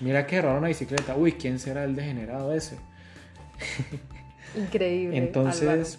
mira 0.01 0.27
que 0.27 0.41
robaron 0.41 0.61
una 0.61 0.69
bicicleta, 0.69 1.17
uy, 1.17 1.33
¿quién 1.33 1.59
será 1.59 1.85
el 1.85 1.95
degenerado 1.95 2.53
ese? 2.55 2.79
Increíble. 4.57 5.17
Entonces, 5.17 5.99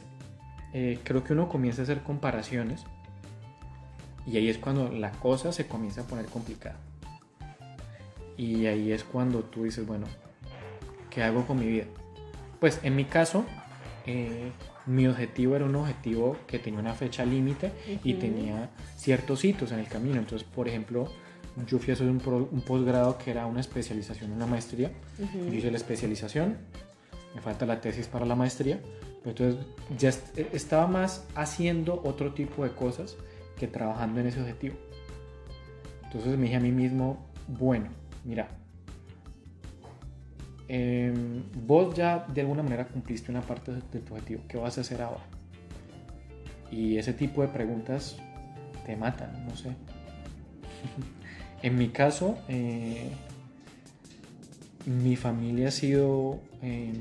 eh, 0.73 0.99
creo 1.03 1.23
que 1.23 1.33
uno 1.33 1.49
comienza 1.49 1.81
a 1.81 1.83
hacer 1.83 2.01
comparaciones 2.01 2.85
y 4.25 4.37
ahí 4.37 4.49
es 4.49 4.57
cuando 4.57 4.89
la 4.89 5.11
cosa 5.11 5.51
se 5.51 5.67
comienza 5.67 6.01
a 6.01 6.03
poner 6.05 6.25
complicada. 6.25 6.77
Y 8.37 8.65
ahí 8.65 8.91
es 8.91 9.03
cuando 9.03 9.43
tú 9.43 9.63
dices, 9.63 9.85
bueno, 9.85 10.07
¿qué 11.09 11.23
hago 11.23 11.45
con 11.45 11.59
mi 11.59 11.67
vida? 11.67 11.85
Pues 12.59 12.79
en 12.83 12.95
mi 12.95 13.05
caso, 13.05 13.45
eh, 14.05 14.51
mi 14.87 15.07
objetivo 15.07 15.55
era 15.55 15.65
un 15.65 15.75
objetivo 15.75 16.37
que 16.47 16.59
tenía 16.59 16.79
una 16.79 16.93
fecha 16.93 17.25
límite 17.25 17.71
y 18.03 18.13
Ujú. 18.13 18.21
tenía 18.21 18.69
ciertos 18.95 19.43
hitos 19.43 19.71
en 19.71 19.79
el 19.79 19.87
camino. 19.87 20.17
Entonces, 20.19 20.47
por 20.47 20.67
ejemplo, 20.67 21.07
yo 21.67 21.79
fui 21.79 21.91
a 21.91 21.93
hacer 21.93 22.07
un, 22.07 22.21
un 22.51 22.61
posgrado 22.61 23.17
que 23.17 23.31
era 23.31 23.45
una 23.45 23.61
especialización, 23.61 24.31
una 24.31 24.45
maestría. 24.45 24.91
Ujú. 25.19 25.45
Yo 25.47 25.53
hice 25.53 25.71
la 25.71 25.77
especialización, 25.77 26.57
me 27.33 27.41
falta 27.41 27.65
la 27.65 27.81
tesis 27.81 28.07
para 28.07 28.25
la 28.25 28.35
maestría, 28.35 28.79
entonces 29.25 29.65
ya 29.97 30.09
eh, 30.35 30.49
estaba 30.53 30.87
más 30.87 31.25
haciendo 31.35 32.01
otro 32.03 32.33
tipo 32.33 32.63
de 32.63 32.71
cosas 32.71 33.17
que 33.57 33.67
trabajando 33.67 34.19
en 34.21 34.27
ese 34.27 34.41
objetivo. 34.41 34.75
Entonces 36.03 36.37
me 36.37 36.43
dije 36.43 36.55
a 36.57 36.59
mí 36.59 36.71
mismo, 36.71 37.25
bueno, 37.47 37.89
mira, 38.23 38.47
em, 40.67 41.43
vos 41.65 41.95
ya 41.95 42.25
de 42.33 42.41
alguna 42.41 42.63
manera 42.63 42.85
cumpliste 42.87 43.31
una 43.31 43.41
parte 43.41 43.71
de 43.73 43.81
tu 43.81 44.13
objetivo, 44.13 44.41
¿qué 44.47 44.57
vas 44.57 44.77
a 44.77 44.81
hacer 44.81 45.01
ahora? 45.01 45.23
Y 46.71 46.97
ese 46.97 47.13
tipo 47.13 47.41
de 47.41 47.47
preguntas 47.47 48.17
te 48.85 48.95
matan, 48.95 49.45
no 49.45 49.55
sé. 49.55 49.69
en 51.61 51.77
mi 51.77 51.89
caso, 51.89 52.37
eh, 52.47 53.11
mi 54.85 55.15
familia 55.15 55.69
ha 55.69 55.71
sido 55.71 56.39
eh, 56.61 56.93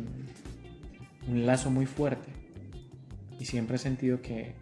un 1.28 1.46
lazo 1.46 1.70
muy 1.70 1.86
fuerte 1.86 2.28
y 3.38 3.44
siempre 3.44 3.76
he 3.76 3.78
sentido 3.78 4.22
que, 4.22 4.54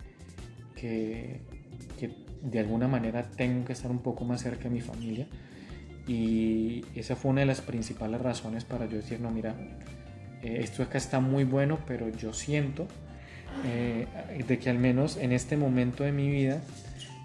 que, 0.75 1.41
que 1.99 2.15
de 2.43 2.59
alguna 2.59 2.88
manera 2.88 3.31
tengo 3.31 3.65
que 3.65 3.73
estar 3.73 3.91
un 3.91 4.01
poco 4.01 4.25
más 4.25 4.43
cerca 4.43 4.65
de 4.65 4.71
mi 4.71 4.81
familia 4.81 5.27
y 6.07 6.85
esa 6.95 7.17
fue 7.17 7.31
una 7.31 7.41
de 7.41 7.47
las 7.47 7.61
principales 7.61 8.21
razones 8.21 8.65
para 8.65 8.87
yo 8.87 8.97
decir, 8.97 9.21
no, 9.21 9.31
mira, 9.31 9.55
eh, 10.43 10.59
esto 10.61 10.83
acá 10.83 10.99
está 10.99 11.21
muy 11.21 11.45
bueno, 11.45 11.79
pero 11.87 12.09
yo 12.09 12.33
siento 12.33 12.88
eh, 13.65 14.07
de 14.47 14.59
que 14.59 14.71
al 14.71 14.79
menos 14.79 15.17
en 15.17 15.33
este 15.33 15.57
momento 15.57 16.03
de 16.05 16.12
mi 16.12 16.31
vida 16.31 16.61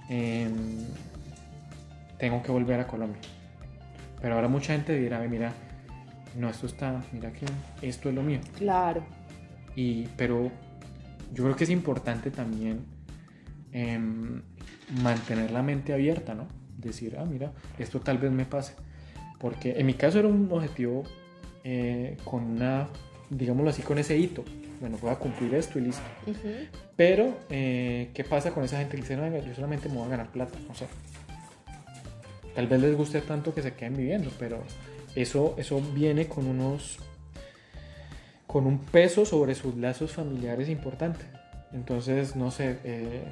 em, 0.10 0.54
tengo 2.20 2.44
que 2.44 2.52
volver 2.52 2.80
a 2.80 2.88
Colombia. 2.88 3.22
Pero 4.22 4.36
ahora 4.36 4.48
mucha 4.48 4.74
gente 4.74 4.98
dirá, 4.98 5.20
"Ve, 5.20 5.28
mira, 5.28 5.54
no, 6.36 6.50
esto 6.50 6.68
está, 6.68 7.04
mira 7.12 7.32
que 7.32 7.46
esto 7.82 8.10
es 8.10 8.16
lo 8.16 8.22
mío. 8.22 8.40
Claro. 8.58 9.04
Y, 9.76 10.08
pero 10.16 10.52
yo 11.34 11.44
creo 11.44 11.56
que 11.56 11.64
es 11.64 11.70
importante 11.70 12.30
también 12.32 12.86
em, 13.72 14.42
mantener 15.02 15.52
la 15.52 15.64
mente 15.64 15.94
abierta, 15.94 16.36
¿no? 16.36 16.48
Decir, 16.78 17.18
ah, 17.20 17.26
mira, 17.26 17.52
esto 17.78 18.00
tal 18.00 18.18
vez 18.20 18.32
me 18.32 18.46
pase. 18.46 18.74
Porque 19.40 19.76
en 19.78 19.86
mi 19.86 19.94
caso 19.96 20.20
era 20.20 20.28
un 20.28 20.48
objetivo 20.52 21.04
eh, 21.64 22.18
con 22.24 22.44
una, 22.44 22.88
digámoslo 23.30 23.70
así, 23.70 23.82
con 23.82 23.98
ese 23.98 24.18
hito. 24.18 24.44
Bueno, 24.80 24.98
voy 25.02 25.12
a 25.12 25.16
cumplir 25.16 25.54
esto 25.56 25.80
y 25.80 25.84
listo. 25.84 26.04
Pero, 26.96 27.36
eh, 27.50 28.12
¿qué 28.14 28.24
pasa 28.24 28.54
con 28.54 28.64
esa 28.64 28.78
gente 28.78 28.96
que 28.96 29.02
dice, 29.02 29.18
no, 29.18 29.28
yo 29.28 29.56
solamente 29.56 29.90
me 29.90 29.96
voy 29.96 30.06
a 30.06 30.10
ganar 30.10 30.32
plata? 30.32 30.58
No 30.68 30.76
sé. 30.76 30.86
Tal 32.54 32.68
vez 32.68 32.82
les 32.82 32.96
guste 32.96 33.22
tanto 33.22 33.54
que 33.54 33.62
se 33.62 33.74
queden 33.74 33.96
viviendo, 33.96 34.32
pero 34.40 34.64
eso, 35.16 35.56
eso 35.58 35.82
viene 35.94 36.28
con 36.28 36.48
unos. 36.48 37.00
con 38.46 38.66
un 38.66 38.80
peso 38.80 39.26
sobre 39.26 39.56
sus 39.56 39.76
lazos 39.78 40.12
familiares 40.12 40.70
importante. 40.70 41.26
Entonces, 41.74 42.36
no 42.36 42.50
sé, 42.50 42.80
eh, 42.84 43.24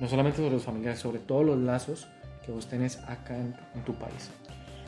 no 0.00 0.08
solamente 0.08 0.38
sobre 0.38 0.52
los 0.52 0.64
familiares, 0.64 1.00
sobre 1.00 1.18
todos 1.18 1.44
los 1.46 1.58
lazos 1.58 2.08
que 2.50 2.54
vos 2.56 2.66
tenés 2.66 2.98
acá 3.06 3.36
en, 3.36 3.54
en 3.74 3.84
tu 3.84 3.94
país. 3.94 4.30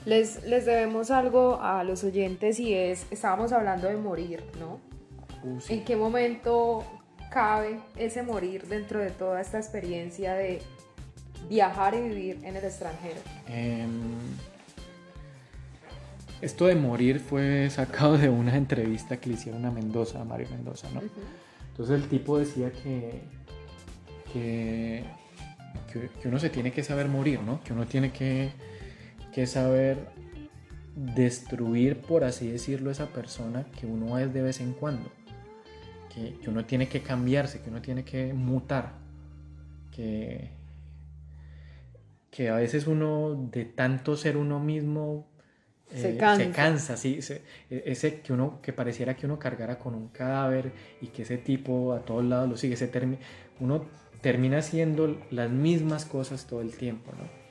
Les, 0.05 0.43
les 0.45 0.67
debemos 0.67 1.13
algo 1.13 1.61
a 1.63 1.85
los 1.85 2.03
oyentes 2.03 2.59
y 2.59 2.75
es, 2.75 3.07
estábamos 3.13 3.53
hablando 3.53 3.87
de 3.87 3.97
morir, 3.97 4.43
¿no? 4.59 4.81
Uh, 5.45 5.61
sí. 5.61 5.75
¿En 5.75 5.85
qué 5.85 5.95
momento 5.95 6.85
cabe 7.31 7.79
ese 7.97 8.25
morir 8.25 8.67
dentro 8.67 8.99
de 8.99 9.11
toda 9.11 9.41
esta 9.41 9.59
experiencia 9.59 10.35
de 10.35 10.61
viajar 11.49 11.95
y 11.95 12.01
vivir 12.01 12.41
en 12.43 12.57
el 12.57 12.65
extranjero? 12.65 13.21
Em, 13.47 14.17
esto 16.41 16.67
de 16.67 16.75
morir 16.75 17.21
fue 17.21 17.71
sacado 17.71 18.19
de 18.19 18.29
una 18.29 18.57
entrevista 18.57 19.19
que 19.19 19.29
le 19.29 19.37
hicieron 19.37 19.65
a 19.67 19.71
Mendoza, 19.71 20.21
a 20.21 20.25
Mario 20.25 20.49
Mendoza, 20.51 20.89
¿no? 20.93 21.01
Entonces 21.71 22.03
el 22.03 22.09
tipo 22.09 22.39
decía 22.39 22.73
que, 22.73 23.23
que, 24.33 25.05
que, 25.93 26.09
que 26.20 26.29
uno 26.29 26.39
se 26.39 26.51
tiene 26.51 26.73
que 26.73 26.83
saber 26.83 27.09
morir, 27.09 27.41
¿no? 27.41 27.62
Que 27.62 27.73
uno 27.73 27.87
tiene 27.87 28.12
que, 28.12 28.51
que 29.33 29.47
saber 29.47 29.99
destruir, 30.95 32.01
por 32.01 32.25
así 32.25 32.49
decirlo, 32.51 32.91
esa 32.91 33.07
persona 33.07 33.64
que 33.79 33.87
uno 33.87 34.18
es 34.18 34.33
de 34.33 34.43
vez 34.43 34.61
en 34.61 34.73
cuando. 34.73 35.11
Que, 36.14 36.35
que 36.43 36.51
uno 36.51 36.64
tiene 36.66 36.89
que 36.89 37.01
cambiarse, 37.03 37.61
que 37.62 37.70
uno 37.70 37.81
tiene 37.81 38.05
que 38.05 38.33
mutar. 38.35 38.93
Que, 39.91 40.51
que 42.31 42.49
a 42.51 42.57
veces 42.57 42.87
uno 42.87 43.49
de 43.53 43.64
tanto 43.64 44.16
ser 44.16 44.37
uno 44.37 44.59
mismo 44.61 45.27
Se 45.95 46.11
eh, 46.14 46.16
cansa. 46.16 46.45
se 46.45 46.51
cansa, 46.51 46.97
sí, 46.97 47.20
se- 47.23 47.43
e- 47.70 47.83
ese 47.87 48.20
que 48.20 48.33
uno 48.33 48.61
que 48.62 48.73
pareciera 48.73 49.14
que 49.16 49.27
uno 49.27 49.39
cargara 49.39 49.79
con 49.79 49.95
un 49.95 50.09
cadáver 50.09 50.73
y 51.03 51.09
que 51.09 51.23
ese 51.23 51.37
tipo 51.39 51.93
a 51.93 52.01
todos 52.01 52.25
lados 52.25 52.49
lo 52.49 52.57
sigue, 52.57 52.75
ese 52.75 52.91
termi- 52.91 53.18
uno 53.61 53.85
termina 54.23 54.59
haciendo 54.59 55.18
las 55.31 55.51
mismas 55.51 56.07
cosas 56.07 56.47
todo 56.47 56.62
el 56.62 56.75
tiempo, 56.75 57.12
¿no? 57.18 57.43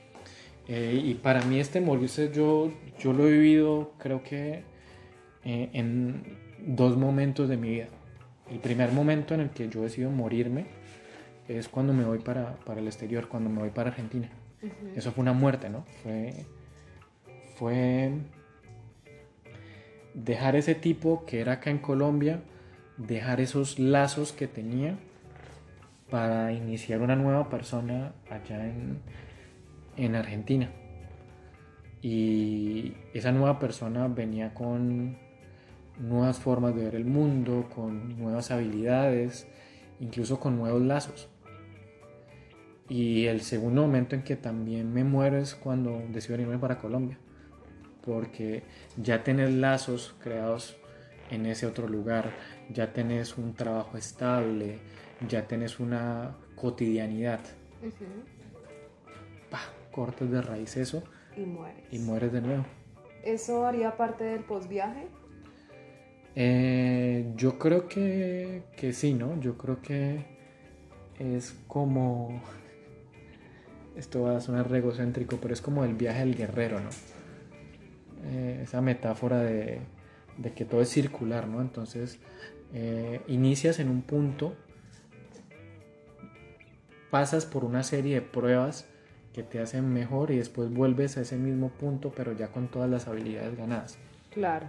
Eh, 0.67 0.99
y 1.03 1.15
para 1.15 1.41
mí 1.43 1.59
este 1.59 1.82
morirse 1.82 2.32
yo, 2.34 2.72
yo 2.97 3.13
lo 3.13 3.28
he 3.28 3.32
vivido 3.32 3.91
creo 3.97 4.24
que 4.24 4.63
eh, 5.43 5.69
en 5.74 6.24
dos 6.59 6.97
momentos 6.97 7.49
de 7.49 7.57
mi 7.57 7.69
vida. 7.69 7.88
El 8.49 8.59
primer 8.59 8.91
momento 8.91 9.34
en 9.34 9.41
el 9.41 9.49
que 9.49 9.69
yo 9.69 9.82
decido 9.82 10.09
morirme 10.09 10.65
es 11.47 11.67
cuando 11.67 11.93
me 11.93 12.05
voy 12.05 12.19
para, 12.19 12.55
para 12.65 12.80
el 12.80 12.88
exterior, 12.88 13.28
cuando 13.28 13.49
me 13.49 13.59
voy 13.59 13.69
para 13.69 13.89
Argentina. 13.89 14.30
Eso 14.95 15.11
fue 15.11 15.24
una 15.24 15.34
muerte, 15.34 15.69
¿no? 15.69 15.86
Fue, 16.03 16.45
fue 17.55 18.11
dejar 20.13 20.55
ese 20.55 20.76
tipo 20.76 21.26
que 21.26 21.41
era 21.41 21.53
acá 21.53 21.72
en 21.72 21.80
Colombia, 21.80 22.41
dejar 22.97 23.41
esos 23.41 23.80
lazos 23.80 24.32
que 24.32 24.47
tenía 24.47 24.97
para 26.12 26.51
iniciar 26.51 27.01
una 27.01 27.16
nueva 27.16 27.49
persona 27.49 28.14
allá 28.30 28.68
en, 28.68 28.99
en 29.97 30.16
Argentina. 30.16 30.70
Y 32.01 32.93
esa 33.14 33.32
nueva 33.32 33.57
persona 33.57 34.07
venía 34.07 34.53
con 34.53 35.18
nuevas 35.97 36.38
formas 36.38 36.76
de 36.76 36.84
ver 36.84 36.95
el 36.95 37.05
mundo, 37.05 37.70
con 37.74 38.20
nuevas 38.20 38.51
habilidades, 38.51 39.47
incluso 39.99 40.39
con 40.39 40.57
nuevos 40.57 40.82
lazos. 40.82 41.30
Y 42.89 43.28
el 43.28 43.41
segundo 43.41 43.84
momento 43.84 44.16
en 44.16 44.24
que 44.24 44.36
también 44.36 44.91
me 44.93 45.05
muero 45.05 45.38
es 45.38 45.55
cuando 45.55 46.03
decido 46.09 46.41
irme 46.41 46.57
para 46.57 46.78
Colombia, 46.78 47.18
porque 48.05 48.64
ya 48.97 49.24
tenés 49.24 49.51
lazos 49.51 50.14
creados 50.20 50.76
en 51.30 51.45
ese 51.45 51.68
otro 51.68 51.88
lugar, 51.88 52.32
ya 52.70 52.91
tenés 52.91 53.38
un 53.38 53.53
trabajo 53.53 53.97
estable, 53.97 54.80
ya 55.28 55.47
tenés 55.47 55.80
una 55.80 56.36
cotidianidad. 56.55 57.39
Pa, 59.49 59.59
cortas 59.91 60.30
de 60.32 60.41
raíz 60.41 60.78
eso 60.78 61.03
Y 61.36 61.41
mueres. 61.41 61.84
y 61.91 61.99
mueres 61.99 62.32
de 62.32 62.41
nuevo. 62.41 62.65
¿Eso 63.24 63.65
haría 63.65 63.97
parte 63.97 64.24
del 64.24 64.43
posviaje? 64.43 65.07
Eh, 66.36 67.32
yo 67.36 67.59
creo 67.59 67.88
que, 67.88 68.63
que 68.78 68.93
sí, 68.93 69.13
¿no? 69.13 69.39
Yo 69.39 69.57
creo 69.57 69.82
que 69.82 70.26
es 71.19 71.55
como... 71.67 72.41
Esto 73.95 74.22
va 74.24 74.38
a 74.38 74.41
sonar 74.41 74.69
re 74.72 74.78
egocéntrico, 74.78 75.38
pero 75.41 75.53
es 75.53 75.61
como 75.61 75.84
el 75.84 75.93
viaje 75.95 76.22
del 76.22 76.36
guerrero, 76.36 76.80
¿no? 76.80 76.89
Eh, 78.24 78.61
esa 78.63 78.80
metáfora 78.82 79.39
de, 79.39 79.80
de 80.38 80.53
que 80.53 80.63
todo 80.63 80.82
es 80.82 80.89
circular, 80.89 81.47
¿no? 81.47 81.59
Entonces, 81.61 82.19
eh, 82.74 83.19
inicias 83.28 83.80
en 83.80 83.89
un 83.89 84.01
punto, 84.01 84.55
pasas 87.12 87.45
por 87.45 87.64
una 87.64 87.84
serie 87.84 88.16
de 88.16 88.22
pruebas 88.22 88.88
que 89.34 89.43
te 89.43 89.59
hacen 89.59 89.93
mejor 89.93 90.32
y 90.32 90.38
después 90.38 90.74
vuelves 90.74 91.18
a 91.18 91.22
ese 91.22 91.38
mismo 91.38 91.70
punto, 91.70 92.12
pero 92.16 92.34
ya 92.34 92.47
con 92.47 92.68
todas 92.68 92.89
las 92.89 93.07
habilidades 93.07 93.55
ganadas. 93.55 93.97
Claro. 94.32 94.68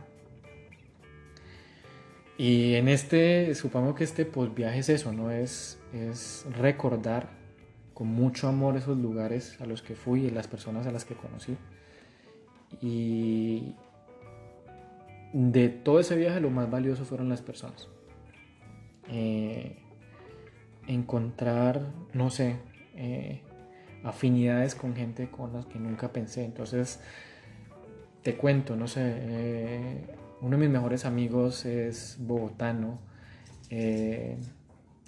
Y 2.37 2.75
en 2.75 2.89
este, 2.89 3.55
supongo 3.55 3.95
que 3.95 4.05
este 4.05 4.25
pues, 4.25 4.55
viaje 4.55 4.81
es 4.81 4.89
eso, 4.89 5.13
¿no? 5.13 5.31
Es, 5.31 5.79
es 5.93 6.45
recordar 6.59 7.29
con 7.95 8.09
mucho 8.09 8.49
amor 8.49 8.77
esos 8.77 8.99
lugares 8.99 9.61
a 9.61 9.67
los 9.67 9.83
que 9.83 9.95
fui 9.95 10.27
y 10.27 10.31
las 10.31 10.49
personas 10.49 10.87
a 10.87 10.91
las 10.91 11.05
que 11.05 11.15
conocí. 11.15 11.57
Y 12.81 13.75
de 15.33 15.69
todo 15.69 16.01
ese 16.01 16.17
viaje 16.17 16.41
lo 16.41 16.51
más 16.51 16.71
valioso 16.71 17.05
fueron 17.05 17.29
las 17.29 17.43
personas. 17.43 17.89
Eh, 19.09 19.77
encontrar, 20.87 21.93
no 22.13 22.31
sé, 22.31 22.57
eh, 22.95 23.43
afinidades 24.05 24.75
con 24.75 24.95
gente 24.95 25.31
con 25.31 25.53
las 25.53 25.67
que 25.67 25.79
nunca 25.79 26.13
pensé. 26.13 26.45
Entonces, 26.45 27.01
te 28.23 28.37
cuento, 28.37 28.77
no 28.77 28.89
sé, 28.89 29.03
eh, 29.05 30.07
uno 30.41 30.57
de 30.57 30.63
mis 30.65 30.71
mejores 30.71 31.05
amigos 31.05 31.65
es 31.65 32.17
bogotano. 32.21 32.99
Eh, 33.71 34.37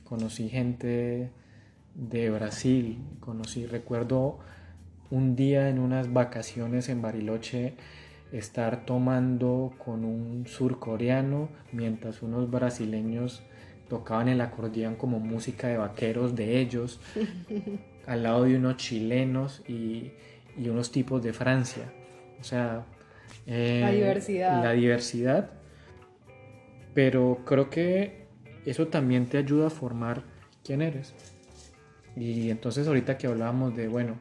conocí 0.04 0.48
gente 0.48 1.30
de 1.94 2.30
Brasil, 2.30 2.98
conocí, 3.20 3.66
recuerdo 3.66 4.38
un 5.10 5.36
día 5.36 5.68
en 5.68 5.78
unas 5.78 6.12
vacaciones 6.12 6.88
en 6.88 7.02
Bariloche 7.02 7.74
estar 8.32 8.84
tomando 8.84 9.74
con 9.84 10.04
un 10.04 10.46
surcoreano 10.46 11.50
mientras 11.72 12.22
unos 12.22 12.50
brasileños 12.50 13.44
tocaban 13.88 14.28
el 14.28 14.40
acordeón 14.40 14.96
como 14.96 15.20
música 15.20 15.68
de 15.68 15.76
vaqueros 15.76 16.34
de 16.34 16.60
ellos, 16.60 17.00
al 18.06 18.22
lado 18.22 18.44
de 18.44 18.56
unos 18.56 18.76
chilenos 18.76 19.62
y, 19.68 20.12
y 20.56 20.68
unos 20.68 20.90
tipos 20.90 21.22
de 21.22 21.32
Francia. 21.32 21.92
O 22.40 22.44
sea, 22.44 22.84
eh, 23.46 23.80
La 23.80 23.90
diversidad. 23.90 24.62
La 24.62 24.72
diversidad. 24.72 25.50
Pero 26.94 27.40
creo 27.44 27.70
que 27.70 28.26
eso 28.64 28.88
también 28.88 29.26
te 29.26 29.38
ayuda 29.38 29.66
a 29.66 29.70
formar 29.70 30.22
quién 30.64 30.80
eres. 30.82 31.14
Y 32.16 32.50
entonces 32.50 32.86
ahorita 32.86 33.18
que 33.18 33.26
hablábamos 33.26 33.74
de, 33.76 33.88
bueno, 33.88 34.16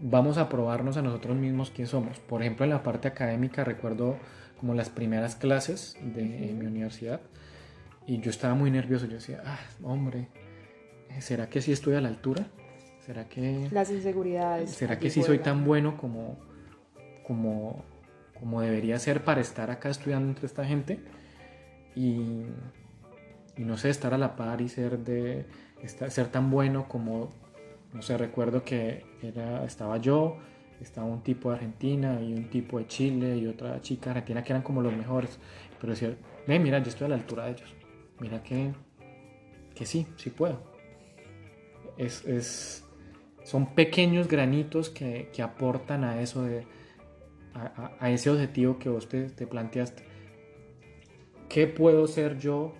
vamos 0.00 0.36
a 0.38 0.48
probarnos 0.48 0.96
a 0.96 1.02
nosotros 1.02 1.36
mismos 1.36 1.70
quién 1.70 1.86
somos. 1.86 2.18
Por 2.18 2.42
ejemplo, 2.42 2.64
en 2.64 2.70
la 2.70 2.82
parte 2.82 3.06
académica 3.06 3.62
recuerdo 3.62 4.16
como 4.58 4.74
las 4.74 4.90
primeras 4.90 5.36
clases 5.36 5.96
de 6.02 6.22
mi 6.22 6.66
universidad 6.66 7.20
y 8.06 8.20
yo 8.20 8.30
estaba 8.30 8.54
muy 8.54 8.70
nervioso. 8.70 9.06
Yo 9.06 9.14
decía, 9.14 9.42
ah, 9.44 9.58
hombre, 9.82 10.28
¿será 11.20 11.48
que 11.48 11.60
sí 11.60 11.72
estoy 11.72 11.94
a 11.94 12.00
la 12.00 12.08
altura? 12.08 12.46
¿Será 13.06 13.28
que, 13.28 13.68
Las 13.72 13.90
inseguridades. 13.90 14.70
¿será 14.70 14.98
que 14.98 15.10
sí 15.10 15.22
soy 15.22 15.38
tan 15.38 15.64
bueno 15.64 15.96
como, 15.96 16.38
como, 17.24 17.84
como 18.38 18.60
debería 18.60 18.98
ser 18.98 19.24
para 19.24 19.40
estar 19.40 19.70
acá 19.70 19.88
estudiando 19.90 20.28
entre 20.28 20.46
esta 20.46 20.64
gente? 20.64 21.00
Y, 21.96 22.44
y 23.56 23.64
no 23.64 23.76
sé, 23.76 23.90
estar 23.90 24.14
a 24.14 24.18
la 24.18 24.36
par 24.36 24.60
y 24.60 24.68
ser, 24.68 24.98
de, 24.98 25.46
estar- 25.82 26.10
ser 26.10 26.28
tan 26.28 26.50
bueno 26.50 26.86
como, 26.88 27.30
no 27.92 28.02
sé, 28.02 28.16
recuerdo 28.16 28.64
que 28.64 29.04
era, 29.20 29.64
estaba 29.64 29.96
yo, 29.98 30.38
estaba 30.80 31.06
un 31.06 31.22
tipo 31.22 31.50
de 31.50 31.56
Argentina 31.56 32.20
y 32.22 32.32
un 32.34 32.48
tipo 32.50 32.78
de 32.78 32.86
Chile 32.86 33.36
y 33.36 33.46
otra 33.46 33.80
chica 33.80 34.10
argentina 34.10 34.42
que 34.42 34.52
eran 34.52 34.62
como 34.62 34.80
los 34.80 34.96
mejores. 34.96 35.38
Pero 35.80 35.92
decía, 35.92 36.14
mira, 36.46 36.78
yo 36.78 36.88
estoy 36.88 37.06
a 37.06 37.08
la 37.10 37.14
altura 37.16 37.46
de 37.46 37.52
ellos. 37.52 37.74
Mira 38.22 38.40
que, 38.44 38.72
que 39.74 39.84
sí, 39.84 40.06
sí 40.16 40.30
puedo. 40.30 40.60
Es, 41.98 42.24
es- 42.24 42.84
son 43.42 43.74
pequeños 43.74 44.28
granitos 44.28 44.88
que, 44.90 45.28
que 45.34 45.42
aportan 45.42 46.04
a 46.04 46.20
eso 46.22 46.44
de, 46.44 46.64
a, 47.54 47.96
a- 48.00 48.10
ese 48.10 48.30
objetivo 48.30 48.78
que 48.78 48.88
vos 48.88 49.08
te, 49.08 49.24
te 49.28 49.48
planteaste. 49.48 50.04
¿Qué 51.48 51.66
puedo 51.66 52.06
ser 52.06 52.38
yo 52.38 52.72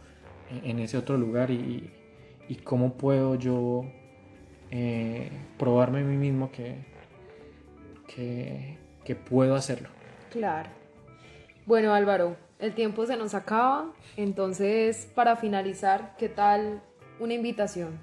en, 0.49 0.70
en 0.70 0.78
ese 0.78 0.97
otro 0.97 1.18
lugar 1.18 1.51
y, 1.51 1.90
y 2.49 2.55
cómo 2.57 2.95
puedo 2.97 3.34
yo 3.34 3.84
eh, 4.70 5.32
probarme 5.59 6.03
a 6.03 6.05
mí 6.05 6.16
mismo 6.16 6.53
que, 6.53 6.76
que, 8.07 8.78
que 9.05 9.16
puedo 9.16 9.57
hacerlo? 9.57 9.88
Claro. 10.30 10.70
Bueno, 11.66 11.93
Álvaro, 11.93 12.36
el 12.62 12.74
tiempo 12.74 13.04
se 13.06 13.16
nos 13.16 13.34
acaba, 13.34 13.92
entonces 14.16 15.10
para 15.16 15.34
finalizar, 15.34 16.14
¿qué 16.16 16.28
tal 16.28 16.80
una 17.18 17.34
invitación 17.34 17.98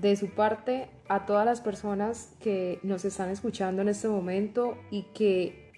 de 0.00 0.14
su 0.14 0.30
parte 0.30 0.88
a 1.08 1.26
todas 1.26 1.44
las 1.44 1.60
personas 1.60 2.32
que 2.40 2.78
nos 2.84 3.04
están 3.04 3.28
escuchando 3.28 3.82
en 3.82 3.88
este 3.88 4.06
momento 4.06 4.78
y 4.92 5.02
que 5.14 5.72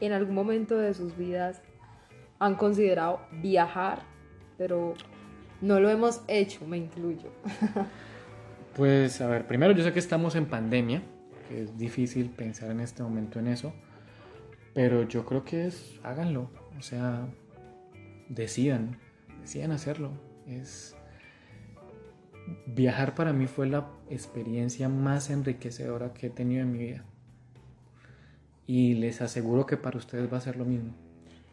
en 0.00 0.12
algún 0.12 0.36
momento 0.36 0.78
de 0.78 0.94
sus 0.94 1.16
vidas 1.16 1.60
han 2.38 2.54
considerado 2.54 3.20
viajar, 3.42 4.02
pero 4.56 4.94
no 5.60 5.80
lo 5.80 5.90
hemos 5.90 6.22
hecho, 6.28 6.64
me 6.66 6.78
incluyo? 6.78 7.28
Pues 8.76 9.20
a 9.20 9.26
ver, 9.26 9.48
primero 9.48 9.72
yo 9.72 9.82
sé 9.82 9.92
que 9.92 9.98
estamos 9.98 10.36
en 10.36 10.46
pandemia, 10.46 11.02
que 11.48 11.62
es 11.62 11.76
difícil 11.76 12.30
pensar 12.30 12.70
en 12.70 12.78
este 12.78 13.02
momento 13.02 13.40
en 13.40 13.48
eso, 13.48 13.74
pero 14.74 15.02
yo 15.02 15.26
creo 15.26 15.44
que 15.44 15.66
es, 15.66 15.98
háganlo, 16.04 16.48
o 16.78 16.82
sea, 16.82 17.26
decidan, 18.28 18.96
decidan 19.40 19.72
hacerlo. 19.72 20.12
Es 20.46 20.96
viajar 22.66 23.14
para 23.14 23.32
mí 23.32 23.46
fue 23.46 23.66
la 23.66 23.88
experiencia 24.08 24.88
más 24.88 25.30
enriquecedora 25.30 26.12
que 26.12 26.28
he 26.28 26.30
tenido 26.30 26.62
en 26.62 26.72
mi 26.72 26.78
vida. 26.78 27.04
Y 28.66 28.94
les 28.94 29.20
aseguro 29.20 29.66
que 29.66 29.76
para 29.76 29.98
ustedes 29.98 30.32
va 30.32 30.38
a 30.38 30.40
ser 30.40 30.56
lo 30.56 30.64
mismo. 30.64 30.94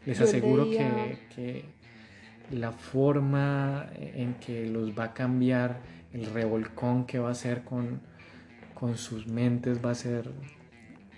Les 0.06 0.18
Yo 0.18 0.24
aseguro 0.24 0.64
que 0.70 1.64
la 2.50 2.72
forma 2.72 3.90
en 3.96 4.34
que 4.34 4.66
los 4.66 4.98
va 4.98 5.04
a 5.04 5.14
cambiar, 5.14 5.80
el 6.12 6.26
revolcón 6.26 7.04
que 7.04 7.18
va 7.18 7.28
a 7.28 7.32
hacer 7.32 7.64
con, 7.64 8.00
con 8.74 8.96
sus 8.96 9.26
mentes 9.26 9.84
va 9.84 9.90
a 9.90 9.94
ser 9.94 10.30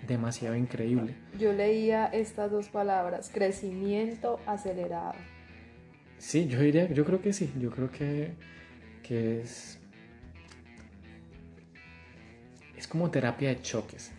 demasiado 0.07 0.55
increíble. 0.55 1.15
Yo 1.37 1.53
leía 1.53 2.05
estas 2.07 2.51
dos 2.51 2.69
palabras, 2.69 3.29
crecimiento 3.33 4.39
acelerado. 4.45 5.13
Sí, 6.17 6.47
yo 6.47 6.59
diría, 6.59 6.91
yo 6.91 7.03
creo 7.05 7.21
que 7.21 7.33
sí, 7.33 7.51
yo 7.59 7.71
creo 7.71 7.89
que, 7.91 8.33
que 9.01 9.41
es, 9.41 9.79
es 12.77 12.87
como 12.87 13.09
terapia 13.09 13.49
de 13.49 13.61
choques. 13.61 14.11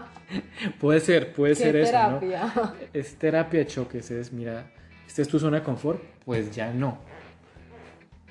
puede 0.80 1.00
ser, 1.00 1.32
puede 1.32 1.54
¿Qué 1.54 1.60
ser 1.60 1.76
eso, 1.76 1.90
terapia? 1.92 2.52
¿no? 2.54 2.72
Es 2.92 3.14
terapia 3.16 3.60
de 3.60 3.66
choques, 3.66 4.10
es, 4.10 4.32
mira, 4.32 4.70
esta 5.06 5.22
es 5.22 5.28
tu 5.28 5.38
zona 5.38 5.58
de 5.58 5.62
confort, 5.62 6.02
pues 6.24 6.54
ya 6.54 6.72
no. 6.72 6.98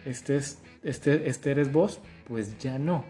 Este, 0.05 0.37
es, 0.37 0.59
este, 0.83 1.27
este 1.27 1.51
eres 1.51 1.71
vos, 1.71 1.99
pues 2.27 2.57
ya 2.59 2.77
no. 2.77 3.03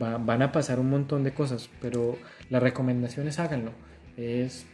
Va- 0.00 0.18
van 0.18 0.42
a 0.42 0.52
pasar 0.52 0.78
un 0.80 0.88
montón 0.90 1.24
de 1.24 1.32
cosas, 1.34 1.68
pero 1.80 2.16
la 2.50 2.60
recomendación 2.60 3.28
es 3.28 3.38
háganlo. 3.38 3.72
Es 4.16 4.66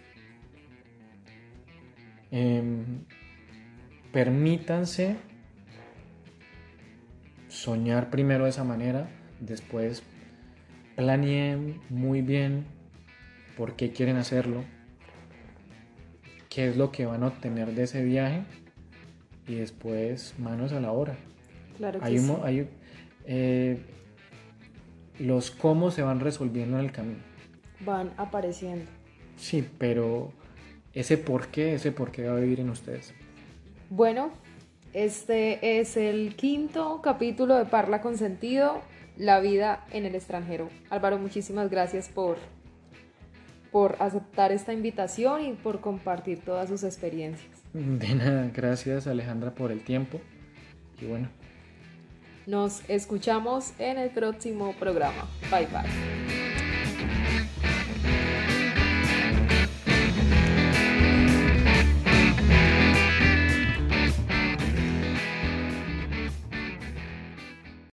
em, 2.30 3.04
permítanse 4.12 5.16
soñar 7.48 8.10
primero 8.10 8.44
de 8.44 8.50
esa 8.50 8.64
manera, 8.64 9.08
después 9.40 10.02
planeen 10.96 11.80
muy 11.88 12.22
bien 12.22 12.64
por 13.56 13.74
qué 13.76 13.92
quieren 13.92 14.16
hacerlo, 14.16 14.64
qué 16.48 16.68
es 16.68 16.76
lo 16.76 16.92
que 16.92 17.06
van 17.06 17.22
a 17.22 17.28
obtener 17.28 17.74
de 17.74 17.84
ese 17.84 18.04
viaje 18.04 18.42
y 19.46 19.54
después 19.56 20.34
manos 20.38 20.72
a 20.72 20.80
la 20.80 20.92
obra. 20.92 21.16
Claro 21.76 22.00
que 22.00 22.04
Hay 22.04 22.18
un 22.18 22.26
sí. 22.26 22.32
hay, 22.44 22.68
eh, 23.26 23.80
los 25.18 25.50
cómo 25.50 25.90
se 25.90 26.02
van 26.02 26.20
resolviendo 26.20 26.78
en 26.78 26.86
el 26.86 26.92
camino. 26.92 27.20
Van 27.84 28.12
apareciendo. 28.16 28.84
Sí, 29.36 29.68
pero 29.78 30.32
ese 30.92 31.18
por 31.18 31.48
qué, 31.48 31.74
ese 31.74 31.92
por 31.92 32.10
qué 32.10 32.26
va 32.26 32.36
a 32.36 32.40
vivir 32.40 32.60
en 32.60 32.70
ustedes. 32.70 33.14
Bueno, 33.90 34.30
este 34.92 35.80
es 35.80 35.96
el 35.96 36.34
quinto 36.34 37.00
capítulo 37.02 37.56
de 37.56 37.64
Parla 37.64 38.00
con 38.00 38.16
Sentido, 38.16 38.80
la 39.16 39.40
vida 39.40 39.84
en 39.90 40.06
el 40.06 40.14
extranjero. 40.14 40.68
Álvaro, 40.90 41.18
muchísimas 41.18 41.70
gracias 41.70 42.08
por, 42.08 42.36
por 43.70 43.96
aceptar 44.00 44.52
esta 44.52 44.72
invitación 44.72 45.44
y 45.44 45.52
por 45.52 45.80
compartir 45.80 46.40
todas 46.40 46.68
sus 46.68 46.84
experiencias. 46.84 47.50
De 47.72 48.14
nada, 48.14 48.50
gracias 48.52 49.06
Alejandra 49.06 49.54
por 49.54 49.72
el 49.72 49.84
tiempo. 49.84 50.20
Y 51.00 51.06
bueno, 51.06 51.28
Nos 52.48 52.80
escuchamos 52.88 53.74
en 53.78 53.98
el 53.98 54.08
próximo 54.08 54.74
programa. 54.78 55.28
Bye 55.50 55.66
bye. 55.66 56.47